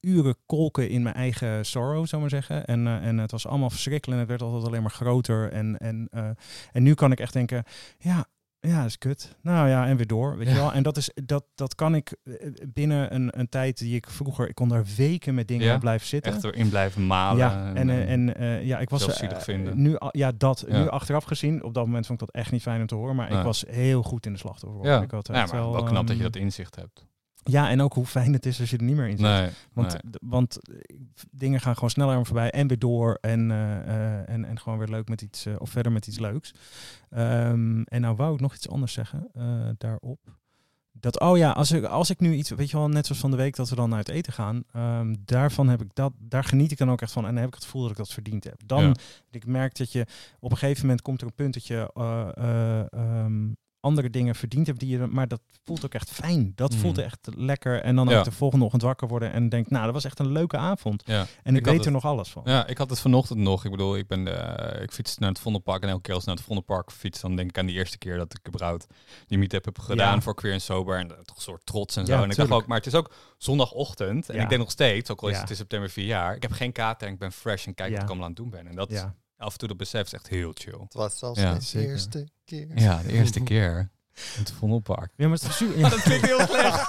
uren 0.00 0.36
kolken 0.46 0.88
in 0.88 1.02
mijn 1.02 1.14
eigen 1.14 1.66
sorrow, 1.66 2.06
zou 2.06 2.20
maar 2.20 2.30
zeggen. 2.30 2.64
En, 2.66 2.86
eh, 2.86 3.06
en 3.06 3.18
het 3.18 3.30
was 3.30 3.46
allemaal 3.46 3.70
verschrikkelijk 3.70 4.20
en 4.20 4.28
het 4.28 4.38
werd 4.38 4.50
altijd 4.50 4.68
alleen 4.70 4.82
maar 4.82 4.90
groter. 4.90 5.52
En, 5.52 5.78
en, 5.78 6.08
eh, 6.10 6.28
en 6.72 6.82
nu 6.82 6.94
kan 6.94 7.12
ik 7.12 7.20
echt 7.20 7.32
denken, 7.32 7.64
ja, 7.98 8.24
ja, 8.60 8.76
dat 8.76 8.86
is 8.86 8.98
kut. 8.98 9.36
Nou 9.42 9.68
ja, 9.68 9.86
en 9.86 9.96
weer 9.96 10.06
door, 10.06 10.36
weet 10.36 10.48
je 10.48 10.54
wel. 10.54 10.72
En 10.72 10.82
dat, 10.82 10.96
is, 10.96 11.10
dat, 11.24 11.44
dat 11.54 11.74
kan 11.74 11.94
ik 11.94 12.16
eh, 12.24 12.32
binnen 12.72 13.14
een, 13.14 13.38
een 13.38 13.48
tijd 13.48 13.78
die 13.78 13.94
ik 13.96 14.10
vroeger, 14.10 14.48
ik 14.48 14.54
kon 14.54 14.68
daar 14.68 14.84
weken 14.96 15.34
met 15.34 15.48
dingen 15.48 15.66
Ja, 15.66 15.78
blijven 15.78 16.06
zitten. 16.06 16.32
Echt 16.32 16.44
erin 16.44 16.68
blijven 16.68 17.06
malen. 17.06 17.38
Ja, 17.38 17.74
en, 17.74 17.90
en 17.90 18.36
eh, 18.36 18.64
ja, 18.64 18.78
ik 18.78 18.90
was 18.90 19.16
zielig 19.16 19.42
vinden. 19.42 19.82
nu, 19.82 19.96
ja, 20.10 20.32
dat 20.36 20.64
Ja. 20.68 20.78
nu 20.82 20.88
achteraf 20.88 21.24
gezien. 21.24 21.62
Op 21.62 21.74
dat 21.74 21.86
moment 21.86 22.06
vond 22.06 22.20
ik 22.20 22.26
dat 22.26 22.36
echt 22.36 22.52
niet 22.52 22.62
fijn 22.62 22.80
om 22.80 22.86
te 22.86 22.94
horen, 22.94 23.16
maar 23.16 23.30
ik 23.30 23.42
was 23.42 23.64
heel 23.68 24.02
goed 24.02 24.26
in 24.26 24.32
de 24.32 24.38
slachtoffer. 24.38 24.84
ja. 24.84 25.02
Ik 25.02 25.10
had 25.10 25.26
ja, 25.26 25.32
maar 25.32 25.52
wel, 25.52 25.82
knap 25.82 26.06
dat 26.06 26.16
je 26.16 26.22
ehm, 26.22 26.32
dat 26.32 26.36
inzicht 26.42 26.76
hebt. 26.76 27.06
Ja, 27.42 27.70
en 27.70 27.80
ook 27.80 27.94
hoe 27.94 28.06
fijn 28.06 28.32
het 28.32 28.46
is 28.46 28.60
als 28.60 28.70
je 28.70 28.76
er 28.76 28.82
niet 28.82 28.96
meer 28.96 29.08
in 29.08 29.16
zit. 29.18 29.26
Nee, 29.26 29.48
Want, 29.72 29.92
nee. 29.92 30.12
want 30.20 30.58
eh, 30.68 30.76
dingen 31.30 31.60
gaan 31.60 31.74
gewoon 31.74 31.90
sneller 31.90 32.12
aan 32.12 32.18
me 32.18 32.24
voorbij 32.24 32.50
en 32.50 32.66
weer 32.66 32.78
door 32.78 33.18
en, 33.20 33.50
eh, 33.50 33.78
eh, 33.78 34.28
en, 34.28 34.44
en 34.44 34.60
gewoon 34.60 34.78
weer 34.78 34.88
leuk 34.88 35.08
met 35.08 35.22
iets, 35.22 35.46
of 35.58 35.70
verder 35.70 35.92
met 35.92 36.06
iets 36.06 36.18
leuks. 36.18 36.54
Ehm, 37.10 37.82
en 37.82 38.00
nou 38.00 38.16
wou 38.16 38.34
ik 38.34 38.40
nog 38.40 38.54
iets 38.54 38.68
anders 38.68 38.92
zeggen 38.92 39.30
daarop. 39.78 40.38
Dat, 40.92 41.20
oh 41.20 41.36
ja, 41.36 41.50
als 41.50 41.70
ik, 41.72 41.84
als 41.84 42.10
ik 42.10 42.20
nu 42.20 42.34
iets, 42.34 42.50
weet 42.50 42.70
je 42.70 42.76
wel, 42.76 42.88
net 42.88 43.06
zoals 43.06 43.20
van 43.20 43.30
de 43.30 43.36
week 43.36 43.56
dat 43.56 43.68
we 43.68 43.74
dan 43.76 43.94
uit 43.94 44.08
eten 44.08 44.32
gaan, 44.32 44.64
ehm, 44.72 45.14
daarvan 45.24 45.68
heb 45.68 45.82
ik 45.82 45.88
dat, 45.92 46.12
daar 46.18 46.44
geniet 46.44 46.70
ik 46.70 46.78
dan 46.78 46.90
ook 46.90 47.00
echt 47.02 47.12
van. 47.12 47.22
En 47.26 47.30
dan 47.30 47.38
heb 47.38 47.48
ik 47.48 47.54
het 47.54 47.64
gevoel 47.64 47.82
dat 47.82 47.90
ik 47.90 47.96
dat 47.96 48.12
verdiend 48.12 48.44
heb. 48.44 48.60
Dan, 48.66 48.82
Ja. 48.82 48.94
ik 49.30 49.46
merk 49.46 49.76
dat 49.76 49.92
je 49.92 50.06
op 50.40 50.50
een 50.50 50.56
gegeven 50.56 50.82
moment 50.82 51.02
komt 51.02 51.20
er 51.20 51.26
een 51.26 51.34
punt 51.34 51.54
dat 51.54 51.66
je 51.66 51.90
eh, 51.94 52.28
eh, 52.34 52.92
ehm, 52.92 53.48
andere 53.80 54.10
dingen 54.10 54.34
verdiend 54.34 54.66
hebt, 54.66 54.80
die 54.80 54.88
je, 54.88 55.06
maar 55.06 55.28
dat 55.28 55.40
voelt 55.64 55.84
ook 55.84 55.94
echt 55.94 56.10
fijn. 56.10 56.52
Dat 56.54 56.74
voelt 56.74 56.96
Mhm. 56.96 57.04
echt 57.04 57.28
lekker. 57.36 57.82
En 57.82 57.96
dan 57.96 58.08
Ja. 58.08 58.18
ook 58.18 58.24
de 58.24 58.32
volgende 58.32 58.64
ochtend 58.64 58.82
wakker 58.82 59.08
worden 59.08 59.32
en 59.32 59.48
denk, 59.48 59.70
nou, 59.70 59.84
dat 59.84 59.94
was 59.94 60.04
echt 60.04 60.18
een 60.18 60.32
leuke 60.32 60.56
avond. 60.56 61.02
Ja. 61.06 61.26
En 61.42 61.56
ik, 61.56 61.64
weet 61.64 61.84
er 61.84 61.92
nog 61.92 62.04
alles 62.04 62.28
van. 62.28 62.42
Ja, 62.46 62.66
ik 62.66 62.78
had 62.78 62.90
het 62.90 63.00
vanochtend 63.00 63.38
nog. 63.38 63.64
Ik 63.64 63.70
bedoel, 63.70 63.96
ik, 63.96 64.06
ben, 64.06 64.48
eh, 64.76 64.82
ik 64.82 64.92
fiets 64.92 65.18
naar 65.18 65.28
het 65.28 65.38
Vondelpark 65.38 65.82
en 65.82 65.88
elke 65.88 66.02
keer 66.02 66.12
als 66.12 66.22
ik 66.22 66.28
naar 66.28 66.36
het 66.36 66.44
Vondelpark 66.46 66.90
fiets, 66.90 67.20
dan 67.20 67.36
denk 67.36 67.48
ik 67.48 67.58
aan 67.58 67.66
die 67.66 67.76
eerste 67.76 67.98
keer 67.98 68.16
dat 68.16 68.34
ik 68.38 68.48
überhaupt 68.48 68.86
die 69.26 69.38
meetup 69.38 69.64
heb 69.64 69.78
gedaan 69.78 70.14
Ja. 70.14 70.20
voor 70.20 70.34
Queer 70.34 70.52
en 70.52 70.60
Sober. 70.60 70.98
En 70.98 71.08
dat 71.08 71.26
toch 71.26 71.36
een 71.36 71.42
soort 71.42 71.66
trots 71.66 71.96
en 71.96 72.06
zo. 72.06 72.22
En 72.22 72.30
ik 72.30 72.36
dacht 72.36 72.50
ook, 72.50 72.66
maar 72.66 72.76
het 72.76 72.86
is 72.86 72.94
ook 72.94 73.12
zondagochtend. 73.38 74.28
En 74.28 74.40
ik 74.40 74.48
denk 74.48 74.60
nog 74.60 74.70
steeds, 74.70 75.10
ook 75.10 75.20
al 75.22 75.28
is 75.28 75.38
het 75.38 75.50
in 75.50 75.56
september 75.56 75.90
vier 75.90 76.06
jaar, 76.06 76.34
ik 76.36 76.42
heb 76.42 76.52
geen 76.52 76.72
kater 76.72 77.06
en 77.06 77.12
ik 77.12 77.18
ben 77.18 77.32
fresh 77.32 77.66
en 77.66 77.74
kijk 77.74 77.92
wat 77.92 78.02
ik 78.02 78.06
allemaal 78.08 78.24
aan 78.24 78.30
het 78.30 78.40
doen 78.40 78.50
ben. 78.50 78.66
En 78.66 78.74
dat 78.74 78.90
Ja. 78.90 79.14
Af 79.40 79.52
en 79.52 79.58
toe 79.58 79.68
dat 79.68 79.76
besef 79.76 80.02
is 80.06 80.12
echt 80.12 80.28
heel 80.28 80.50
chill. 80.54 80.78
Het 80.80 80.94
was 80.94 81.18
zelfs 81.18 81.40
Ja, 81.40 81.54
de 81.54 81.60
zeker. 81.60 81.90
eerste 81.90 82.28
keer. 82.44 82.68
Ja, 82.74 83.02
de 83.02 83.12
eerste 83.12 83.42
keer 83.50 83.90
in 84.14 84.40
het 84.40 84.52
Vondelpark. 84.58 85.12
Ja, 85.16 85.28
maar 85.28 85.38
het 85.38 85.48
is 85.48 85.56
super. 85.56 85.78
Ja. 85.78 85.88
Dat 85.94 86.02
klinkt 86.02 86.26
heel 86.26 86.46
slecht. 86.46 86.88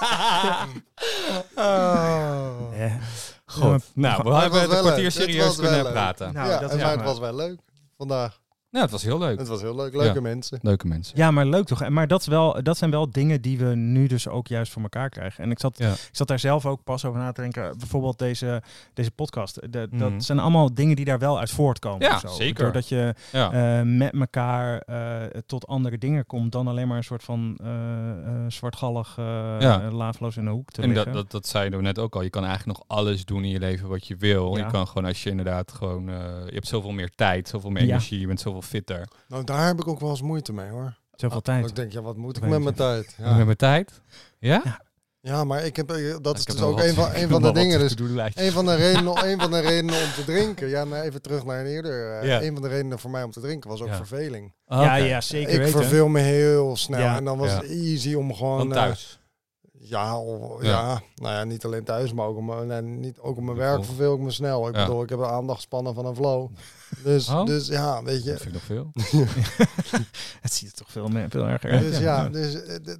Oh. 1.54 2.68
Ja. 2.76 2.98
Ja, 3.46 3.78
Nou, 3.94 4.22
we 4.22 4.34
hebben 4.34 4.60
het 4.60 4.68
wel 4.68 4.78
een 4.78 4.84
kwartier 4.84 5.10
serieus 5.12 5.56
kunnen 5.56 5.82
leuk. 5.82 5.92
praten. 5.92 6.32
Nou, 6.32 6.48
ja, 6.48 6.58
dat 6.58 6.70
en 6.70 6.78
ja, 6.78 6.84
maar 6.84 6.96
het 6.96 7.04
was 7.04 7.18
wel 7.18 7.34
leuk 7.34 7.60
vandaag. 7.96 8.40
Ja, 8.72 8.80
het 8.80 8.90
was 8.90 9.02
heel 9.02 9.18
leuk. 9.18 9.38
Het 9.38 9.48
was 9.48 9.60
heel 9.60 9.74
leuk. 9.76 9.94
Leuke 9.94 10.14
Ja. 10.14 10.20
mensen. 10.20 10.58
Leuke 10.62 10.86
mensen. 10.86 11.16
Ja, 11.18 11.30
maar 11.30 11.46
leuk 11.46 11.66
toch? 11.66 11.82
En 11.82 11.92
Maar 11.92 12.06
dat, 12.06 12.20
is 12.20 12.26
wel, 12.26 12.62
dat 12.62 12.76
zijn 12.76 12.90
wel 12.90 13.10
dingen 13.10 13.40
die 13.42 13.58
we 13.58 13.64
nu 13.74 14.06
dus 14.06 14.28
ook 14.28 14.46
juist 14.46 14.72
voor 14.72 14.82
elkaar 14.82 15.08
krijgen. 15.08 15.44
En 15.44 15.50
ik 15.50 15.58
zat, 15.60 15.78
Ja. 15.78 15.90
ik 15.92 15.98
zat 16.12 16.28
daar 16.28 16.38
zelf 16.38 16.66
ook 16.66 16.84
pas 16.84 17.04
over 17.04 17.20
na 17.20 17.32
te 17.32 17.40
denken. 17.40 17.78
Bijvoorbeeld 17.78 18.18
deze, 18.18 18.62
deze 18.94 19.10
podcast. 19.10 19.72
De, 19.72 19.86
Mhm. 19.90 19.98
Dat 19.98 20.24
zijn 20.24 20.38
allemaal 20.38 20.74
dingen 20.74 20.96
die 20.96 21.04
daar 21.04 21.18
wel 21.18 21.38
uit 21.38 21.50
voortkomen. 21.50 22.00
Ja, 22.08 22.14
of 22.14 22.20
zo. 22.20 22.28
zeker. 22.28 22.62
Doordat 22.64 22.88
je 22.88 23.14
Ja. 23.32 23.52
eh, 23.78 23.84
met 23.86 24.12
elkaar 24.12 24.78
eh, 24.80 25.40
tot 25.46 25.66
andere 25.66 25.98
dingen 25.98 26.26
komt 26.26 26.52
dan 26.52 26.68
alleen 26.68 26.88
maar 26.88 26.96
een 26.96 27.04
soort 27.04 27.24
van 27.24 27.58
eh 27.62 27.70
eh, 28.22 28.28
zwartgallig, 28.48 29.14
Ja. 29.16 29.90
laafloos 29.90 30.36
in 30.36 30.44
de 30.44 30.50
hoek 30.50 30.70
te 30.70 30.82
En 30.82 30.88
liggen. 30.88 31.04
dat, 31.06 31.14
dat, 31.14 31.30
dat 31.30 31.46
zeiden 31.46 31.78
we 31.78 31.84
net 31.84 31.98
ook 31.98 32.14
al. 32.14 32.22
Je 32.22 32.30
kan 32.30 32.44
eigenlijk 32.44 32.78
nog 32.78 32.98
alles 32.98 33.24
doen 33.24 33.44
in 33.44 33.50
je 33.50 33.58
leven 33.58 33.88
wat 33.88 34.06
je 34.06 34.16
wil. 34.16 34.56
Ja. 34.56 34.64
Je 34.64 34.70
kan 34.70 34.86
gewoon 34.86 35.04
als 35.04 35.22
je 35.22 35.30
inderdaad 35.30 35.72
gewoon... 35.72 36.08
eh, 36.08 36.14
je 36.46 36.54
hebt 36.54 36.66
zoveel 36.66 36.90
meer 36.92 37.10
tijd, 37.14 37.48
zoveel 37.48 37.70
meer 37.70 37.82
Ja. 37.82 37.88
energie. 37.88 38.20
Je 38.20 38.26
bent 38.26 38.40
zoveel 38.40 38.60
fitter. 38.62 39.08
Nou, 39.28 39.44
daar 39.44 39.66
heb 39.66 39.80
ik 39.80 39.88
ook 39.88 40.00
wel 40.00 40.10
eens 40.10 40.22
moeite 40.22 40.52
mee 40.52 40.68
hoor. 40.68 40.94
Zoveel 41.10 41.36
Dat 41.36 41.44
tijd. 41.44 41.68
Ik 41.68 41.76
denk, 41.76 41.92
ja, 41.92 42.00
wat 42.02 42.16
moet 42.16 42.36
ik 42.36 42.42
met 42.46 42.62
mijn 42.62 42.74
tijd? 42.74 43.14
Ja, 43.18 43.44
met 43.44 43.58
tijd. 43.58 44.00
Ja? 44.38 44.60
Ja. 44.64 44.80
ja 45.20 45.44
maar 45.44 45.64
ik 45.64 45.76
heb, 45.76 45.90
eh, 45.90 46.16
dat 46.22 46.38
is 46.38 46.44
dus 46.44 46.60
ook 46.60 46.76
wat- 46.76 46.84
een 46.84 46.94
van, 46.94 47.14
een 47.14 47.28
van 47.28 47.42
de 47.42 47.52
dingen. 47.52 47.78
Dus 47.78 47.94
een 48.34 48.52
van 48.52 48.64
de 48.66 48.74
redenen, 48.74 49.24
een 49.30 49.40
van 49.40 49.50
de 49.50 49.60
redenen 49.60 49.94
om 49.94 50.12
te 50.14 50.22
drinken. 50.24 50.68
Ja, 50.68 50.84
nou 50.84 51.02
even 51.02 51.22
terug 51.22 51.44
naar 51.44 51.60
een 51.60 51.66
eerder. 51.66 52.18
eh, 52.20 52.26
Ja. 52.28 52.42
Een 52.42 52.52
van 52.52 52.62
de 52.62 52.68
redenen 52.68 52.98
voor 52.98 53.10
mij 53.10 53.22
om 53.22 53.30
te 53.30 53.40
drinken 53.40 53.70
was 53.70 53.80
ook 53.80 53.88
Ja. 53.88 53.96
verveling. 53.96 54.52
Ah, 54.66 54.82
Ja, 54.82 54.94
ja, 54.94 55.20
zeker 55.20 55.52
ik 55.52 55.58
weten. 55.58 55.72
verveel 55.80 56.08
me 56.08 56.20
heel 56.20 56.76
snel. 56.76 57.00
Ja. 57.00 57.16
En 57.16 57.24
dan 57.24 57.38
was 57.38 57.50
Ja. 57.50 57.56
het 57.56 57.70
easy 57.70 58.14
om 58.14 58.34
gewoon... 58.34 58.68
Eh, 58.68 58.74
thuis. 58.74 59.20
Ja, 59.84 60.18
of- 60.18 60.62
Ja. 60.62 60.68
ja. 60.70 61.02
nou 61.14 61.34
ja, 61.34 61.44
niet 61.44 61.64
alleen 61.64 61.84
thuis, 61.84 62.12
maar 62.12 62.26
ook 62.26 62.36
op 62.36 62.42
mijn, 62.44 62.66
nee, 62.66 62.82
niet, 62.82 63.18
ook 63.18 63.36
op 63.36 63.42
mijn 63.42 63.56
werk 63.56 63.84
verveel 63.84 64.14
ik 64.14 64.20
me 64.20 64.30
snel. 64.30 64.68
Ik 64.68 64.74
Ja. 64.76 64.84
bedoel, 64.86 65.02
ik 65.02 65.08
heb 65.08 65.18
een 65.18 65.24
aandachtspannen 65.24 65.94
van 65.94 66.06
een 66.06 66.14
flow. 66.16 66.48
Dus, 67.04 67.28
Oh. 67.28 67.44
dus 67.46 67.66
ja, 67.66 68.02
weet 68.02 68.14
Dat 68.14 68.24
je. 68.24 68.30
vind 68.38 68.44
ik 68.46 68.52
nog 68.52 68.62
veel. 68.62 68.90
Het 70.40 70.52
ziet 70.52 70.68
er 70.70 70.74
toch 70.74 70.90
veel, 70.90 71.08
meer, 71.08 71.26
veel 71.30 71.46
erger 71.46 71.70
uit. 71.70 71.80
Dus 71.82 71.98
ja, 71.98 72.28
dus, 72.28 72.62
eh, 72.62 72.74
d- 72.76 72.98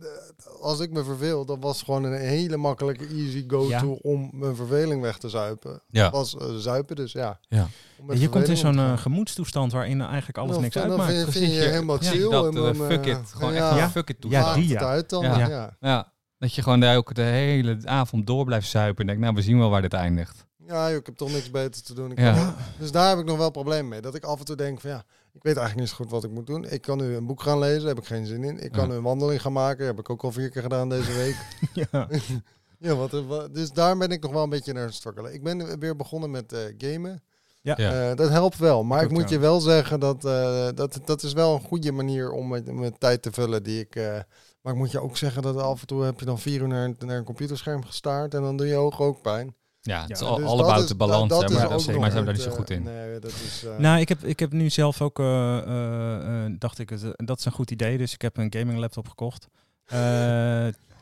als 0.61 0.81
ik 0.81 0.91
me 0.93 1.05
verveel, 1.05 1.45
dat 1.45 1.57
was 1.61 1.83
gewoon 1.83 2.05
een 2.05 2.21
hele 2.21 2.57
makkelijke 2.57 3.07
easy 3.07 3.45
go-to 3.49 3.99
om 4.03 4.31
mijn 4.33 4.57
verveling 4.57 5.03
weg 5.03 5.19
te 5.19 5.29
zuipen. 5.29 5.83
Ja. 5.91 6.11
was 6.11 6.37
eh, 6.37 6.55
zuipen, 6.55 6.97
dus 6.97 7.13
ja. 7.13 7.39
Ja. 7.49 7.69
Om 8.01 8.13
je 8.13 8.29
komt 8.29 8.49
in 8.49 8.57
zo'n 8.57 8.71
om 8.71 8.79
eh, 8.79 8.85
gaan. 8.85 8.99
gemoedstoestand 8.99 9.73
waarin 9.73 10.01
eigenlijk 10.01 10.39
alles 10.39 10.53
Dan- 10.53 10.63
niks 10.63 10.75
dan 10.75 10.89
uitmaakt. 10.89 11.13
vind, 11.13 11.31
vind 11.31 11.47
je 11.47 11.53
je- 11.53 11.61
helemaal 11.69 11.99
chill. 11.99 12.31
dat, 12.31 12.45
en 12.47 12.57
eh, 12.57 12.63
dan, 12.63 12.75
fuck 12.75 13.07
eh, 13.07 13.13
it. 13.13 13.19
Gewoon 13.33 13.53
ja, 13.53 13.79
echt 13.79 13.91
fuck 13.91 14.09
it 14.09 14.17
Ja, 14.29 14.55
die, 14.55 14.63
het 14.71 14.81
ja. 14.81 14.87
uit 14.89 15.11
dan. 15.11 15.23
Ja. 15.23 16.17
Ja. 16.43 16.49
Ja. 16.49 16.49
Ja. 16.49 16.49
Dat 16.49 16.55
je 16.55 16.63
gewoon 16.63 16.81
daar 16.81 16.97
ook 16.97 17.15
de 17.15 17.23
hele 17.23 17.79
avond 17.85 18.27
door 18.27 18.45
blijft 18.45 18.69
zuipen. 18.69 19.01
En 19.01 19.07
denkt, 19.07 19.23
nou, 19.23 19.35
we 19.35 19.43
zien 19.43 19.59
wel 19.59 19.71
waar 19.71 19.83
dit 19.83 19.93
eindigt. 19.93 20.47
joh, 20.67 20.91
ik 20.91 21.07
heb 21.07 21.17
toch 21.17 21.33
niks 21.33 21.51
beter 21.51 21.83
te 21.83 21.95
doen. 21.95 22.11
Ik 22.11 22.19
Ja. 22.19 22.35
kan- 22.35 22.55
Dus 22.79 22.91
daar 22.93 23.09
heb 23.09 23.19
ik 23.19 23.25
nog 23.25 23.37
wel 23.39 23.51
problemen 23.51 23.89
mee. 23.89 24.01
Dat 24.01 24.15
ik 24.15 24.25
af 24.25 24.39
en 24.39 24.45
toe 24.45 24.57
denk 24.57 24.81
van 24.81 24.91
ja, 24.91 24.97
ik 25.33 25.43
weet 25.43 25.57
eigenlijk 25.57 25.79
niet 25.79 25.89
zo 25.89 25.95
goed 25.97 26.11
wat 26.11 26.25
ik 26.25 26.31
moet 26.31 26.47
doen. 26.47 26.65
Ik 26.65 26.83
kan 26.83 26.99
nu 26.99 27.15
een 27.15 27.27
boek 27.27 27.43
gaan 27.43 27.59
lezen, 27.59 27.79
daar 27.79 27.89
heb 27.89 27.99
ik 27.99 28.05
geen 28.07 28.27
zin 28.27 28.45
in. 28.45 28.59
Ik 28.59 28.73
kan 28.73 28.83
Ja. 28.85 28.91
nu 28.91 28.95
een 28.97 29.03
wandeling 29.03 29.41
gaan 29.41 29.53
maken, 29.53 29.87
heb 29.87 29.99
ik 29.99 30.11
ook 30.11 30.23
al 30.23 30.33
vier 30.33 30.49
keer 30.51 30.63
gedaan 30.63 30.89
deze 30.89 31.13
week. 31.13 31.37
ja. 31.91 32.09
ja, 32.79 32.95
wat, 32.95 33.11
wat- 33.11 33.55
dus 33.55 33.71
daar 33.73 33.97
ben 33.97 34.11
ik 34.11 34.23
nog 34.23 34.33
wel 34.33 34.43
een 34.43 34.49
beetje 34.51 34.73
naar 34.73 34.93
struggelen. 34.93 35.35
Ik 35.35 35.43
ben 35.43 35.79
weer 35.79 35.97
begonnen 35.97 36.31
met 36.31 36.53
eh, 36.53 36.61
gamen. 36.79 37.23
Ja. 37.63 37.75
Ja. 37.77 38.11
Eh, 38.11 38.17
dat 38.17 38.29
helpt 38.31 38.59
wel. 38.59 38.85
Maar 38.85 39.03
Ik 39.03 39.11
moet 39.11 39.29
je 39.29 39.39
wel 39.39 39.61
zeggen 39.61 40.01
dat, 40.01 40.25
eh, 40.25 40.69
dat 40.75 40.99
dat 41.05 41.23
is 41.23 41.33
wel 41.33 41.55
een 41.55 41.61
goede 41.61 41.93
manier 41.93 42.31
om 42.31 42.49
mijn, 42.49 42.79
mijn 42.79 42.99
tijd 42.99 43.23
te 43.23 43.33
vullen 43.33 43.63
die 43.63 43.81
ik. 43.81 43.97
Maar 44.63 44.73
ik 44.73 44.79
moet 44.79 44.91
je 44.91 45.01
ook 45.01 45.17
zeggen 45.17 45.43
dat 45.43 45.57
af 45.57 45.81
en 45.81 45.87
toe 45.87 46.03
heb 46.05 46.19
je 46.19 46.25
dan 46.25 46.39
vier 46.39 46.61
uur 46.61 46.69
naar, 46.69 46.85
een- 46.85 46.97
naar 47.07 47.17
een 47.17 47.25
computerscherm 47.25 47.85
gestaard 47.85 48.35
en 48.35 48.43
dan 48.43 48.57
doe 48.57 48.67
je 48.67 48.77
ogen 48.77 49.05
ook 49.05 49.23
pijn. 49.23 49.55
Ja, 49.81 50.01
het 50.03 50.11
is 50.11 50.21
Ja, 50.21 50.27
al, 50.27 50.35
Dus 50.37 50.87
de 50.89 50.95
balans. 50.95 51.29
dat 51.29 51.43
hè, 51.43 51.55
maar 51.55 51.69
dat 51.69 51.81
is, 51.81 51.87
nog 51.87 51.97
maar 51.99 52.11
zijn 52.11 52.25
we 52.25 52.31
daar 52.31 52.35
niet 52.39 52.43
zo 52.43 52.51
goed 52.59 52.71
eh, 52.71 52.77
in. 52.77 52.83
Nee, 52.83 53.19
dat 53.19 53.31
is. 53.31 53.65
eh, 53.65 53.77
Nou, 53.79 54.01
ik 54.01 54.09
heb, 54.09 54.25
ik 54.25 54.39
heb 54.41 54.53
nu 54.53 54.71
zelf 54.71 55.01
ook, 55.03 55.19
eh, 55.19 56.45
dacht 56.59 56.79
ik, 56.79 57.17
dat 57.17 57.39
is 57.39 57.45
een 57.45 57.53
goed 57.53 57.71
idee. 57.71 57.99
Dus 57.99 58.15
ik 58.15 58.23
heb 58.23 58.37
een 58.37 58.53
gaming 58.57 58.79
laptop 58.79 59.09
gekocht. 59.09 59.49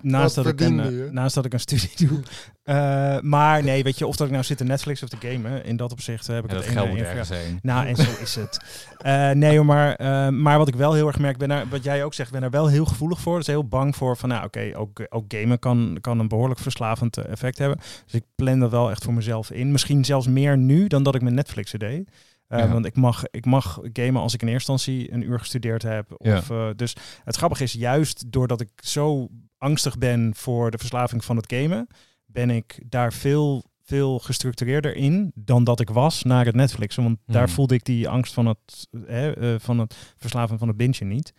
Naast, 0.02 0.34
dat 0.34 0.46
ik 0.46 0.60
een, 0.60 0.80
eh, 0.80 1.10
naast 1.10 1.34
dat 1.34 1.44
ik 1.44 1.52
een 1.52 1.60
studie 1.60 1.90
doe. 2.08 2.20
Eh, 2.64 3.20
maar 3.20 3.62
nee, 3.64 3.82
weet 3.82 3.98
je, 3.98 4.06
of 4.06 4.16
dat 4.16 4.26
ik 4.26 4.32
nou 4.32 4.44
zit 4.44 4.56
te 4.58 4.64
Netflix 4.64 5.02
of 5.02 5.08
te 5.08 5.16
gamen, 5.20 5.64
in 5.64 5.76
dat 5.76 5.92
opzicht 5.92 6.28
eh, 6.28 6.34
heb 6.34 6.44
ik 6.44 6.50
Ja, 6.50 6.56
het 6.56 6.64
dat 6.66 6.74
geld 6.74 6.98
ergens 6.98 7.28
heen. 7.28 7.58
Nou, 7.62 7.86
en 7.86 7.96
zo 8.06 8.10
is 8.22 8.34
het. 8.34 8.60
Eh, 8.98 9.30
nee, 9.30 9.56
hoor, 9.56 9.64
maar, 9.66 9.94
eh, 9.94 10.28
maar 10.28 10.58
wat 10.58 10.68
ik 10.68 10.74
wel 10.74 10.92
heel 10.92 11.06
erg 11.06 11.18
merk, 11.18 11.38
ben 11.38 11.48
daar, 11.48 11.68
wat 11.68 11.84
jij 11.84 12.04
ook 12.04 12.14
zegt, 12.14 12.32
ben 12.32 12.42
er 12.42 12.50
wel 12.50 12.66
heel 12.68 12.84
gevoelig 12.84 13.20
voor. 13.20 13.36
Dus 13.38 13.46
heel 13.46 13.68
bang 13.68 13.96
voor 13.96 14.16
van, 14.16 14.28
nou 14.28 14.44
oké, 14.44 14.70
ook, 14.74 15.06
ook 15.08 15.24
gamen 15.28 15.58
kan, 15.58 15.98
kan 16.00 16.18
een 16.18 16.28
behoorlijk 16.28 16.60
verslavend 16.60 17.16
effect 17.16 17.58
hebben. 17.58 17.78
Dus 18.04 18.14
ik 18.14 18.24
plan 18.34 18.58
dat 18.60 18.70
wel 18.70 18.90
echt 18.90 19.04
voor 19.04 19.14
mezelf 19.14 19.50
in. 19.50 19.72
Misschien 19.72 20.04
zelfs 20.04 20.26
meer 20.26 20.58
nu 20.58 20.86
dan 20.86 21.02
dat 21.02 21.14
ik 21.14 21.22
met 21.22 21.32
Netflix 21.32 21.70
deed. 21.70 22.10
Eh, 22.46 22.58
Ja. 22.58 22.68
Want 22.68 22.86
ik 22.86 22.96
mag, 22.96 23.24
ik 23.30 23.44
mag 23.44 23.78
gamen 23.92 24.22
als 24.22 24.34
ik 24.34 24.42
in 24.42 24.48
eerste 24.48 24.72
instantie 24.72 25.12
een 25.12 25.22
uur 25.22 25.38
gestudeerd 25.38 25.82
heb. 25.82 26.14
Ja. 26.18 26.36
Of, 26.36 26.50
eh, 26.50 26.68
dus 26.76 26.96
het 27.24 27.36
grappige 27.36 27.62
is, 27.62 27.72
juist 27.72 28.32
doordat 28.32 28.60
ik 28.60 28.68
zo 28.76 29.28
angstig 29.60 29.98
ben 29.98 30.32
voor 30.34 30.70
de 30.70 30.78
verslaving 30.78 31.24
van 31.24 31.36
het 31.36 31.52
gamen, 31.52 31.86
ben 32.26 32.50
ik 32.50 32.80
daar 32.88 33.12
veel, 33.12 33.64
veel 33.82 34.18
gestructureerder 34.18 34.94
in 34.96 35.32
dan 35.34 35.64
dat 35.64 35.80
ik 35.80 35.90
was 35.90 36.22
naar 36.22 36.44
het 36.46 36.54
Netflix. 36.54 36.96
Want 36.96 37.18
daar 37.26 37.44
Hmm. 37.44 37.54
voelde 37.54 37.74
ik 37.74 37.84
die 37.84 38.08
angst 38.08 38.32
van 38.34 38.46
het, 38.46 38.88
hè, 39.06 39.32
eh, 39.32 39.60
van 39.60 39.78
het 39.78 40.14
verslaving 40.16 40.58
van 40.58 40.68
het 40.68 40.76
bingen 40.76 41.08
niet. 41.08 41.32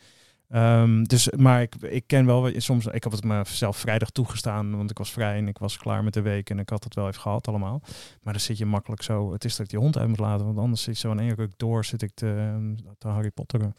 Ehm, 0.50 1.04
dus, 1.04 1.30
maar 1.30 1.62
ik, 1.62 1.76
ik 1.76 2.08
ken 2.08 2.26
wel, 2.26 2.42
wat- 2.42 2.54
soms, 2.58 2.86
ik 2.86 3.04
heb 3.04 3.12
het 3.12 3.24
mezelf 3.24 3.78
vrijdag 3.78 4.10
toegestaan, 4.10 4.78
want 4.78 4.90
ik 4.92 4.98
was 4.98 5.12
vrij 5.12 5.38
en 5.38 5.48
ik 5.48 5.58
was 5.58 5.78
klaar 5.78 6.04
met 6.04 6.14
de 6.14 6.22
week 6.22 6.50
en 6.50 6.60
ik 6.60 6.70
had 6.70 6.84
het 6.84 6.96
wel 6.96 7.08
even 7.08 7.22
gehad 7.22 7.48
allemaal. 7.48 7.82
Maar 8.22 8.34
dan 8.34 8.42
zit 8.42 8.58
je 8.58 8.66
makkelijk 8.66 9.02
zo, 9.04 9.34
het 9.34 9.44
is 9.46 9.56
dat 9.56 9.66
ik 9.66 9.72
die 9.72 9.80
hond 9.80 9.98
uit 9.98 10.08
moet 10.08 10.20
laten, 10.20 10.46
want 10.46 10.58
anders 10.58 10.82
zit 10.82 10.98
zo 10.98 11.12
in 11.12 11.20
één 11.20 11.36
ruk 11.36 11.52
door, 11.58 11.86
zit 11.86 12.02
ik 12.02 12.12
te, 12.14 12.60
te 12.98 13.08
Harry 13.08 13.32
Potteren. 13.32 13.76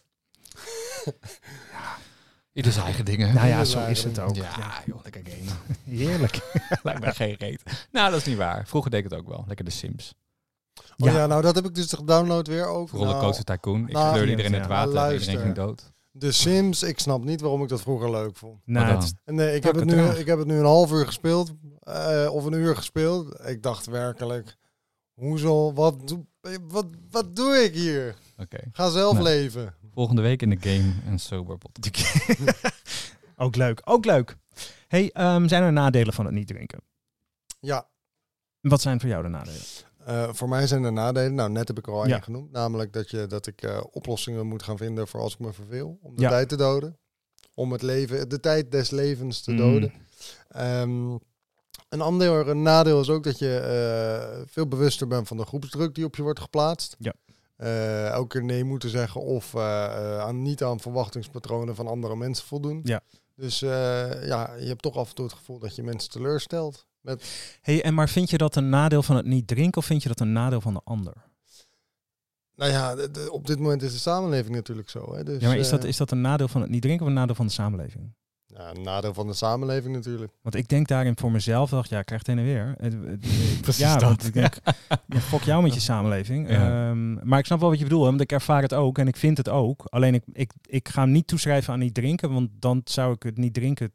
Ieder 2.52 2.72
zijn 2.72 2.84
eigen 2.84 3.04
dingen. 3.04 3.34
Nou 3.34 3.48
ja, 3.48 3.58
dat 3.58 3.68
zo 3.68 3.86
is 3.86 4.04
het 4.04 4.18
ook. 4.18 4.34
Ja, 4.36 4.82
joh, 4.86 5.02
lekker 5.02 5.22
gamen. 5.26 5.56
Heerlijk. 5.98 6.40
Lijkt 6.82 7.00
mij 7.00 7.12
geen 7.12 7.34
reet. 7.38 7.62
Nou, 7.92 8.10
dat 8.10 8.20
is 8.20 8.26
niet 8.26 8.36
waar. 8.36 8.66
Vroeger 8.66 8.90
deed 8.90 9.04
ik 9.04 9.10
het 9.10 9.18
ook 9.20 9.28
wel. 9.28 9.44
Lekker 9.46 9.64
de 9.64 9.70
Sims. 9.70 10.14
Oh 10.78 10.84
Ja. 10.96 11.12
ja. 11.12 11.26
nou 11.26 11.42
dat 11.42 11.54
heb 11.54 11.64
ik 11.64 11.74
dus 11.74 11.92
gedownload 11.92 12.46
weer 12.48 12.66
ook. 12.66 12.90
Rollercoaster 12.90 13.44
Tycoon. 13.44 13.86
Ik 13.88 13.92
nou, 13.92 14.20
iedereen 14.20 14.44
in 14.44 14.52
het 14.54 14.66
water 14.66 14.96
en 14.96 15.12
iedereen 15.12 15.38
ging 15.40 15.54
dood. 15.54 15.80
Nou, 15.80 15.92
de 16.26 16.32
Sims, 16.32 16.82
ik 16.82 16.98
snap 16.98 17.24
niet 17.24 17.40
waarom 17.40 17.62
ik 17.62 17.68
dat 17.68 17.80
vroeger 17.80 18.10
leuk 18.10 18.36
vond. 18.36 18.60
Nou, 18.64 19.02
is- 19.02 19.12
En 19.24 19.34
nee, 19.34 19.54
ik, 19.54 19.62
heb 19.62 19.74
het 19.74 19.84
nu, 19.84 20.04
ik 20.04 20.26
heb 20.26 20.38
het 20.38 20.46
nu 20.46 20.58
een 20.58 20.64
half 20.64 20.92
uur 20.92 21.06
gespeeld. 21.06 21.52
eh, 21.80 22.28
of 22.32 22.44
een 22.44 22.52
uur 22.52 22.76
gespeeld. 22.76 23.40
Ik 23.48 23.62
dacht 23.62 23.86
werkelijk, 23.86 24.56
hoezo, 25.14 25.72
wat, 25.72 26.08
doe- 26.08 26.26
wat, 26.68 26.86
wat 27.10 27.36
doe 27.36 27.54
ik 27.54 27.74
hier? 27.74 28.14
Oké. 28.38 28.58
Ga 28.72 28.90
zelf 28.90 29.12
Nou. 29.12 29.24
leven. 29.24 29.74
Volgende 29.94 30.22
week 30.22 30.42
in 30.42 30.50
de 30.50 30.56
Game 30.60 30.92
en 31.06 31.18
Sober 31.18 31.58
podcast. 31.58 32.24
ook 33.36 33.56
leuk, 33.56 33.80
ook 33.84 34.04
leuk. 34.04 34.36
Hey, 34.88 35.10
ehm, 35.12 35.48
zijn 35.48 35.62
er 35.62 35.72
nadelen 35.72 36.12
van 36.14 36.24
het 36.24 36.34
niet 36.34 36.46
drinken? 36.46 36.80
Ja, 37.60 37.88
Wat 38.60 38.80
zijn 38.80 39.00
voor 39.00 39.08
jou 39.08 39.22
de 39.22 39.28
nadelen? 39.28 39.60
eh, 40.04 40.32
voor 40.32 40.48
mij 40.48 40.66
zijn 40.66 40.84
er 40.84 40.92
nadelen. 40.92 41.34
Nou, 41.34 41.50
net 41.50 41.68
heb 41.68 41.78
ik 41.78 41.86
er 41.86 41.92
al 41.92 42.06
Ja. 42.06 42.12
één 42.14 42.22
genoemd. 42.22 42.50
Namelijk 42.52 42.92
dat, 42.92 43.10
je, 43.10 43.26
dat 43.26 43.46
ik 43.46 43.62
eh, 43.62 43.80
oplossingen 43.90 44.46
moet 44.46 44.62
gaan 44.62 44.76
vinden 44.76 45.08
voor 45.08 45.20
als 45.20 45.32
ik 45.32 45.38
me 45.38 45.52
verveel. 45.52 45.98
Om 46.02 46.14
de 46.16 46.20
Ja. 46.22 46.28
tijd 46.28 46.48
te 46.48 46.56
doden. 46.56 46.98
Om 47.54 47.72
het 47.72 47.82
leven, 47.82 48.28
de 48.28 48.40
tijd 48.40 48.70
des 48.70 48.90
levens 48.90 49.40
te 49.40 49.50
Mm. 49.50 49.56
doden. 49.56 49.92
Ehm, 50.48 51.10
een 51.88 52.00
ander 52.00 52.56
nadeel 52.56 53.00
is 53.00 53.08
ook 53.08 53.24
dat 53.24 53.38
je 53.38 53.56
eh, 53.58 54.42
veel 54.52 54.66
bewuster 54.66 55.06
bent 55.06 55.28
van 55.28 55.36
de 55.36 55.44
groepsdruk 55.46 55.94
die 55.94 56.04
op 56.04 56.16
je 56.16 56.22
wordt 56.22 56.40
geplaatst. 56.40 56.96
Ja. 56.98 57.14
Eh, 57.62 58.08
elke 58.08 58.28
keer 58.28 58.44
nee 58.44 58.64
moeten 58.64 58.90
zeggen 58.90 59.20
of 59.20 59.54
eh, 59.54 59.84
eh, 59.84 60.18
aan, 60.18 60.42
niet 60.42 60.62
aan 60.62 60.80
verwachtingspatronen 60.80 61.74
van 61.74 61.86
andere 61.86 62.16
mensen 62.16 62.46
voldoen. 62.46 62.80
Ja. 62.84 63.00
Dus 63.36 63.58
ja, 63.58 64.54
je 64.58 64.66
hebt 64.66 64.82
toch 64.82 64.96
af 64.96 65.08
en 65.08 65.14
toe 65.14 65.24
het 65.24 65.34
gevoel 65.34 65.58
dat 65.58 65.76
je 65.76 65.82
mensen 65.82 66.10
teleurstelt. 66.10 66.86
Met, 67.00 67.24
Hey, 67.60 67.82
en 67.82 67.94
maar 67.94 68.08
vind 68.08 68.30
je 68.30 68.38
dat 68.38 68.56
een 68.56 68.68
nadeel 68.68 69.02
van 69.02 69.16
het 69.16 69.26
niet 69.26 69.46
drinken 69.46 69.80
of 69.80 69.86
vind 69.86 70.02
je 70.02 70.08
dat 70.08 70.20
een 70.20 70.32
nadeel 70.32 70.60
van 70.60 70.74
de 70.74 70.80
ander? 70.84 71.12
nou 72.54 72.70
ja, 72.70 72.96
op 73.28 73.46
dit 73.46 73.58
moment 73.58 73.82
is 73.82 73.92
de 73.92 73.98
samenleving 73.98 74.54
natuurlijk 74.54 74.90
zo. 74.90 75.14
Hè? 75.14 75.24
Dus, 75.24 75.40
Ja, 75.40 75.48
maar 75.48 75.56
is 75.56 75.68
dat, 75.68 75.84
is 75.84 75.96
dat 75.96 76.10
een 76.10 76.20
nadeel 76.20 76.48
van 76.48 76.60
het 76.60 76.70
niet 76.70 76.82
drinken 76.82 77.02
of 77.02 77.08
een 77.08 77.18
nadeel 77.18 77.34
van 77.34 77.46
de 77.46 77.52
samenleving? 77.52 78.14
Ja, 78.56 78.70
een 78.70 78.82
nadeel 78.82 79.14
van 79.14 79.26
de 79.26 79.32
samenleving 79.32 79.94
natuurlijk. 79.94 80.32
Want 80.42 80.54
ik 80.54 80.68
denk 80.68 80.88
daarin 80.88 81.18
voor 81.18 81.30
mezelf, 81.30 81.70
dacht 81.70 81.88
ja, 81.88 81.98
ik 81.98 82.06
krijg 82.06 82.26
het 82.26 82.36
heen 82.36 82.38
en 82.38 82.44
weer. 82.44 82.76
Precies 83.60 83.82
ja, 83.82 83.92
dat. 83.92 84.02
want 84.02 84.26
ik 84.26 84.32
denk, 84.32 84.54
ja, 85.08 85.20
fok 85.20 85.42
jou 85.42 85.62
met 85.62 85.74
je 85.74 85.80
samenleving. 85.80 86.50
Ja. 86.50 86.88
Ehm, 86.88 87.28
maar 87.28 87.38
ik 87.38 87.46
snap 87.46 87.60
wel 87.60 87.68
wat 87.68 87.78
je 87.78 87.84
bedoelt, 87.84 88.02
hè, 88.02 88.08
want 88.08 88.20
ik 88.20 88.32
ervaar 88.32 88.62
het 88.62 88.74
ook 88.74 88.98
en 88.98 89.08
ik 89.08 89.16
vind 89.16 89.36
het 89.36 89.48
ook. 89.48 89.84
Alleen 89.88 90.14
ik, 90.14 90.22
ik, 90.32 90.52
ik 90.62 90.88
ga 90.88 91.02
hem 91.02 91.12
niet 91.12 91.26
toeschrijven 91.26 91.72
aan 91.72 91.78
niet 91.78 91.94
drinken, 91.94 92.32
want 92.32 92.50
dan 92.58 92.80
zou 92.84 93.14
ik 93.14 93.22
het 93.22 93.36
niet 93.36 93.54
drinken 93.54 93.92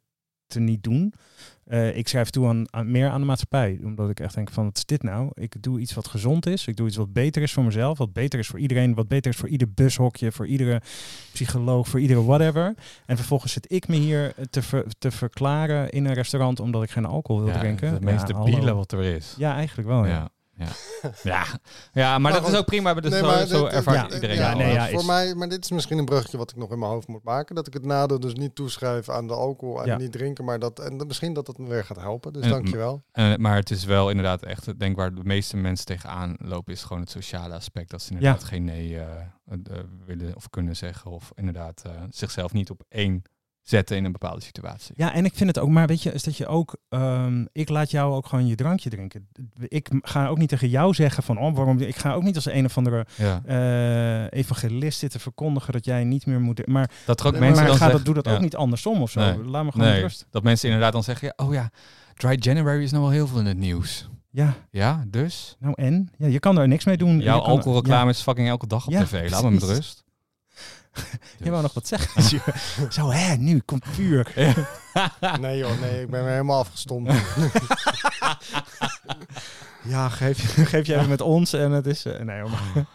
te 0.47 0.59
niet 0.59 0.83
doen. 0.83 1.13
Eh, 1.65 1.97
ik 1.97 2.07
schrijf 2.07 2.29
toe 2.29 2.47
aan, 2.47 2.73
aan- 2.73 2.91
meer 2.91 3.09
aan 3.09 3.19
de 3.19 3.25
maatschappij, 3.25 3.79
omdat 3.83 4.09
ik 4.09 4.19
echt 4.19 4.35
denk 4.35 4.51
van, 4.51 4.63
wat 4.65 4.77
is 4.77 4.85
dit 4.85 5.03
nou? 5.03 5.29
Ik 5.33 5.63
doe 5.63 5.79
iets 5.79 5.93
wat 5.93 6.07
gezond 6.07 6.45
is, 6.45 6.67
ik 6.67 6.75
doe 6.75 6.87
iets 6.87 6.95
wat 6.95 7.13
beter 7.13 7.41
is 7.41 7.53
voor 7.53 7.63
mezelf, 7.63 7.97
wat 7.97 8.13
beter 8.13 8.39
is 8.39 8.47
voor 8.47 8.59
iedereen, 8.59 8.93
wat 8.95 9.07
beter 9.07 9.31
is 9.31 9.37
voor 9.37 9.49
ieder 9.49 9.71
bushokje, 9.73 10.31
voor 10.31 10.47
iedere 10.47 10.81
psycholoog, 11.33 11.87
voor 11.87 11.99
iedere 11.99 12.23
whatever. 12.23 12.73
En 13.05 13.17
vervolgens 13.17 13.51
zit 13.53 13.71
ik 13.71 13.87
me 13.87 13.95
hier 13.95 14.33
te, 14.49 14.61
ver- 14.61 14.85
te 14.97 15.11
verklaren 15.11 15.89
in 15.89 16.05
een 16.05 16.13
restaurant 16.13 16.59
omdat 16.59 16.83
ik 16.83 16.89
geen 16.89 17.05
alcohol 17.05 17.43
wil 17.43 17.53
Ja, 17.53 17.59
drinken. 17.59 17.91
Het 17.91 18.03
meest 18.03 18.27
Ja, 18.27 18.35
hallo. 18.35 18.75
wat 18.75 18.91
er 18.91 19.03
is. 19.03 19.35
Ja, 19.37 19.53
eigenlijk 19.55 19.87
wel. 19.87 20.05
Ja. 20.05 20.11
Ja. 20.11 20.29
Ja. 20.57 20.67
ja. 21.23 21.45
ja, 21.93 22.17
maar 22.17 22.31
dat 22.31 22.43
goed. 22.43 22.51
is 22.53 22.57
ook 22.59 22.65
prima. 22.65 22.93
Maar 22.93 23.01
dat 23.01 23.11
Nee, 23.11 23.19
zo, 23.19 23.25
maar 23.27 23.47
zo 23.47 23.63
dit- 23.63 23.73
ervaart 23.73 24.09
ja, 24.09 24.15
iedereen 24.15 24.35
ja, 24.37 24.55
nee, 24.55 24.73
ja, 24.73 24.87
voor 24.89 24.99
is- 24.99 25.05
mij, 25.05 25.35
maar 25.35 25.49
dit 25.49 25.63
is 25.63 25.71
misschien 25.71 25.97
een 25.97 26.05
bruggetje 26.05 26.37
wat 26.37 26.51
ik 26.51 26.55
nog 26.57 26.71
in 26.71 26.79
mijn 26.79 26.91
hoofd 26.91 27.07
moet 27.07 27.23
maken. 27.23 27.55
Dat 27.55 27.67
ik 27.67 27.73
het 27.73 27.85
nadeel 27.85 28.19
dus 28.19 28.33
niet 28.33 28.55
toeschrijf 28.55 29.09
aan 29.09 29.27
de 29.27 29.33
alcohol 29.33 29.81
en 29.81 29.85
Ja. 29.87 29.97
niet 29.97 30.11
drinken. 30.11 30.45
Maar 30.45 30.59
dat, 30.59 30.79
en 30.79 30.97
dat- 30.97 31.07
misschien 31.07 31.33
dat 31.33 31.45
dat 31.45 31.57
me 31.57 31.67
weer 31.67 31.85
gaat 31.85 31.97
helpen. 31.99 32.33
Dus 32.33 32.43
En- 32.43 32.49
dankjewel. 32.49 33.03
Eh, 33.11 33.35
maar 33.35 33.55
het 33.55 33.71
is 33.71 33.83
wel 33.85 34.09
inderdaad 34.09 34.43
echt, 34.43 34.67
ik 34.67 34.79
denk 34.79 34.95
waar 34.95 35.15
de 35.15 35.23
meeste 35.23 35.57
mensen 35.57 35.85
tegenaan 35.85 36.35
lopen, 36.39 36.73
is 36.73 36.83
gewoon 36.83 37.01
het 37.01 37.11
sociale 37.11 37.53
aspect. 37.53 37.89
Dat 37.89 38.01
ze 38.01 38.11
inderdaad 38.13 38.43
geen 38.43 38.63
nee 38.63 38.99
eh, 38.99 39.05
eh, 39.49 39.57
willen 40.05 40.35
of 40.35 40.49
kunnen 40.49 40.75
zeggen. 40.75 41.11
Of 41.11 41.31
inderdaad 41.35 41.81
eh, 41.85 41.91
zichzelf 42.09 42.53
niet 42.53 42.69
op 42.69 42.81
één 42.89 43.21
zetten 43.69 43.97
in 43.97 44.05
een 44.05 44.11
bepaalde 44.11 44.41
situatie. 44.41 44.93
Ja, 44.97 45.13
en 45.13 45.25
ik 45.25 45.33
vind 45.35 45.49
het 45.55 45.59
ook, 45.59 45.69
maar 45.69 45.87
weet 45.87 46.03
je, 46.03 46.11
is 46.11 46.23
dat 46.23 46.37
je 46.37 46.47
ook, 46.47 46.75
ehm, 46.89 47.45
ik 47.51 47.69
laat 47.69 47.91
jou 47.91 48.13
ook 48.13 48.25
gewoon 48.27 48.47
je 48.47 48.55
drankje 48.55 48.89
drinken. 48.89 49.27
Ik 49.67 49.89
ga 50.01 50.27
ook 50.27 50.37
niet 50.37 50.49
tegen 50.49 50.69
jou 50.69 50.93
zeggen 50.93 51.23
van, 51.23 51.37
oh, 51.39 51.55
waarom, 51.55 51.79
ik 51.79 51.95
ga 51.95 52.13
ook 52.13 52.23
niet 52.23 52.35
als 52.35 52.45
een 52.45 52.65
of 52.65 52.77
andere 52.77 53.05
Ja. 53.15 53.41
eh, 53.45 54.39
evangelist 54.39 54.99
zitten 54.99 55.19
verkondigen 55.19 55.73
dat 55.73 55.85
jij 55.85 56.03
niet 56.03 56.25
meer 56.25 56.41
moet. 56.41 56.67
Maar, 56.67 56.89
Dat 57.05 57.23
ook 57.23 57.31
mensen 57.31 57.55
maar 57.55 57.55
dan 57.55 57.65
ga 57.65 57.71
zeggen, 57.77 57.95
dat, 57.95 58.05
doe 58.05 58.13
dat 58.15 58.25
ja. 58.25 58.33
ook 58.33 58.41
niet 58.41 58.55
andersom 58.55 59.01
of 59.01 59.11
zo. 59.11 59.19
Nee. 59.19 59.43
Laat 59.45 59.63
me 59.65 59.71
gewoon 59.71 59.87
Nee, 59.87 60.01
rust. 60.01 60.25
dat 60.29 60.43
mensen 60.43 60.67
inderdaad 60.67 60.93
dan 60.93 61.03
zeggen, 61.03 61.33
ja, 61.37 61.45
oh 61.45 61.53
ja, 61.53 61.69
Dry 62.13 62.35
January 62.39 62.83
is 62.83 62.91
nou 62.91 63.03
wel 63.03 63.11
heel 63.11 63.27
veel 63.27 63.39
in 63.39 63.45
het 63.45 63.57
nieuws. 63.57 64.09
Ja, 64.31 64.53
Ja, 64.71 65.03
dus? 65.07 65.55
nou 65.59 65.73
en? 65.77 66.09
Ja, 66.17 66.27
je 66.27 66.39
kan 66.39 66.57
er 66.57 66.67
niks 66.67 66.85
mee 66.85 66.97
doen. 66.97 67.19
Jouw 67.19 67.39
alcoholreclame 67.39 68.09
is 68.09 68.21
fucking 68.21 68.47
elke 68.47 68.67
dag 68.67 68.85
op 68.85 68.91
Ja, 68.93 69.03
tv. 69.03 69.29
Laat 69.29 69.43
me 69.43 69.49
met 69.51 69.63
rust. 69.63 70.03
Je 71.43 71.49
wou 71.49 71.61
nog 71.61 71.73
wat 71.73 71.87
zeggen. 71.87 72.23
zo, 72.93 73.09
hè, 73.11 73.35
nu 73.35 73.59
komt 73.59 73.85
vuur. 73.87 74.33
Nee 75.39 75.57
joh, 75.57 75.79
nee, 75.81 76.01
ik 76.01 76.09
ben 76.09 76.21
weer 76.23 76.31
helemaal 76.31 76.59
afgestompt. 76.59 77.11
Ja, 79.83 80.09
geef, 80.09 80.67
geef 80.69 80.87
jij 80.87 80.97
het 80.99 81.07
met 81.09 81.21
ons 81.21 81.53
en 81.53 81.71
het 81.71 81.85
is... 81.87 82.05
eh, 82.05 82.19
nee, 82.21 82.41
hoor, 82.41 82.49
maar, 82.49 82.85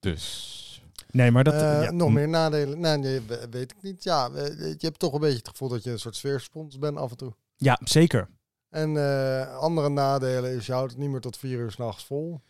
Dus. 0.00 0.82
nee, 1.10 1.30
maar 1.30 1.44
dat... 1.44 1.54
Eh, 1.54 1.82
ja, 1.82 1.90
nog 1.90 2.10
meer 2.10 2.28
nadelen? 2.28 2.80
Nee, 2.80 2.96
nee, 2.98 3.20
we- 3.26 3.46
weet 3.50 3.70
ik 3.70 3.82
niet. 3.82 4.02
Ja, 4.02 4.30
je 4.34 4.76
hebt 4.78 4.98
toch 4.98 5.12
een 5.12 5.20
beetje 5.20 5.36
het 5.38 5.48
gevoel 5.48 5.68
dat 5.68 5.84
je 5.84 5.90
een 5.90 5.98
soort 5.98 6.16
sfeerspons 6.16 6.78
bent 6.78 6.96
af 6.96 7.10
en 7.10 7.16
toe. 7.16 7.34
Ja, 7.56 7.78
zeker. 7.84 8.28
En 8.70 8.96
eh, 8.96 9.56
andere 9.56 9.88
nadelen 9.88 10.54
is, 10.56 10.66
je 10.66 10.72
houdt 10.72 10.90
het 10.92 11.00
niet 11.00 11.10
meer 11.10 11.20
tot 11.20 11.36
vier 11.36 11.58
uur 11.58 11.70
s'nachts 11.70 12.04
vol. 12.04 12.40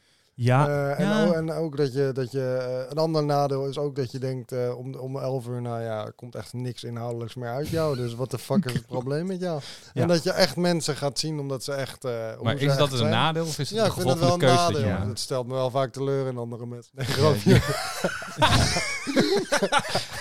Ja, 0.40 0.66
Eh, 0.68 1.00
en, 1.00 1.06
ja. 1.06 1.24
ook, 1.26 1.32
en 1.34 1.52
ook 1.52 1.76
dat 1.76 1.92
je, 1.92 2.10
dat 2.14 2.32
je 2.32 2.56
eh, 2.68 2.90
een 2.90 2.98
ander 2.98 3.24
nadeel 3.24 3.66
is 3.66 3.78
ook 3.78 3.96
dat 3.96 4.12
je 4.12 4.18
denkt 4.18 4.52
eh, 4.52 4.78
om, 4.78 4.94
om 4.94 5.16
11 5.18 5.46
uur, 5.46 5.60
nou 5.62 5.82
ja, 5.82 6.04
er 6.06 6.12
komt 6.12 6.34
echt 6.34 6.52
niks 6.52 6.84
inhoudelijks 6.84 7.34
meer 7.34 7.48
uit 7.48 7.68
jou. 7.68 7.96
Dus 7.96 8.14
wat 8.14 8.30
de 8.30 8.38
fuck 8.38 8.64
is 8.64 8.72
het 8.72 8.86
probleem 8.96 9.26
met 9.26 9.40
jou? 9.40 9.60
Ja. 9.94 10.02
En 10.02 10.08
dat 10.08 10.22
je 10.22 10.32
echt 10.32 10.56
mensen 10.56 10.96
gaat 10.96 11.18
zien 11.18 11.38
omdat 11.38 11.64
ze 11.64 11.72
echt. 11.72 12.04
eh, 12.04 12.12
hoe 12.34 12.44
Maar 12.44 12.56
is 12.56 12.76
dat 12.76 12.90
een 12.92 12.96
zijn. 12.98 13.10
nadeel 13.10 13.42
of 13.44 13.58
is 13.58 13.70
het 13.70 13.78
Ja, 13.78 13.80
een 13.80 13.86
ik 13.86 13.92
vind 13.92 14.08
gevolg 14.08 14.20
het 14.20 14.28
van 14.30 14.38
wel 14.38 14.38
de 14.38 14.44
een 14.44 14.56
keuze? 14.56 14.72
nadeel. 14.84 14.96
dat 14.96 15.02
je 15.04 15.08
Het 15.08 15.20
stelt 15.20 15.46
me 15.46 15.54
wel 15.54 15.70
vaak 15.70 15.92
teleur 15.92 16.26
in 16.26 16.36
andere 16.36 16.66
mensen. 16.66 16.92
Nee, 16.94 17.06
Ja. 17.44 17.58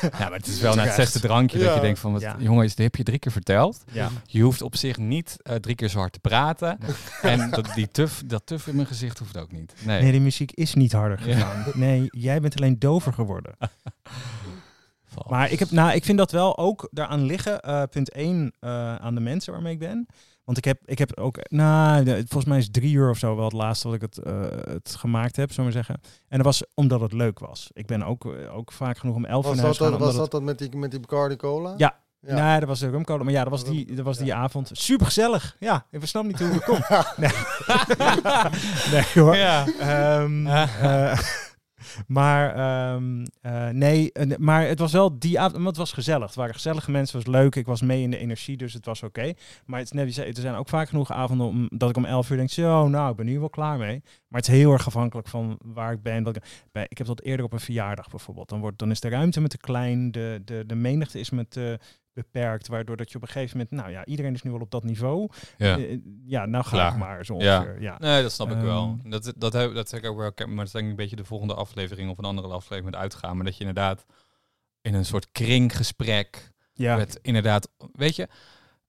Ja, 0.02 0.30
maar 0.30 0.32
het 0.38 0.48
is 0.48 0.60
wel 0.60 0.76
na 0.76 0.84
het 0.84 0.94
zesde 0.94 1.20
drankje 1.20 1.58
dat 1.58 1.68
Ja. 1.68 1.74
je 1.76 1.82
denkt 1.82 2.00
van, 2.00 2.12
wat, 2.12 2.22
Ja. 2.22 2.36
jongens, 2.40 2.76
dit 2.76 2.86
heb 2.86 2.96
je 2.96 3.04
drie 3.04 3.20
keer 3.20 3.32
verteld. 3.32 3.84
ja. 3.92 4.10
Je 4.26 4.42
hoeft 4.42 4.62
op 4.62 4.76
zich 4.76 4.98
niet 4.98 5.38
eh, 5.42 5.56
drie 5.56 5.76
keer 5.76 5.90
zo 5.90 5.98
hard 6.00 6.14
te 6.14 6.20
praten. 6.20 6.78
En 7.22 7.50
dat, 7.50 7.70
die 7.76 7.88
tuf, 7.92 8.22
dat 8.26 8.42
tuf 8.46 8.68
in 8.68 8.76
mijn 8.76 8.88
gezicht 8.88 9.20
hoeft 9.20 9.38
ook 9.38 9.52
niet. 9.52 9.74
Nee. 9.84 10.02
Nee, 10.08 10.16
die 10.16 10.26
muziek 10.26 10.52
is 10.52 10.74
niet 10.74 10.92
harder 10.92 11.28
Ja. 11.28 11.34
gegaan. 11.34 11.64
Nee, 11.74 12.08
jij 12.10 12.40
bent 12.42 12.58
alleen 12.58 12.80
dover 12.80 13.14
geworden. 13.14 13.56
Maar 15.30 15.52
ik, 15.52 15.60
heb, 15.60 15.72
nou, 15.72 15.92
ik 15.96 16.06
vind 16.06 16.18
dat 16.18 16.32
wel 16.32 16.58
ook 16.58 16.88
daaraan 16.92 17.24
liggen. 17.24 17.60
eh, 17.62 17.84
punt 17.90 18.12
1 18.12 18.54
aan 19.00 19.16
de 19.16 19.22
mensen 19.22 19.54
waarmee 19.54 19.74
ik 19.74 19.80
ben. 19.80 20.06
Want 20.44 20.58
ik 20.58 20.66
heb, 20.66 20.80
ik 20.86 20.98
heb 20.98 21.18
ook, 21.18 21.38
nou, 21.50 22.04
de- 22.04 22.16
volgens 22.18 22.46
mij 22.46 22.58
is 22.58 22.70
drie 22.72 22.94
uur 22.94 23.10
of 23.10 23.18
zo 23.18 23.36
wel 23.36 23.44
het 23.44 23.54
laatste 23.54 23.88
wat 23.88 23.96
ik 23.96 24.02
het, 24.02 24.18
eh, 24.18 24.42
het 24.74 24.96
gemaakt 25.00 25.36
heb, 25.36 25.52
zullen 25.52 25.72
we 25.72 25.76
maar 25.78 25.86
zeggen. 25.86 26.12
En 26.28 26.38
dat 26.38 26.46
was 26.46 26.64
omdat 26.74 27.02
het 27.02 27.14
leuk 27.14 27.40
was. 27.40 27.70
Ik 27.74 27.86
ben 27.86 28.04
ook, 28.04 28.26
eh, 28.36 28.56
ook 28.56 28.72
vaak 28.72 28.98
genoeg 28.98 29.16
om 29.16 29.26
elf 29.26 29.44
uur 29.44 29.48
Was 29.50 29.56
naar 29.56 29.66
huis 29.66 29.78
dat, 29.78 29.88
gaan. 29.90 29.98
dat, 29.98 30.08
was 30.08 30.18
dat 30.18 30.32
dat 30.32 30.42
met 30.42 30.58
die, 30.60 30.76
met 30.78 30.92
die 30.92 31.00
Bacardi 31.00 31.36
Cola? 31.36 31.74
Ja. 31.78 31.96
Ja. 32.20 32.50
Nee, 32.50 32.60
dat 32.60 32.68
was 32.68 32.80
de 32.80 32.90
rumcola. 32.90 33.24
Maar 33.24 33.34
ja, 33.34 33.42
dat 33.42 33.52
was 33.52 33.64
die, 33.64 33.96
dat 33.96 34.06
was 34.06 34.18
die 34.18 34.26
ja. 34.26 34.38
avond. 34.38 34.70
Super 34.74 35.06
gezellig. 35.06 35.56
Ja, 35.60 35.86
ik 35.92 36.06
snap 36.06 36.26
niet 36.26 36.40
hoe 36.40 36.52
het 36.52 36.64
komt. 36.64 36.90
Nee. 37.18 37.30
nee 38.92 39.24
hoor. 39.24 39.36
Ja. 39.36 39.66
Ehm, 39.80 40.48
eh, 40.48 41.20
maar 42.08 42.56
ehm, 42.56 43.26
eh, 43.42 43.70
nee, 43.70 44.12
eh, 44.12 44.38
maar 44.38 44.68
het 44.68 44.80
was 44.80 44.92
wel 44.92 45.20
die 45.20 45.40
avond, 45.40 45.58
maar 45.58 45.68
het 45.68 45.78
was 45.78 45.92
gezellig. 45.92 46.26
Het 46.26 46.36
waren 46.36 46.54
gezellige 46.54 46.92
mensen, 46.92 47.18
het 47.18 47.28
was 47.28 47.36
leuk. 47.36 47.56
Ik 47.56 47.66
was 47.66 47.82
mee 47.82 48.02
in 48.02 48.12
de 48.12 48.18
energie, 48.18 48.58
dus 48.58 48.74
het 48.74 48.86
was 48.86 49.04
oké. 49.04 49.34
Maar 49.66 49.80
het 49.80 49.88
is 49.88 49.94
net 49.94 50.04
wie 50.04 50.14
je 50.14 50.20
zei, 50.22 50.28
er 50.28 50.42
zijn 50.42 50.56
ook 50.56 50.70
vaak 50.70 50.90
genoeg 50.90 51.12
avonden 51.12 51.48
om, 51.48 51.70
dat 51.70 51.90
ik 51.90 51.98
om 51.98 52.06
11 52.06 52.30
uur 52.30 52.38
denk, 52.38 52.50
zo, 52.50 52.88
nou, 52.88 53.10
ik 53.12 53.16
ben 53.16 53.26
nu 53.26 53.40
wel 53.40 53.50
klaar 53.50 53.78
mee. 53.78 54.02
Maar 54.28 54.40
het 54.40 54.50
is 54.50 54.56
heel 54.56 54.72
erg 54.72 54.88
afhankelijk 54.88 55.28
van 55.28 55.60
waar 55.64 55.92
ik 55.92 56.02
ben. 56.02 56.24
Wat 56.24 56.36
ik, 56.36 56.44
bij, 56.72 56.86
ik 56.90 56.98
heb 56.98 57.08
dat 57.08 57.22
eerder 57.22 57.46
op 57.46 57.54
een 57.54 57.60
verjaardag 57.60 58.10
bijvoorbeeld. 58.10 58.50
Dan, 58.50 58.60
wordt, 58.60 58.80
dan 58.80 58.92
is 58.92 59.00
de 59.00 59.10
ruimte 59.10 59.42
met 59.42 59.52
te 59.52 59.58
klein, 59.58 60.12
de, 60.12 60.42
de, 60.46 60.64
de 60.66 60.76
menigte 60.76 61.20
is 61.20 61.30
met 61.30 61.52
te 61.52 61.80
beperkt, 62.24 62.68
waardoor 62.68 62.98
dat 62.98 63.10
je 63.12 63.16
op 63.16 63.22
een 63.22 63.28
gegeven 63.28 63.58
moment, 63.58 63.76
nou 63.76 63.92
ja, 63.92 64.06
iedereen 64.06 64.34
is 64.34 64.42
nu 64.42 64.52
wel 64.52 64.60
op 64.60 64.72
dat 64.72 64.84
niveau. 64.84 65.30
Ja. 65.58 65.78
Eh, 65.78 65.98
ja 66.26 66.46
nou 66.46 66.64
ga 66.64 66.70
Klaar. 66.70 66.92
ik 66.92 66.98
maar 66.98 67.26
zo 67.26 67.38
Ja. 67.40 67.58
ongeveer. 67.60 67.82
Ja. 67.82 67.96
Nee, 68.00 68.22
dat 68.22 68.32
snap 68.32 68.52
ik 68.52 68.58
wel. 68.58 68.98
Ehm. 69.04 69.10
Dat, 69.10 69.34
dat, 69.38 69.54
heb- 69.54 69.74
dat 69.74 69.90
zeg 69.90 70.00
ik 70.00 70.06
ook 70.10 70.18
wel. 70.18 70.32
Maar 70.48 70.56
dat 70.56 70.66
is 70.66 70.72
denk 70.72 70.84
ik 70.84 70.90
een 70.90 70.96
beetje 70.96 71.16
de 71.16 71.26
volgende 71.26 71.54
aflevering 71.54 72.10
of 72.10 72.18
een 72.18 72.26
andere 72.26 72.48
aflevering 72.48 72.86
met 72.86 72.96
uitgaan. 72.96 73.36
Maar 73.36 73.46
dat 73.46 73.54
je 73.58 73.60
inderdaad 73.66 74.06
in 74.82 74.94
een 74.94 75.06
soort 75.06 75.32
kringgesprek 75.32 76.52
Ja. 76.74 76.96
met 76.96 77.20
inderdaad, 77.22 77.70
weet 77.94 78.16
je, 78.16 78.28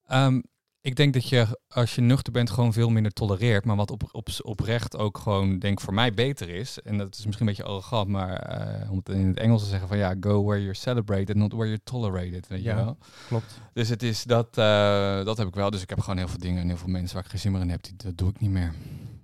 ehm, 0.07 0.41
ik 0.89 0.97
denk 0.97 1.13
dat 1.13 1.29
je 1.29 1.59
als 1.69 1.95
je 1.95 2.01
nuchter 2.01 2.33
bent 2.33 2.51
gewoon 2.51 2.73
veel 2.73 2.91
minder 2.91 3.13
tolereert. 3.13 3.65
Maar 3.65 3.77
wat 3.77 3.91
op, 3.91 4.09
op, 4.13 4.29
oprecht 4.43 4.97
ook 4.97 5.19
gewoon 5.19 5.59
denk 5.59 5.81
voor 5.81 5.95
mij 5.95 6.13
beter 6.15 6.49
is. 6.49 6.79
En 6.85 6.99
dat 6.99 7.15
is 7.19 7.27
misschien 7.27 7.47
een 7.47 7.55
beetje 7.55 7.71
arrogant, 7.71 8.09
maar 8.09 8.33
eh, 8.37 8.91
om 8.91 8.97
het 8.97 9.09
in 9.09 9.27
het 9.27 9.39
Engels 9.39 9.63
te 9.63 9.69
zeggen 9.69 9.89
van 9.89 9.99
ja, 9.99 10.15
go 10.21 10.45
where 10.45 10.61
you're 10.61 10.75
celebrated, 10.77 11.37
not 11.37 11.53
where 11.53 11.67
you're 11.69 11.83
tolerated, 11.85 12.47
weet 12.49 12.63
Ja. 12.63 12.79
je 12.79 12.85
wel. 12.85 12.97
Klopt. 13.29 13.61
Dus 13.73 13.89
het 13.89 14.03
is 14.03 14.23
dat, 14.25 14.59
eh, 14.59 15.25
dat 15.25 15.37
heb 15.39 15.47
ik 15.49 15.55
wel. 15.55 15.71
Dus 15.71 15.83
ik 15.83 15.89
heb 15.91 16.01
gewoon 16.01 16.19
heel 16.19 16.29
veel 16.29 16.39
dingen 16.39 16.63
en 16.63 16.69
heel 16.69 16.77
veel 16.77 16.89
mensen 16.89 17.15
waar 17.15 17.25
ik 17.25 17.31
geen 17.31 17.41
zin 17.41 17.53
meer 17.53 17.61
in 17.61 17.71
heb. 17.71 17.83
Die, 17.83 17.95
dat 17.97 18.19
doe 18.19 18.29
ik 18.29 18.41
niet 18.41 18.51
meer. 18.51 18.73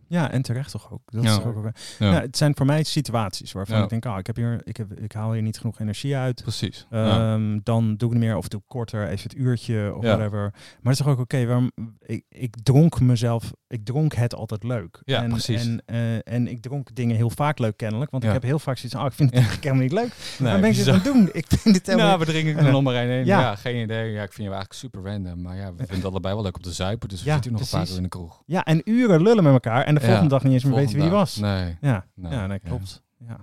Ja, 0.09 0.31
en 0.31 0.43
terecht 0.43 0.71
toch 0.71 0.93
ook. 0.93 1.03
Dat 1.13 1.25
Ja. 1.25 1.31
is 1.31 1.45
ook 1.45 1.71
Ja, 1.99 2.11
Ja, 2.13 2.21
het 2.21 2.37
zijn 2.37 2.57
voor 2.57 2.67
mij 2.67 2.83
situaties 2.83 3.53
waarvan 3.53 3.77
Ja. 3.77 3.83
ik 3.83 3.89
denk, 3.89 4.07
ah, 4.07 4.19
ik, 4.19 4.27
heb 4.27 4.37
hier, 4.37 4.61
ik, 4.65 4.77
heb, 4.77 4.93
ik 5.01 5.13
haal 5.13 5.33
hier 5.33 5.43
niet 5.43 5.59
genoeg 5.59 5.81
energie 5.81 6.17
uit. 6.17 6.43
precies. 6.43 6.87
Ehm, 6.91 7.59
Dan 7.63 7.97
doe 7.97 8.09
ik 8.09 8.15
niet 8.15 8.25
meer 8.25 8.37
of 8.37 8.49
doe 8.49 8.61
ik 8.61 8.67
korter, 8.69 9.09
even 9.09 9.23
het 9.23 9.37
uurtje 9.39 9.95
of 9.97 10.03
whatever. 10.03 10.41
Maar 10.41 10.53
het 10.83 10.93
is 10.93 10.99
toch 10.99 11.09
ook 11.09 11.19
oké, 11.19 11.47
waarom 11.47 11.71
ik, 12.01 12.25
ik 12.29 12.55
dronk 12.63 13.01
mezelf, 13.01 13.53
ik 13.69 13.85
dronk 13.85 14.15
het 14.15 14.35
altijd 14.35 14.63
leuk. 14.63 15.01
Ja, 15.05 15.23
en, 15.23 15.29
precies. 15.31 15.67
En, 15.67 15.83
eh, 15.87 16.33
en 16.35 16.49
ik 16.49 16.61
dronk 16.63 16.95
dingen 16.95 17.17
heel 17.17 17.31
vaak 17.31 17.59
leuk 17.59 17.77
kennelijk, 17.77 18.11
want 18.11 18.25
ik 18.25 18.31
heb 18.33 18.43
heel 18.43 18.59
vaak 18.59 18.77
zoiets 18.77 18.95
van, 18.95 19.05
oh, 19.05 19.11
ik 19.11 19.17
vind 19.17 19.29
het 19.31 19.39
eigenlijk 19.39 19.65
helemaal 19.67 19.85
niet 19.85 19.93
leuk. 19.93 20.13
Nee, 20.39 20.39
Waarom 20.39 20.61
ben 20.61 20.71
ik 20.71 20.77
dit 20.77 20.85
zo- 20.85 20.91
aan 20.91 20.97
het 20.97 21.05
doen? 21.13 21.29
Ik 21.33 21.47
vind 21.49 21.77
het 21.77 21.87
helemaal 21.87 22.07
Nou, 22.07 22.19
we 22.19 22.25
drinken 22.25 22.57
er 22.65 22.73
nog 22.73 22.83
maar 22.83 22.95
één 22.95 23.09
heen. 23.09 23.25
Ja. 23.25 23.57
Geen 23.57 23.83
idee. 23.83 24.11
Ja, 24.13 24.23
ik 24.23 24.33
vind 24.33 24.49
je 24.49 24.55
eigenlijk 24.55 24.73
super 24.73 25.03
random. 25.03 25.43
Maar 25.43 25.57
ja, 25.57 25.71
we 25.71 25.77
vinden 25.77 25.97
het 25.97 26.05
allebei 26.05 26.35
wel 26.35 26.43
leuk 26.43 26.57
om 26.57 26.63
te 26.63 26.73
zuipen. 26.73 27.09
Dus 27.09 27.23
we 27.23 27.31
zitten 27.31 27.53
nog 27.53 27.61
een 27.61 27.67
paar 27.67 27.77
precies. 27.81 27.91
uur 27.97 28.03
in 28.05 28.11
de 28.11 28.17
kroeg. 28.17 28.43
Ja, 28.47 28.65
en 28.65 28.81
uren 28.91 29.23
lullen 29.23 29.43
met 29.45 29.53
elkaar 29.53 29.85
en 29.85 29.95
de 29.95 30.01
volgende 30.05 30.29
dag 30.31 30.43
niet 30.43 30.53
eens 30.53 30.65
meer 30.65 30.75
weten 30.75 30.93
wie 30.95 31.03
die 31.03 31.11
was. 31.11 31.37
Nee. 31.37 31.77
Ja, 31.81 32.07
Nee, 32.15 32.33
ja, 32.33 32.47
nee, 32.47 32.59
ja. 32.63 32.69
klopt. 32.69 33.03
Ja. 33.19 33.41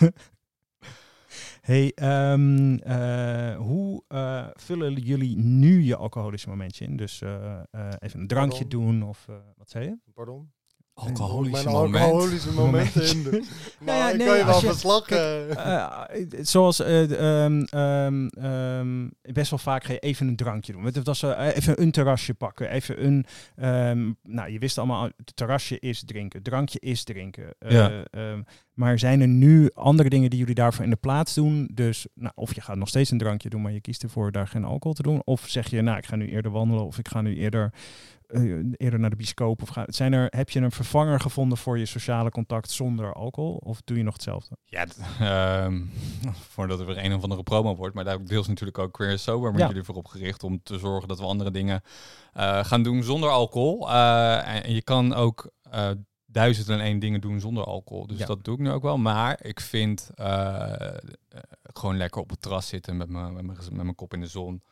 hey, 1.60 1.92
ehm, 1.94 2.74
eh, 2.76 3.56
hoe 3.56 4.02
eh, 4.08 4.46
vullen 4.52 4.92
jullie 4.94 5.36
nu 5.38 5.82
je 5.82 5.96
alcoholische 5.96 6.48
momentje 6.48 6.84
in? 6.84 6.96
Dus 6.96 7.22
eh, 7.22 7.52
eh, 7.70 7.88
even 7.98 8.20
een 8.20 8.26
drankje 8.26 8.58
Pardon? 8.66 8.80
doen 8.80 9.02
of 9.02 9.26
eh, 9.28 9.34
wat 9.56 9.70
zei 9.70 9.84
je? 9.84 9.96
Pardon? 10.14 10.52
Alcoholische 10.98 11.64
Mijn 11.64 11.76
moment. 11.76 12.04
alcoholische 12.04 12.52
momenten 12.52 13.06
in 13.08 13.22
de... 13.22 13.30
Nou, 13.80 13.98
ja, 13.98 14.10
ik 14.10 14.16
nee, 14.16 14.26
kan 14.26 14.36
je 14.36 14.44
wel 14.44 14.60
verslag... 14.60 15.08
eh, 15.08 16.26
zoals 16.40 16.80
eh, 16.80 17.44
ehm, 17.44 17.62
ehm, 17.62 18.26
ehm, 18.26 19.08
best 19.22 19.50
wel 19.50 19.58
vaak 19.58 19.84
ga 19.84 19.92
je 19.92 19.98
even 19.98 20.28
een 20.28 20.36
drankje 20.36 20.72
doen. 20.72 20.90
Dat 20.90 21.06
was 21.06 21.22
eh, 21.22 21.56
even 21.56 21.82
een 21.82 21.90
terrasje 21.90 22.34
pakken. 22.34 22.70
Even 22.70 23.04
een. 23.06 23.26
ehm, 23.56 24.12
nou, 24.22 24.50
je 24.50 24.58
wist 24.58 24.78
allemaal, 24.78 25.04
het 25.04 25.36
terrasje 25.36 25.78
is 25.78 26.04
drinken. 26.04 26.42
Drankje 26.42 26.80
is 26.80 27.04
drinken. 27.04 27.54
Eh, 27.58 27.70
Ja. 27.70 28.02
Maar 28.76 28.98
zijn 28.98 29.20
er 29.20 29.28
nu 29.28 29.70
andere 29.74 30.08
dingen 30.08 30.30
die 30.30 30.38
jullie 30.38 30.54
daarvoor 30.54 30.84
in 30.84 30.90
de 30.90 30.96
plaats 30.96 31.34
doen? 31.34 31.68
Dus 31.74 32.06
nou, 32.14 32.32
of 32.34 32.54
je 32.54 32.60
gaat 32.60 32.76
nog 32.76 32.88
steeds 32.88 33.10
een 33.10 33.18
drankje 33.18 33.48
doen, 33.48 33.62
maar 33.62 33.72
je 33.72 33.80
kiest 33.80 34.02
ervoor 34.02 34.32
daar 34.32 34.48
geen 34.48 34.64
alcohol 34.64 34.92
te 34.94 35.02
doen. 35.02 35.22
Of 35.24 35.44
zeg 35.48 35.70
je, 35.70 35.80
nou, 35.82 35.98
ik 35.98 36.06
ga 36.06 36.16
nu 36.16 36.28
eerder 36.28 36.50
wandelen. 36.50 36.84
Of 36.86 36.98
ik 36.98 37.08
ga 37.08 37.20
nu 37.20 37.36
eerder. 37.36 37.72
eh, 38.26 38.42
eerder 38.76 38.98
naar 39.00 39.10
de 39.10 39.16
bioscoop 39.16 39.62
of 39.62 39.68
ga, 39.68 39.84
zijn 39.88 40.12
er, 40.12 40.26
heb 40.36 40.50
je 40.50 40.60
een 40.60 40.70
vervanger 40.70 41.20
gevonden 41.20 41.58
voor 41.58 41.78
je 41.78 41.86
sociale 41.86 42.30
contact 42.30 42.70
zonder 42.70 43.12
alcohol? 43.12 43.54
Of 43.56 43.80
doe 43.84 43.96
je 43.96 44.02
nog 44.02 44.12
hetzelfde? 44.12 44.56
Ja, 44.64 44.86
ehm, 45.20 45.80
voordat 46.54 46.80
er 46.80 46.86
weer 46.86 47.04
een 47.04 47.14
of 47.14 47.22
andere 47.22 47.42
promo 47.42 47.76
wordt. 47.76 47.94
Maar 47.94 48.04
daar 48.04 48.12
heb 48.12 48.22
ik 48.22 48.28
deels 48.28 48.48
natuurlijk 48.48 48.78
ook 48.78 48.96
weer 48.98 49.18
sober 49.18 49.50
met 49.50 49.60
Ja. 49.60 49.66
jullie 49.66 49.82
voor 49.82 49.94
opgericht. 49.94 50.42
Om 50.42 50.60
te 50.62 50.78
zorgen 50.78 51.08
dat 51.08 51.18
we 51.18 51.24
andere 51.24 51.50
dingen 51.50 51.80
eh, 52.32 52.64
gaan 52.64 52.82
doen 52.82 53.02
zonder 53.02 53.30
alcohol. 53.30 53.90
Eh, 53.90 54.64
en, 54.66 54.74
je 54.74 54.82
kan 54.82 55.14
ook 55.14 55.50
duizend 56.36 56.68
en 56.68 56.80
één 56.80 56.98
dingen 56.98 57.20
doen 57.20 57.40
zonder 57.40 57.64
alcohol. 57.64 58.06
Dus 58.06 58.18
Ja. 58.18 58.26
dat 58.26 58.44
doe 58.44 58.54
ik 58.54 58.60
nu 58.60 58.70
ook 58.70 58.82
wel. 58.82 58.98
Maar 58.98 59.38
ik 59.44 59.60
vind 59.60 60.10
eh, 60.14 60.94
eh, 60.94 60.98
gewoon 61.72 61.96
lekker 61.96 62.20
op 62.20 62.30
het 62.30 62.42
terras 62.42 62.68
zitten 62.68 62.96
met 62.96 63.08
mijn 63.70 63.94
kop 63.94 64.14
in 64.14 64.20
de 64.20 64.26
zon. 64.26 64.62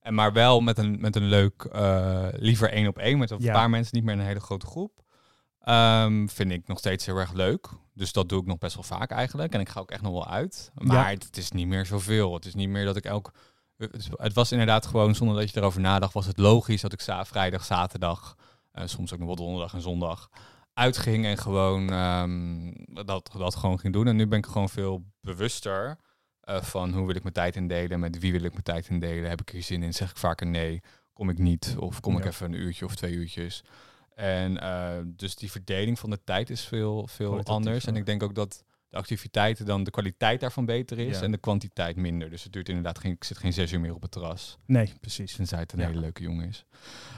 En 0.00 0.14
maar 0.14 0.32
wel 0.32 0.60
met 0.60 0.78
een, 0.78 1.00
met 1.00 1.16
een 1.16 1.28
leuk, 1.28 1.62
eh, 1.72 2.26
liever 2.32 2.70
één 2.70 2.86
op 2.88 2.98
één, 2.98 3.18
met 3.18 3.30
een 3.30 3.40
Ja. 3.40 3.52
paar 3.52 3.70
mensen, 3.70 3.96
niet 3.96 4.04
meer 4.04 4.14
een 4.14 4.20
hele 4.26 4.40
grote 4.40 4.66
groep. 4.66 5.00
Ehm, 5.60 6.26
vind 6.26 6.50
ik 6.50 6.66
nog 6.66 6.78
steeds 6.78 7.06
heel 7.06 7.16
erg 7.16 7.32
leuk. 7.32 7.68
Dus 7.94 8.12
dat 8.12 8.28
doe 8.28 8.40
ik 8.40 8.46
nog 8.46 8.58
best 8.58 8.74
wel 8.74 8.98
vaak 8.98 9.10
eigenlijk. 9.10 9.52
En 9.54 9.60
ik 9.60 9.68
ga 9.68 9.80
ook 9.80 9.90
echt 9.90 10.02
nog 10.02 10.12
wel 10.12 10.28
uit. 10.28 10.70
Maar 10.74 11.10
het, 11.10 11.24
het 11.24 11.36
is 11.36 11.50
niet 11.50 11.66
meer 11.66 11.86
zoveel. 11.86 12.34
Het 12.34 12.44
is 12.44 12.54
niet 12.54 12.68
meer 12.68 12.84
dat 12.84 12.96
ik 12.96 13.04
elk... 13.04 13.32
Het 14.16 14.32
was 14.32 14.52
inderdaad 14.52 14.86
gewoon, 14.86 15.14
zonder 15.14 15.36
dat 15.36 15.50
je 15.50 15.56
erover 15.60 15.80
nadacht, 15.80 16.12
was 16.12 16.26
het 16.26 16.38
logisch 16.38 16.80
dat 16.80 16.92
ik 16.92 17.00
za 17.00 17.24
vrijdag, 17.24 17.64
zaterdag, 17.64 18.36
en 18.72 18.88
soms 18.88 19.12
ook 19.12 19.18
nog 19.18 19.26
wel 19.26 19.36
donderdag 19.36 19.74
en 19.74 19.80
zondag, 19.80 20.28
uitging 20.74 21.24
en 21.24 21.38
gewoon 21.38 21.90
ehm, 21.90 22.72
dat, 23.06 23.30
dat 23.36 23.54
gewoon 23.54 23.78
ging 23.78 23.92
doen. 23.92 24.06
En 24.06 24.16
nu 24.16 24.26
ben 24.26 24.38
ik 24.38 24.46
gewoon 24.46 24.68
veel 24.68 25.04
bewuster 25.20 25.96
eh, 26.40 26.62
van 26.62 26.92
hoe 26.92 27.06
wil 27.06 27.16
ik 27.16 27.22
mijn 27.22 27.34
tijd 27.34 27.56
indelen, 27.56 28.00
met 28.00 28.18
wie 28.18 28.32
wil 28.32 28.42
ik 28.42 28.52
mijn 28.52 28.62
tijd 28.62 28.88
indelen, 28.88 29.28
heb 29.28 29.40
ik 29.40 29.48
hier 29.48 29.62
zin 29.62 29.82
in, 29.82 29.94
zeg 29.94 30.10
ik 30.10 30.16
vaker 30.16 30.46
nee, 30.46 30.82
kom 31.12 31.30
ik 31.30 31.38
niet, 31.38 31.74
of 31.78 32.00
kom 32.00 32.18
ik 32.18 32.24
even 32.24 32.46
een 32.46 32.60
uurtje 32.60 32.84
of 32.84 32.94
twee 32.94 33.12
uurtjes. 33.12 33.64
En 34.14 34.60
eh, 34.60 34.98
dus 35.04 35.34
die 35.34 35.50
verdeling 35.50 35.98
van 35.98 36.10
de 36.10 36.24
tijd 36.24 36.50
is 36.50 36.64
veel, 36.64 37.06
veel 37.06 37.42
anders. 37.42 37.86
En 37.86 37.96
ik 37.96 38.06
denk 38.06 38.22
ook 38.22 38.34
dat 38.34 38.64
de 38.92 38.98
activiteiten 38.98 39.66
dan 39.66 39.84
de 39.84 39.90
kwaliteit 39.90 40.40
daarvan 40.40 40.64
beter 40.64 40.98
is 40.98 41.18
Ja. 41.18 41.24
en 41.24 41.30
de 41.30 41.38
kwantiteit 41.38 41.96
minder. 41.96 42.30
Dus 42.30 42.42
het 42.42 42.52
duurt 42.52 42.68
inderdaad 42.68 42.98
geen, 42.98 43.12
ik 43.12 43.24
zit 43.24 43.38
geen 43.38 43.52
zes 43.52 43.72
uur 43.72 43.80
meer 43.80 43.94
op 43.94 44.02
het 44.02 44.10
terras. 44.10 44.58
Nee, 44.66 44.92
precies. 45.00 45.36
Tenzij 45.36 45.58
het 45.58 45.72
een 45.72 45.78
Ja. 45.78 45.86
hele 45.86 46.00
leuke 46.00 46.22
jongen 46.22 46.48
is. 46.48 46.64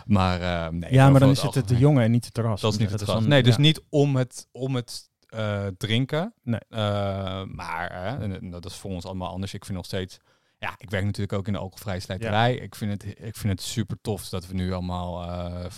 Maar 0.07 0.41
eh, 0.41 0.69
nee. 0.73 0.93
Ja, 0.93 1.11
maar 1.11 1.21
dan 1.21 1.31
is 1.31 1.43
het 1.43 1.69
de 1.69 1.77
jongen 1.77 2.03
en 2.03 2.11
niet 2.11 2.25
het 2.25 2.35
terras. 2.35 2.61
Dat 2.61 2.73
is 2.73 2.79
niet 2.79 2.91
het 2.91 2.99
terras. 2.99 3.25
Nee, 3.25 3.43
dus 3.43 3.55
ja. 3.55 3.61
niet 3.61 3.83
om 3.89 4.17
het, 4.17 4.49
om 4.53 4.75
het 4.75 5.11
eh, 5.29 5.67
drinken. 5.77 6.35
Nee. 6.43 6.61
Eh, 6.69 7.45
maar 7.45 7.91
en, 8.21 8.51
dat 8.51 8.65
is 8.65 8.75
voor 8.75 8.91
ons 8.91 9.05
allemaal 9.05 9.31
anders. 9.31 9.55
Ik 9.55 9.65
vind 9.65 9.77
nog 9.77 9.87
steeds... 9.87 10.19
Ja, 10.59 10.75
ik 10.79 10.91
werk 10.91 11.05
natuurlijk 11.05 11.33
ook 11.33 11.47
in 11.47 11.53
de 11.53 11.59
alcoholvrije 11.59 12.01
slijterij. 12.01 12.55
Ik, 12.55 12.75
vind 12.75 12.91
het, 12.91 13.05
ik 13.19 13.37
vind 13.37 13.53
het 13.53 13.63
super 13.63 13.97
tof 14.01 14.29
dat 14.29 14.47
we 14.47 14.55
nu 14.55 14.73
allemaal 14.73 15.25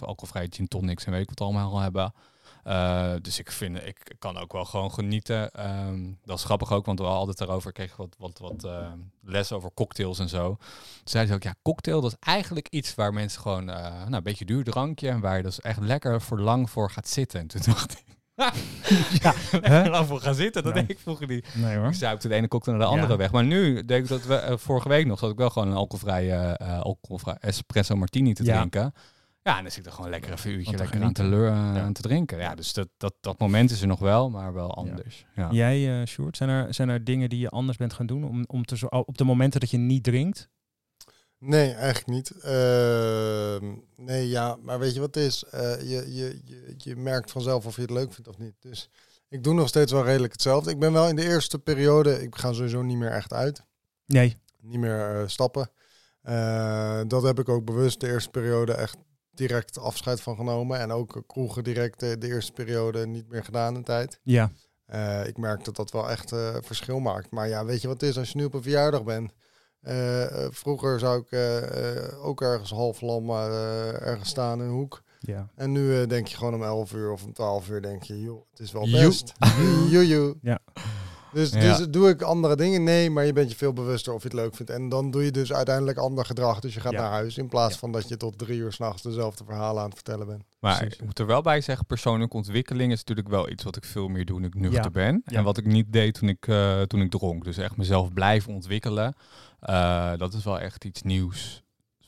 alcoholvrije 0.01 0.49
gin 0.51 0.69
tonics 0.69 1.05
en 1.05 1.13
weet 1.13 1.23
ik 1.23 1.29
wat 1.29 1.41
allemaal 1.41 1.79
hebben. 1.79 2.13
Eh, 2.67 3.13
dus 3.23 3.39
ik 3.39 3.51
vind, 3.53 3.87
ik 3.87 4.15
kan 4.19 4.39
ook 4.39 4.53
wel 4.53 4.65
gewoon 4.65 4.93
genieten. 4.93 5.51
Ehm, 5.51 6.11
dat 6.25 6.39
is 6.39 6.45
grappig 6.45 6.73
ook, 6.73 6.87
want 6.87 6.99
we 6.99 7.05
hadden 7.05 7.29
het 7.29 7.39
daarover. 7.39 7.73
Kreeg 7.73 7.97
wat, 7.97 8.15
wat, 8.19 8.39
wat 8.39 8.65
eh, 8.65 8.93
les 9.23 9.53
over 9.53 9.71
cocktails 9.75 10.19
en 10.19 10.29
zo. 10.29 10.47
Toen 10.47 10.59
zeiden 11.05 11.33
ze 11.33 11.39
ook, 11.39 11.45
ja, 11.47 11.55
cocktail, 11.63 12.01
dat 12.01 12.11
is 12.11 12.17
eigenlijk 12.21 12.69
iets 12.69 12.95
waar 12.95 13.13
mensen 13.13 13.41
gewoon, 13.41 13.71
eh, 13.71 13.83
nou, 13.93 14.15
een 14.15 14.23
beetje 14.23 14.45
duur 14.45 14.65
drankje. 14.65 15.09
En 15.09 15.21
waar 15.21 15.37
je 15.37 15.43
dus 15.43 15.61
echt 15.61 15.81
lekker 15.81 16.21
voor 16.23 16.41
lang 16.41 16.71
voor 16.71 16.91
gaat 16.91 17.09
zitten. 17.09 17.41
En 17.41 17.47
toen 17.47 17.61
dacht 17.65 17.93
ik, 17.93 18.05
Ja, 19.23 19.35
lang 19.89 20.07
voor 20.07 20.21
gaan 20.21 20.35
zitten. 20.35 20.63
Dat 20.63 20.75
Nou. 20.75 20.87
deed 20.87 20.97
ik 20.97 21.03
vroeger 21.03 21.27
niet. 21.27 21.47
Nee 21.55 21.77
hoor. 21.77 21.87
Ik 21.89 21.95
zuipte 21.95 22.29
de 22.29 22.35
ene 22.35 22.49
cocktail 22.49 22.77
naar 22.77 22.87
de 22.87 22.93
andere 22.93 23.13
Ja. 23.13 23.19
weg. 23.19 23.31
Maar 23.33 23.45
nu, 23.45 23.85
denk 23.85 24.03
ik 24.03 24.09
dat 24.09 24.25
we, 24.25 24.35
eh, 24.35 24.57
vorige 24.57 24.89
week 24.89 25.07
nog, 25.07 25.19
zat 25.19 25.31
ik 25.31 25.37
wel 25.39 25.51
gewoon 25.51 25.69
een 25.69 25.77
alcoholvrije, 25.77 26.59
alcoholvrije 26.59 27.39
espresso 27.41 27.97
martini 27.97 28.33
te 28.33 28.45
Ja. 28.45 28.57
drinken. 28.57 28.95
Ja, 29.47 29.57
en 29.57 29.63
dan 29.63 29.71
zit 29.73 29.81
ik 29.81 29.87
er 29.87 29.93
gewoon 29.93 30.11
lekker 30.11 30.33
even 30.33 30.51
een 30.51 30.57
uurtje 30.57 30.77
lekker 30.77 31.03
aan 31.03 31.13
te, 31.13 31.25
leur- 31.25 31.47
Ja. 31.51 31.81
aan 31.81 31.93
te 31.93 32.03
drinken. 32.03 32.39
Ja, 32.39 32.55
dus 32.55 32.73
dat, 32.73 32.89
dat, 32.97 33.15
dat 33.21 33.39
moment 33.39 33.71
is 33.71 33.81
er 33.81 33.87
nog 33.87 33.99
wel, 33.99 34.31
maar 34.31 34.53
wel 34.53 34.75
anders. 34.75 35.27
Ja. 35.35 35.51
Jij, 35.51 36.01
eh 36.01 36.07
Sjoerd, 36.07 36.37
zijn 36.37 36.51
er, 36.51 36.75
zijn 36.75 36.89
er 36.89 37.05
dingen 37.05 37.29
die 37.29 37.39
je 37.39 37.49
anders 37.49 37.77
bent 37.79 37.93
gaan 37.93 38.07
doen 38.07 38.25
om, 38.25 38.45
om 38.47 38.65
te 38.65 38.77
zo, 38.77 38.87
op 38.87 39.19
de 39.19 39.25
momenten 39.25 39.61
dat 39.61 39.71
je 39.71 39.77
niet 39.77 40.05
drinkt? 40.05 40.49
Nee, 41.39 41.73
eigenlijk 41.73 42.07
niet. 42.07 42.31
Ehm, 42.31 43.75
nee, 43.97 44.29
ja, 44.29 44.57
maar 44.63 44.79
weet 44.79 44.95
je 44.95 45.01
wat 45.01 45.15
het 45.15 45.25
is? 45.25 45.45
Eh, 45.45 45.81
je, 45.81 46.15
je, 46.15 46.41
je, 46.45 46.75
je 46.77 46.97
merkt 46.97 47.31
vanzelf 47.31 47.67
of 47.67 47.75
je 47.77 47.83
het 47.83 47.91
leuk 47.91 48.13
vindt 48.13 48.29
of 48.29 48.39
niet. 48.39 48.55
Dus 48.61 48.91
ik 49.29 49.45
doe 49.45 49.55
nog 49.55 49.69
steeds 49.69 49.93
wel 49.93 50.05
redelijk 50.05 50.33
hetzelfde. 50.33 50.71
Ik 50.71 50.79
ben 50.79 50.93
wel 50.93 51.09
in 51.09 51.17
de 51.17 51.25
eerste 51.25 51.59
periode, 51.59 52.23
ik 52.23 52.37
ga 52.37 52.53
sowieso 52.53 52.83
niet 52.83 52.97
meer 52.99 53.11
echt 53.13 53.33
uit. 53.33 53.63
Nee. 54.07 54.37
Niet 54.61 54.79
meer 54.81 55.21
eh, 55.21 55.23
stappen. 55.27 55.71
Eh, 56.23 57.01
dat 57.07 57.23
heb 57.23 57.39
ik 57.39 57.49
ook 57.49 57.65
bewust 57.65 58.01
de 58.01 58.09
eerste 58.09 58.31
periode 58.31 58.73
echt 58.73 58.97
direct 59.37 59.79
afscheid 59.79 60.21
van 60.21 60.37
genomen. 60.37 60.79
En 60.79 60.91
ook 60.93 61.23
kroegen 61.27 61.65
direct 61.65 62.01
de, 62.01 62.19
de 62.19 62.27
eerste 62.27 62.53
periode 62.53 63.07
niet 63.07 63.29
meer 63.29 63.45
gedaan 63.45 63.75
een 63.75 63.85
tijd. 63.85 64.21
Ja. 64.23 64.51
Eh, 64.87 65.27
ik 65.27 65.37
merk 65.37 65.65
dat 65.65 65.77
dat 65.77 65.91
wel 65.91 66.11
echt 66.11 66.33
eh, 66.33 66.57
verschil 66.63 66.99
maakt. 67.01 67.31
Maar 67.31 67.49
ja, 67.49 67.65
weet 67.65 67.81
je 67.81 67.89
wat 67.89 68.01
het 68.01 68.11
is? 68.11 68.19
Als 68.19 68.31
je 68.31 68.39
nu 68.39 68.45
op 68.45 68.55
een 68.55 68.63
verjaardag 68.63 69.05
bent. 69.05 69.33
eh, 69.81 70.47
vroeger 70.51 70.99
zou 70.99 71.25
ik 71.29 71.39
ook 72.23 72.41
ergens 72.43 72.71
half 72.71 73.01
lam 73.01 73.25
maar 73.25 73.51
ergens 74.03 74.29
staan 74.29 74.59
in 74.61 74.65
een 74.65 74.73
hoek. 74.73 75.03
Ja. 75.21 75.49
En 75.55 75.73
nu 75.73 76.07
denk 76.07 76.27
je 76.27 76.37
gewoon 76.37 76.55
om 76.55 76.63
11 76.63 76.93
uur 76.93 77.13
of 77.13 77.25
om 77.25 77.33
12 77.33 77.69
uur 77.69 77.83
denk 77.83 78.03
je, 78.03 78.21
joh, 78.21 78.45
het 78.51 78.61
is 78.61 78.73
wel 78.73 78.91
best. 78.91 79.33
Joe, 79.91 80.07
joe. 80.07 80.37
Ja. 80.43 80.59
Dus, 81.37 81.51
Ja. 81.51 81.77
dus 81.77 81.87
doe 81.91 82.09
ik 82.09 82.23
andere 82.23 82.57
dingen? 82.57 82.85
Nee, 82.85 83.11
maar 83.11 83.25
je 83.25 83.33
bent 83.33 83.51
je 83.51 83.57
veel 83.57 83.73
bewuster 83.73 84.13
of 84.13 84.23
je 84.23 84.29
het 84.29 84.37
leuk 84.37 84.55
vindt. 84.57 84.71
En 84.71 84.89
dan 84.89 85.11
doe 85.11 85.25
je 85.25 85.31
dus 85.31 85.53
uiteindelijk 85.53 85.99
ander 85.99 86.25
gedrag. 86.27 86.61
Dus 86.61 86.75
je 86.75 86.81
gaat 86.81 86.93
Ja. 86.93 87.01
naar 87.01 87.11
huis 87.11 87.39
in 87.39 87.49
plaats 87.49 87.73
Ja. 87.73 87.79
van 87.79 87.93
dat 87.93 88.09
je 88.09 88.17
tot 88.17 88.39
drie 88.39 88.59
uur 88.59 88.73
s'nachts 88.73 89.03
dezelfde 89.03 89.45
verhalen 89.45 89.79
aan 89.83 89.87
het 89.87 89.95
vertellen 89.95 90.27
bent. 90.27 90.43
Maar 90.61 90.77
Precies. 90.79 90.99
ik 90.99 91.05
moet 91.05 91.19
er 91.19 91.27
wel 91.27 91.43
bij 91.43 91.61
zeggen, 91.61 91.87
persoonlijke 91.87 92.37
ontwikkeling 92.37 92.93
is 92.93 92.99
natuurlijk 92.99 93.29
wel 93.29 93.49
iets 93.51 93.65
wat 93.65 93.77
ik 93.77 93.85
veel 93.85 94.09
meer 94.09 94.25
doe 94.25 94.41
nu 94.41 94.47
ik 94.47 94.55
nuchter 94.55 94.83
Ja. 94.85 94.91
ben. 94.91 95.23
Ja. 95.25 95.39
En 95.39 95.45
wat 95.45 95.57
ik 95.59 95.67
niet 95.67 95.93
deed 95.93 96.15
toen 96.15 96.29
ik, 96.29 96.47
eh, 96.47 96.83
toen 96.83 97.01
ik 97.01 97.11
dronk. 97.11 97.45
Dus 97.45 97.57
echt 97.57 97.77
mezelf 97.77 98.13
blijven 98.13 98.53
ontwikkelen. 98.55 99.15
Eh, 99.61 100.13
dat 100.17 100.35
is 100.35 100.45
wel 100.45 100.61
echt 100.61 100.85
iets 100.85 101.03
nieuws, 101.03 101.63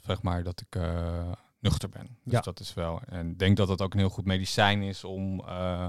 zeg 0.07 0.23
maar, 0.23 0.43
dat 0.43 0.61
ik 0.61 0.81
eh, 0.81 1.31
nuchter 1.61 1.89
ben. 1.89 2.07
Dus 2.25 2.33
Ja. 2.33 2.41
dat 2.41 2.61
is 2.61 2.75
wel. 2.75 3.01
En 3.09 3.31
ik 3.31 3.39
denk 3.39 3.57
dat 3.57 3.69
dat 3.69 3.83
ook 3.83 3.93
een 3.93 3.99
heel 3.99 4.09
goed 4.09 4.25
medicijn 4.25 4.83
is 4.83 5.05
om, 5.05 5.41
eh, 5.47 5.87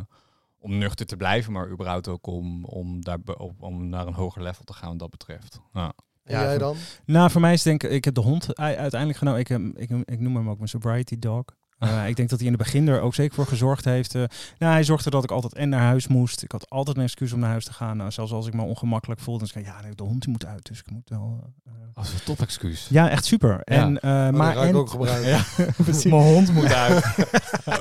om 0.60 0.78
nuchter 0.78 1.06
te 1.06 1.18
blijven, 1.18 1.52
maar 1.54 1.70
überhaupt 1.70 2.08
ook 2.08 2.28
om, 2.28 2.66
om, 2.66 3.02
daar, 3.04 3.18
op- 3.38 3.62
om 3.62 3.90
naar 3.90 4.08
een 4.08 4.14
hoger 4.14 4.42
level 4.44 4.64
te 4.64 4.74
gaan 4.74 4.90
wat 4.90 5.00
dat 5.00 5.10
betreft. 5.10 5.60
Ja. 5.74 5.94
En 6.24 6.36
Ja, 6.36 6.44
jij 6.44 6.58
dan? 6.58 6.76
Nou, 7.06 7.32
voor 7.32 7.42
mij 7.42 7.54
is 7.54 7.64
denk 7.64 7.84
ik, 7.84 7.92
ik 7.92 8.06
heb 8.06 8.14
de 8.14 8.22
hond 8.22 8.56
uiteindelijk 8.58 9.18
genomen. 9.18 9.40
Ik, 9.40 9.50
ik, 9.90 9.90
ik 10.06 10.20
noem 10.20 10.36
hem 10.36 10.50
ook 10.50 10.58
mijn 10.58 10.70
sobriety 10.70 11.20
dog. 11.20 11.44
Eh, 11.80 12.08
ik 12.08 12.16
denk 12.16 12.30
dat 12.30 12.40
hij 12.40 12.48
in 12.48 12.54
het 12.54 12.64
begin 12.64 12.88
er 12.88 13.02
ook 13.02 13.14
zeker 13.16 13.36
voor 13.36 13.46
gezorgd 13.48 13.86
heeft. 13.86 14.16
eh, 14.16 14.24
nou, 14.58 14.74
hij 14.74 14.84
zorgde 14.84 15.10
dat 15.10 15.24
ik 15.24 15.32
altijd 15.32 15.54
en 15.54 15.70
naar 15.70 15.82
huis 15.82 16.08
moest. 16.08 16.44
Ik 16.44 16.52
had 16.52 16.70
altijd 16.70 16.98
een 16.98 17.04
excuus 17.04 17.34
om 17.34 17.40
naar 17.40 17.50
huis 17.50 17.66
te 17.66 17.74
gaan. 17.74 17.98
Nou, 17.98 18.12
zelfs 18.12 18.32
als 18.32 18.48
ik 18.48 18.54
me 18.54 18.62
ongemakkelijk 18.62 19.22
voelde, 19.22 19.40
dan 19.40 19.48
zei 19.48 19.64
ik, 19.66 19.72
ja, 19.72 19.82
nee, 19.82 19.96
de 19.96 20.04
hond 20.04 20.22
die 20.22 20.32
moet 20.32 20.46
uit. 20.46 20.66
Dus 20.68 20.80
ik 20.80 20.92
moet 20.92 21.10
wel, 21.10 21.44
eh, 21.66 21.72
Als 21.94 22.14
een 22.14 22.24
top 22.26 22.42
excuus. 22.42 22.88
ja, 22.90 23.10
echt 23.10 23.26
super. 23.26 23.62
En, 23.64 24.00
eh, 24.00 24.30
Maar, 24.30 24.54
ga 24.56 24.62
ik 24.62 24.70
en, 24.70 24.76
ook 24.76 24.90
gebruiken. 24.90 25.30
Ja. 25.30 25.44
precies. 25.78 26.04
Mijn 26.12 26.22
hond 26.24 26.54
moet 26.54 26.74
uit. 26.74 27.04
En, 27.66 27.80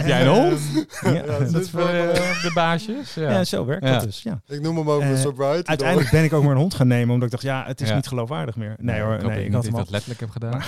Jij 0.06 0.22
een 0.22 0.28
hond? 0.28 0.60
ehm, 1.02 1.14
ja, 1.14 1.20
Ja, 1.22 1.38
Dat 1.38 1.52
dat 1.52 1.62
is 1.62 1.70
voor 1.70 1.80
de, 1.80 2.38
de 2.42 2.50
baasjes. 2.54 3.14
Ja. 3.14 3.30
ja, 3.30 3.44
zo 3.44 3.64
werkt 3.64 3.84
Ja. 3.84 3.92
dat 3.92 4.02
dus. 4.02 4.22
Ja. 4.22 4.40
Ik 4.46 4.60
noem 4.60 4.76
hem 4.76 4.90
ook 4.90 5.02
een 5.02 5.18
sobriety 5.18 5.68
Uiteindelijk 5.68 6.10
ben 6.10 6.24
ik 6.24 6.32
ook 6.32 6.42
maar 6.42 6.52
een 6.52 6.58
hond 6.58 6.74
gaan 6.74 6.86
nemen, 6.86 7.14
omdat 7.14 7.24
ik 7.24 7.30
dacht, 7.30 7.42
ja, 7.42 7.64
het 7.66 7.80
is 7.80 7.88
Ja. 7.88 7.94
niet 7.94 8.06
geloofwaardig 8.06 8.56
meer. 8.56 8.74
Nee 8.78 9.00
hoor, 9.00 9.14
ik 9.14 9.22
nee, 9.26 9.44
ik 9.44 9.52
had 9.52 9.52
dat 9.52 9.64
hem 9.64 9.74
dat 9.80 9.90
letterlijk 9.90 10.20
heb 10.20 10.30
gedaan. 10.30 10.62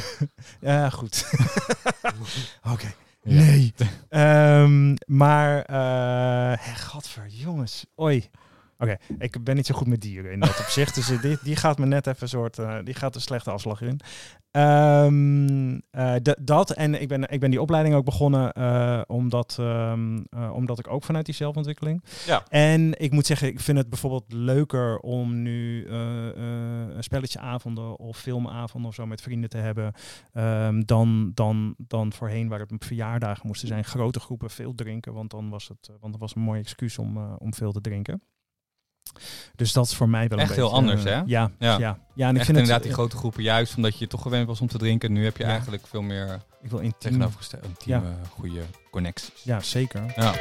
Ja, 0.60 0.90
goed. 0.90 1.24
Oké. 2.62 2.92
Ja. 3.22 3.40
Nee. 3.40 3.74
Ehm, 4.08 4.94
maar, 5.06 5.62
eh 5.62 6.66
hè, 6.66 6.74
gadver, 6.74 7.26
jongens. 7.28 7.86
Oi. 7.94 8.30
Oké, 8.84 8.96
ik 9.18 9.44
ben 9.44 9.56
niet 9.56 9.66
zo 9.66 9.74
goed 9.74 9.86
met 9.86 10.00
dieren 10.00 10.32
in 10.32 10.40
dat 10.40 10.60
opzicht. 10.60 10.94
Dus 10.94 11.10
eh, 11.10 11.20
die, 11.22 11.38
die 11.42 11.56
gaat 11.56 11.78
me 11.78 11.86
net 11.86 12.06
even 12.06 12.22
een 12.22 12.28
soort, 12.28 12.58
eh, 12.58 12.78
die 12.84 12.94
gaat 12.94 13.14
een 13.14 13.20
slechte 13.20 13.50
afslag 13.50 13.80
in. 13.80 14.00
Ehm, 14.50 15.78
eh, 15.90 16.14
dat 16.40 16.70
en 16.70 17.00
ik 17.00 17.08
ben, 17.08 17.28
ik 17.28 17.40
ben 17.40 17.50
die 17.50 17.60
opleiding 17.60 17.94
ook 17.94 18.04
begonnen 18.04 18.52
omdat, 19.08 19.56
ehm, 19.60 20.18
eh, 20.30 20.52
omdat 20.54 20.78
ik 20.78 20.88
ook 20.88 21.04
vanuit 21.04 21.26
die 21.26 21.34
zelfontwikkeling. 21.34 22.02
Ja. 22.26 22.42
En 22.48 23.00
ik 23.00 23.12
moet 23.12 23.26
zeggen, 23.26 23.48
ik 23.48 23.60
vind 23.60 23.78
het 23.78 23.88
bijvoorbeeld 23.88 24.32
leuker 24.32 24.98
om 24.98 25.42
nu 25.42 25.86
een 25.88 27.02
spelletjeavonden 27.02 27.98
of 27.98 28.18
filmavonden 28.18 28.88
of 28.88 28.94
zo 28.94 29.06
met 29.06 29.20
vrienden 29.20 29.50
te 29.50 29.58
hebben. 29.58 29.92
ehm, 30.32 30.82
dan, 30.84 31.30
dan, 31.34 31.74
dan 31.78 32.12
voorheen 32.12 32.48
waar 32.48 32.60
het 32.60 32.72
verjaardagen 32.78 33.46
moesten 33.46 33.68
zijn. 33.68 33.84
Grote 33.84 34.20
groepen 34.20 34.50
veel 34.50 34.74
drinken, 34.74 35.12
want 35.12 35.30
dan 35.30 35.48
was 35.50 35.68
het, 35.68 35.90
want 36.00 36.12
dat 36.12 36.20
was 36.20 36.34
een 36.34 36.42
mooi 36.42 36.60
excuus 36.60 36.98
om, 36.98 37.34
om 37.38 37.54
veel 37.54 37.72
te 37.72 37.80
drinken. 37.80 38.22
Dus 39.56 39.72
dat 39.72 39.86
is 39.86 39.94
voor 39.94 40.08
mij 40.08 40.28
wel 40.28 40.38
Echt 40.38 40.48
een 40.50 40.54
heel 40.54 40.64
beetje, 40.64 40.78
anders, 40.80 41.04
eh, 41.04 41.12
hè? 41.12 41.16
Ja, 41.18 41.24
ja. 41.26 41.50
Ja. 41.58 41.78
ja. 41.78 41.98
ja 42.14 42.24
en 42.28 42.30
ik 42.32 42.36
Echt 42.36 42.44
vind 42.46 42.58
inderdaad 42.58 42.68
het, 42.74 42.82
die 42.82 42.90
eh, 42.92 42.96
grote 42.98 43.16
groepen, 43.16 43.42
juist 43.42 43.76
omdat 43.76 43.98
je 43.98 44.06
toch 44.06 44.22
gewend 44.22 44.46
was 44.46 44.60
om 44.60 44.66
te 44.68 44.78
drinken. 44.78 45.12
Nu 45.12 45.24
heb 45.24 45.36
je 45.36 45.42
Ja. 45.42 45.48
eigenlijk 45.48 45.86
veel 45.86 46.02
meer 46.02 46.40
ik 46.62 46.70
wil 46.70 46.78
intiem. 46.78 46.98
tegenovergestelde 46.98 47.66
intieme, 47.68 48.12
goede 48.30 48.60
connecties. 48.90 49.42
Ja, 49.42 49.60
zeker. 49.60 50.12
Ja. 50.16 50.32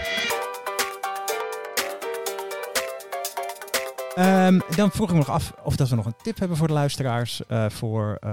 Ehm, 4.15 4.59
dan 4.75 4.91
vroeg 4.91 5.07
ik 5.07 5.11
me 5.13 5.17
nog 5.19 5.29
af 5.29 5.53
of 5.63 5.75
dat 5.75 5.89
we 5.89 5.95
nog 5.95 6.05
een 6.05 6.15
tip 6.23 6.39
hebben 6.39 6.57
voor 6.57 6.67
de 6.67 6.73
luisteraars 6.73 7.45
eh, 7.45 7.69
voor, 7.69 8.17
eh, 8.19 8.29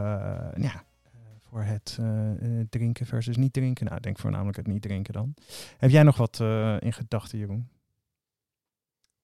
ja, 0.57 0.73
eh, 1.05 1.11
voor 1.51 1.63
het 1.63 1.97
eh, 2.01 2.31
eh, 2.31 2.67
drinken 2.71 3.07
versus 3.07 3.37
niet 3.37 3.53
drinken. 3.53 3.85
Nou, 3.85 3.97
ik 3.97 4.03
denk 4.03 4.19
voornamelijk 4.19 4.57
het 4.57 4.67
niet 4.67 4.83
drinken 4.83 5.13
dan. 5.13 5.35
Heb 5.79 5.91
jij 5.91 6.03
nog 6.03 6.17
wat 6.17 6.39
eh, 6.41 6.77
in 6.81 6.93
gedachten, 6.93 7.39
Jeroen? 7.39 7.69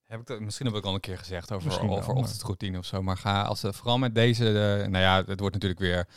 Heb 0.07 0.21
ik 0.21 0.27
dat, 0.27 0.41
misschien 0.41 0.67
heb 0.67 0.75
ik 0.75 0.85
al 0.85 0.95
een 0.95 1.01
keer 1.01 1.19
gezegd 1.19 1.53
over, 1.53 1.67
Misschien 1.67 1.89
over 1.91 2.13
ochtendroutine 2.15 2.79
of 2.79 2.85
zo. 2.85 3.03
Maar 3.03 3.17
ga 3.17 3.43
als, 3.43 3.63
eh, 3.65 3.73
vooral 3.73 3.99
met 3.99 4.15
deze, 4.15 4.47
eh, 4.49 4.89
nou 4.89 4.99
ja, 5.05 5.17
het 5.27 5.41
wordt 5.41 5.55
natuurlijk 5.55 5.81
weer 5.81 6.09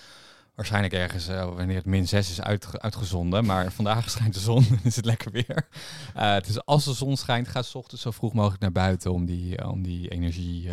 waarschijnlijk 0.56 0.94
ergens 0.94 1.28
eh, 1.28 1.56
wanneer 1.56 1.76
het 1.76 1.86
min 1.86 2.08
6 2.08 2.30
is 2.30 2.42
uitge- 2.42 2.80
uitgezonden. 2.80 3.46
Maar 3.46 3.72
vandaag 3.72 4.10
schijnt 4.12 4.34
de 4.34 4.40
zon 4.40 4.66
en 4.70 4.80
is 4.84 4.96
het 4.96 5.06
lekker 5.06 5.32
weer. 5.32 5.68
Eh, 6.14 6.40
dus 6.40 6.66
als 6.66 6.86
de 6.86 6.94
zon 6.94 7.18
schijnt, 7.18 7.48
ga 7.48 7.62
's 7.62 7.76
ochtends 7.76 8.04
zo 8.04 8.12
vroeg 8.12 8.34
mogelijk 8.34 8.62
naar 8.62 8.72
buiten 8.72 9.12
om 9.12 9.26
die, 9.26 9.68
om 9.70 9.82
die 9.84 10.08
energie 10.10 10.70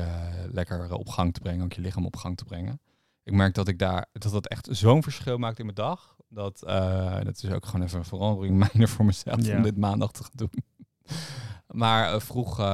lekker 0.53 0.93
op 0.95 1.09
gang 1.09 1.35
te 1.35 1.41
brengen, 1.41 1.65
ook 1.65 1.73
je 1.73 1.81
lichaam 1.81 2.07
op 2.07 2.17
gang 2.17 2.37
te 2.37 2.45
brengen. 2.45 2.81
Ik 3.25 3.33
merk 3.33 3.55
dat 3.55 3.69
ik 3.69 3.79
daar, 3.79 4.07
dat 4.13 4.33
dat 4.33 4.47
echt 4.47 4.69
zo'n 4.71 5.03
verschil 5.03 5.39
maakt 5.39 5.59
in 5.59 5.65
mijn 5.65 5.77
dag. 5.77 6.17
Dat, 6.29 6.59
dat 7.25 7.43
is 7.43 7.51
ook 7.51 7.67
gewoon 7.67 7.87
even 7.87 7.99
een 7.99 8.05
verandering 8.05 8.57
mijner 8.73 8.89
voor 8.89 9.05
mezelf 9.05 9.45
Ja. 9.47 9.57
om 9.57 9.63
dit 9.63 9.77
maandag 9.77 10.11
te 10.13 10.23
gaan 10.23 10.33
doen. 10.35 10.51
Maar 11.67 12.13
eh, 12.13 12.21
vroeg, 12.21 12.59
eh, 12.59 12.65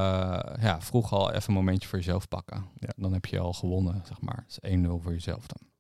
ja, 0.60 0.80
vroeg 0.80 1.12
al 1.12 1.30
even 1.32 1.48
een 1.48 1.54
momentje 1.54 1.88
voor 1.88 1.98
jezelf 1.98 2.28
pakken. 2.28 2.64
Ja. 2.78 2.88
Dan 2.96 3.12
heb 3.12 3.26
je 3.26 3.38
al 3.38 3.52
gewonnen, 3.52 4.02
zeg 4.08 4.20
maar. 4.20 4.44
Het 4.46 4.58
is 4.60 4.70
1-0 4.70 5.02
voor 5.02 5.12
jezelf 5.12 5.46
dan. 5.46 5.70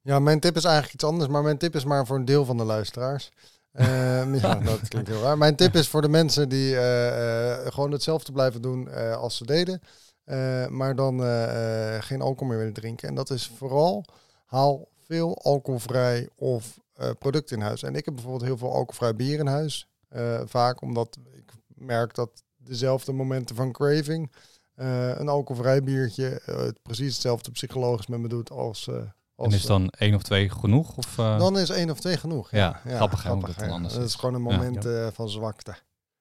Ja, 0.00 0.18
mijn 0.18 0.40
tip 0.40 0.56
is 0.56 0.64
eigenlijk 0.64 0.94
iets 0.94 1.04
anders, 1.04 1.30
maar 1.30 1.42
mijn 1.42 1.58
tip 1.58 1.74
is 1.74 1.84
maar 1.84 2.06
voor 2.06 2.16
een 2.16 2.24
deel 2.24 2.44
van 2.44 2.56
de 2.56 2.64
luisteraars. 2.64 3.30
Ehm, 3.72 4.34
ja, 4.40 4.54
dat 4.54 4.88
klinkt 4.88 5.08
heel 5.08 5.22
raar. 5.22 5.38
Mijn 5.38 5.56
tip 5.56 5.74
is 5.74 5.88
voor 5.88 6.02
de 6.02 6.08
mensen 6.08 6.48
die 6.48 6.76
eh, 6.76 7.66
eh, 7.66 7.72
gewoon 7.72 7.92
hetzelfde 7.92 8.32
blijven 8.32 8.62
doen 8.62 8.88
eh, 8.88 9.16
als 9.16 9.36
ze 9.36 9.44
deden, 9.46 9.80
eh, 10.24 10.66
maar 10.66 10.94
dan 10.96 11.22
eh, 11.22 11.94
eh, 11.96 12.02
geen 12.02 12.20
alcohol 12.20 12.48
meer 12.48 12.58
willen 12.58 12.72
drinken. 12.72 13.08
En 13.08 13.14
dat 13.14 13.30
is 13.30 13.52
vooral 13.56 14.04
haal 14.44 14.88
veel 15.04 15.38
alcoholvrij 15.42 16.28
of 16.36 16.78
eh 16.94 17.10
product 17.18 17.50
in 17.50 17.60
huis. 17.60 17.82
En 17.82 17.94
ik 17.94 18.04
heb 18.04 18.14
bijvoorbeeld 18.14 18.44
heel 18.44 18.56
veel 18.56 18.72
alcoholvrij 18.72 19.16
bier 19.16 19.38
in 19.38 19.46
huis. 19.46 19.88
Eh, 20.08 20.40
vaak 20.44 20.80
omdat 20.80 21.18
ik 21.32 21.52
merk 21.66 22.14
dat 22.14 22.42
dezelfde 22.56 23.12
momenten 23.12 23.56
van 23.56 23.72
craving 23.72 24.32
eh, 24.74 25.18
een 25.18 25.28
alcoholvrij 25.28 25.82
biertje 25.82 26.40
eh, 26.40 26.56
het 26.56 26.82
precies 26.82 27.12
hetzelfde 27.12 27.50
psychologisch 27.50 28.06
met 28.06 28.20
me 28.20 28.28
doet 28.28 28.50
als. 28.50 28.88
als 29.34 29.52
En 29.52 29.58
is 29.58 29.66
dan 29.66 29.88
één 29.88 30.14
of 30.14 30.22
twee 30.22 30.50
genoeg? 30.50 30.96
Of, 30.96 31.14
dan 31.14 31.58
is 31.58 31.70
één 31.70 31.90
of 31.90 32.00
twee 32.00 32.16
genoeg. 32.16 32.50
Ja, 32.50 32.80
grappig, 32.86 33.22
hè, 33.22 33.30
hoe 33.30 33.46
dat 33.46 33.58
dan 33.58 33.68
ja. 33.68 33.74
anders 33.74 33.94
Dat 33.94 34.04
is. 34.04 34.14
gewoon 34.14 34.34
een 34.34 34.50
Ja. 34.50 34.56
moment 34.56 35.14
van 35.14 35.28
zwakte. 35.28 35.74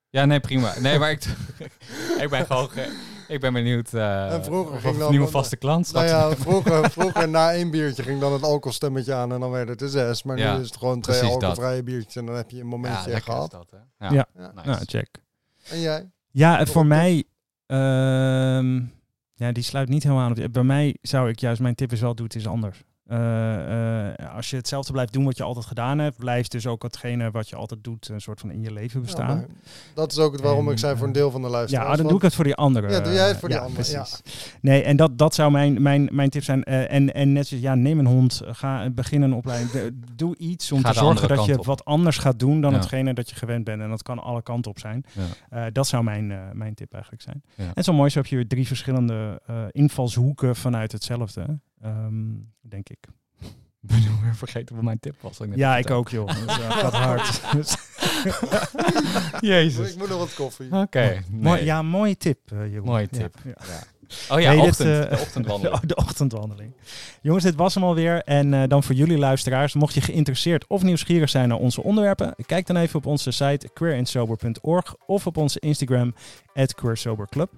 Ja, 0.10 0.26
nee, 0.26 0.40
prima. 0.40 0.80
Nee, 0.80 1.00
maar 1.00 1.12
ik, 1.12 1.24
ik 2.24 2.30
ben 2.30 2.46
gewoon... 2.46 2.70
ik 3.28 3.40
ben 3.40 3.54
benieuwd 3.54 3.94
uh, 3.94 4.34
En 4.34 4.44
vroeger 4.44 4.80
ging 4.80 4.94
een 4.94 5.00
dan- 5.00 5.12
nieuwe 5.12 5.28
vaste 5.28 5.58
klant 5.58 5.94
Nou 5.94 6.06
ja, 6.06 6.36
vroeger, 6.36 6.90
vroeger 6.98 7.30
na 7.30 7.52
één 7.54 7.72
biertje 7.72 8.04
ging 8.04 8.20
dan 8.20 8.34
het 8.34 8.44
alcoholstemmetje 8.44 9.14
aan 9.14 9.34
en 9.34 9.40
dan 9.40 9.52
werd 9.52 9.70
het 9.70 9.80
de 9.80 9.90
zes. 9.90 10.24
Maar 10.24 10.38
Ja, 10.38 10.54
nu 10.56 10.62
is 10.62 10.68
het 10.68 10.78
gewoon 10.78 11.02
twee 11.02 11.22
alcoholvrije 11.22 11.84
biertjes 11.84 12.16
en 12.16 12.26
dan 12.26 12.36
heb 12.36 12.50
je 12.50 12.56
een 12.58 12.64
ja, 12.64 12.70
momentje 12.70 13.12
is 13.12 13.22
gehad. 13.24 13.52
dat, 13.52 13.72
hè? 13.72 14.06
Ja. 14.08 14.14
Ja. 14.14 14.26
Ja. 14.38 14.52
Nice. 14.56 14.68
Nou, 14.70 14.82
check. 14.86 15.08
En 15.70 15.80
jij? 15.80 16.10
Ja, 16.32 16.66
voor 16.66 16.86
mij... 16.86 17.24
ehm, 17.66 18.76
ja, 19.34 19.52
die 19.52 19.64
sluit 19.64 19.90
niet 19.90 20.04
helemaal 20.04 20.24
aan. 20.26 20.44
op- 20.44 20.54
Bij 20.54 20.64
mij 20.64 20.98
zou 21.02 21.30
ik 21.30 21.40
juist... 21.40 21.62
Mijn 21.62 21.76
tip 21.76 21.92
is 21.92 22.02
wel, 22.02 22.16
doe 22.16 22.26
het 22.26 22.36
eens 22.36 22.48
anders. 22.48 22.84
Eh, 23.06 24.08
eh, 24.08 24.36
als 24.36 24.50
je 24.50 24.56
hetzelfde 24.56 24.92
blijft 24.92 25.14
doen 25.14 25.26
wat 25.26 25.38
je 25.38 25.44
altijd 25.44 25.66
gedaan 25.66 26.00
hebt... 26.00 26.18
blijft 26.18 26.52
dus 26.52 26.68
ook 26.68 26.84
hetgene 26.84 27.32
wat 27.32 27.50
je 27.50 27.56
altijd 27.56 27.84
doet... 27.84 28.10
een 28.10 28.22
soort 28.22 28.40
van 28.40 28.52
in 28.52 28.62
je 28.62 28.72
leven 28.72 29.00
Ja, 29.00 29.06
bestaan. 29.06 29.46
dat 29.94 30.12
is 30.12 30.18
ook 30.20 30.32
het 30.34 30.42
waarom 30.42 30.66
En, 30.66 30.72
ik 30.72 30.80
zei 30.80 30.96
voor 30.98 31.08
een 31.08 31.14
eh, 31.14 31.20
deel 31.20 31.32
van 31.32 31.42
de 31.42 31.48
Ja, 31.48 31.54
luisteraars. 31.54 31.98
dan 31.98 32.08
doe 32.08 32.16
ik 32.18 32.22
het 32.22 32.36
voor 32.36 32.44
die 32.44 32.56
anderen. 32.56 32.92
Ja, 32.92 33.00
doe 33.00 33.14
jij 33.14 33.28
het 33.28 33.38
voor 33.38 33.50
die 33.50 33.58
Ja, 33.58 33.64
anderen, 33.64 33.86
ja. 33.92 34.02
Precies. 34.02 34.54
Nee, 34.62 34.84
en 34.84 34.96
dat, 34.98 35.18
dat 35.18 35.36
zou 35.36 35.52
mijn, 35.52 35.82
mijn, 35.82 36.10
mijn 36.12 36.30
tip 36.30 36.44
zijn. 36.44 36.64
Eh, 36.64 36.92
en, 36.94 37.14
en 37.14 37.34
net 37.34 37.48
zoals, 37.48 37.64
ja, 37.64 37.76
neem 37.76 38.00
een 38.00 38.06
hond. 38.08 38.42
Ga 38.46 38.90
begin 38.90 39.22
een 39.22 39.34
opleiding. 39.34 39.72
De- 39.72 40.00
doe 40.16 40.38
iets 40.38 40.72
om 40.72 40.82
Ga 40.82 40.88
te 40.90 40.94
zorgen 40.98 41.16
andere 41.22 41.36
dat 41.36 41.46
je 41.46 41.60
op. 41.60 41.66
wat 41.66 41.86
anders 41.86 42.18
gaat 42.18 42.40
doen 42.40 42.62
dan 42.62 42.72
Ja. 42.72 42.78
hetgene 42.78 43.14
dat 43.14 43.30
je 43.30 43.36
gewend 43.36 43.64
bent. 43.64 43.82
En 43.82 43.90
dat 43.90 44.04
kan 44.04 44.20
alle 44.20 44.42
kanten 44.44 44.72
op 44.72 44.80
zijn. 44.80 45.06
Ja. 45.12 45.66
Eh, 45.66 45.72
dat 45.72 45.88
zou 45.88 46.04
mijn, 46.04 46.32
eh, 46.32 46.38
mijn 46.54 46.74
tip 46.74 46.94
eigenlijk 46.94 47.24
zijn. 47.24 47.44
Ja. 47.56 47.72
En 47.74 47.84
zo 47.84 47.94
mooi 47.94 48.10
zo 48.10 48.18
heb 48.20 48.28
je 48.28 48.36
weer 48.36 48.48
drie 48.48 48.68
verschillende 48.68 49.42
eh, 49.46 49.56
invalshoeken 49.72 50.56
vanuit 50.56 50.92
hetzelfde. 50.92 51.60
Ehm, 51.82 52.24
denk 52.62 52.90
ik. 52.90 53.08
Ik 53.82 53.92
ben 53.92 54.22
weer 54.22 54.36
vergeten 54.36 54.76
wat 54.76 54.84
mijn 54.84 55.00
tip 55.00 55.22
was. 55.22 55.40
net 55.40 55.56
Ja, 55.58 55.78
ik 55.78 55.90
ook 55.90 56.10
joh. 56.10 56.28
Dus, 56.28 56.46
eh, 56.46 56.72
gaat 56.72 56.94
hard. 56.94 57.42
Jezus. 59.42 59.92
Ik 59.92 59.98
moet 59.98 60.10
nog 60.10 60.18
wat 60.18 60.34
koffie. 60.34 60.72
Oké. 60.72 61.24
nee. 61.30 61.64
ja, 61.64 61.82
mooie 61.82 62.18
tip, 62.18 62.52
eh 62.52 62.68
Jeroen. 62.72 62.86
Mooie 62.86 63.08
Ja, 63.12 63.18
tip. 63.18 63.36
ja. 63.44 63.52
Ja. 63.68 63.84
Oh 64.30 64.40
ja, 64.40 64.52
Nee, 64.52 64.62
dit, 64.62 64.70
ochtend, 64.70 64.90
eh, 64.90 65.10
de 65.10 65.18
ochtendwandeling. 65.22 65.80
De, 65.80 65.88
de 65.94 65.96
ochtendwandeling. 65.96 66.72
Jongens, 67.22 67.44
dit 67.44 67.56
was 67.56 67.74
hem 67.74 67.84
alweer. 67.84 68.22
En 68.22 68.54
eh, 68.54 68.64
dan 68.68 68.84
voor 68.84 68.96
jullie 68.96 69.18
luisteraars, 69.18 69.74
mocht 69.74 69.94
je 69.94 70.02
geïnteresseerd 70.02 70.68
of 70.68 70.84
nieuwsgierig 70.84 71.30
zijn 71.30 71.50
naar 71.50 71.58
onze 71.58 71.84
onderwerpen, 71.84 72.36
kijk 72.46 72.68
dan 72.68 72.78
even 72.78 72.98
op 72.98 73.06
onze 73.06 73.32
site 73.32 73.70
queerandsober.org 73.74 74.96
of 75.06 75.28
op 75.28 75.38
onze 75.38 75.60
Instagram 75.60 76.16
queersoberclub. 76.76 77.50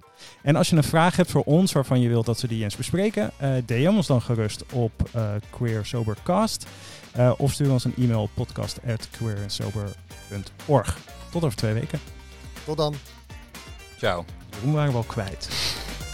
En 0.42 0.56
als 0.56 0.68
je 0.68 0.76
een 0.76 0.84
vraag 0.84 1.16
hebt 1.16 1.30
voor 1.30 1.44
ons 1.44 1.72
waarvan 1.72 2.00
je 2.00 2.08
wilt 2.08 2.26
dat 2.26 2.40
we 2.40 2.48
die 2.48 2.62
eens 2.62 2.76
bespreken, 2.76 3.30
eh 3.36 3.50
DM 3.66 3.92
ons 3.96 4.06
dan 4.06 4.22
gerust 4.22 4.64
op 4.72 4.92
eh 5.12 5.30
queersobercast. 5.50 6.66
Eh, 7.12 7.32
of 7.36 7.52
stuur 7.52 7.72
ons 7.72 7.84
een 7.84 7.94
e-mail 7.96 8.22
op 8.22 8.30
podcast.queerandsober.org. 8.34 10.98
Tot 11.30 11.44
over 11.44 11.56
twee 11.56 11.74
weken. 11.74 12.00
Tot 12.64 12.76
dan. 12.76 12.94
Ciao. 13.96 14.24
Jeroen 14.50 14.72
waren 14.72 14.90
we 14.90 14.96
al 14.96 15.02
kwijt. 15.02 15.48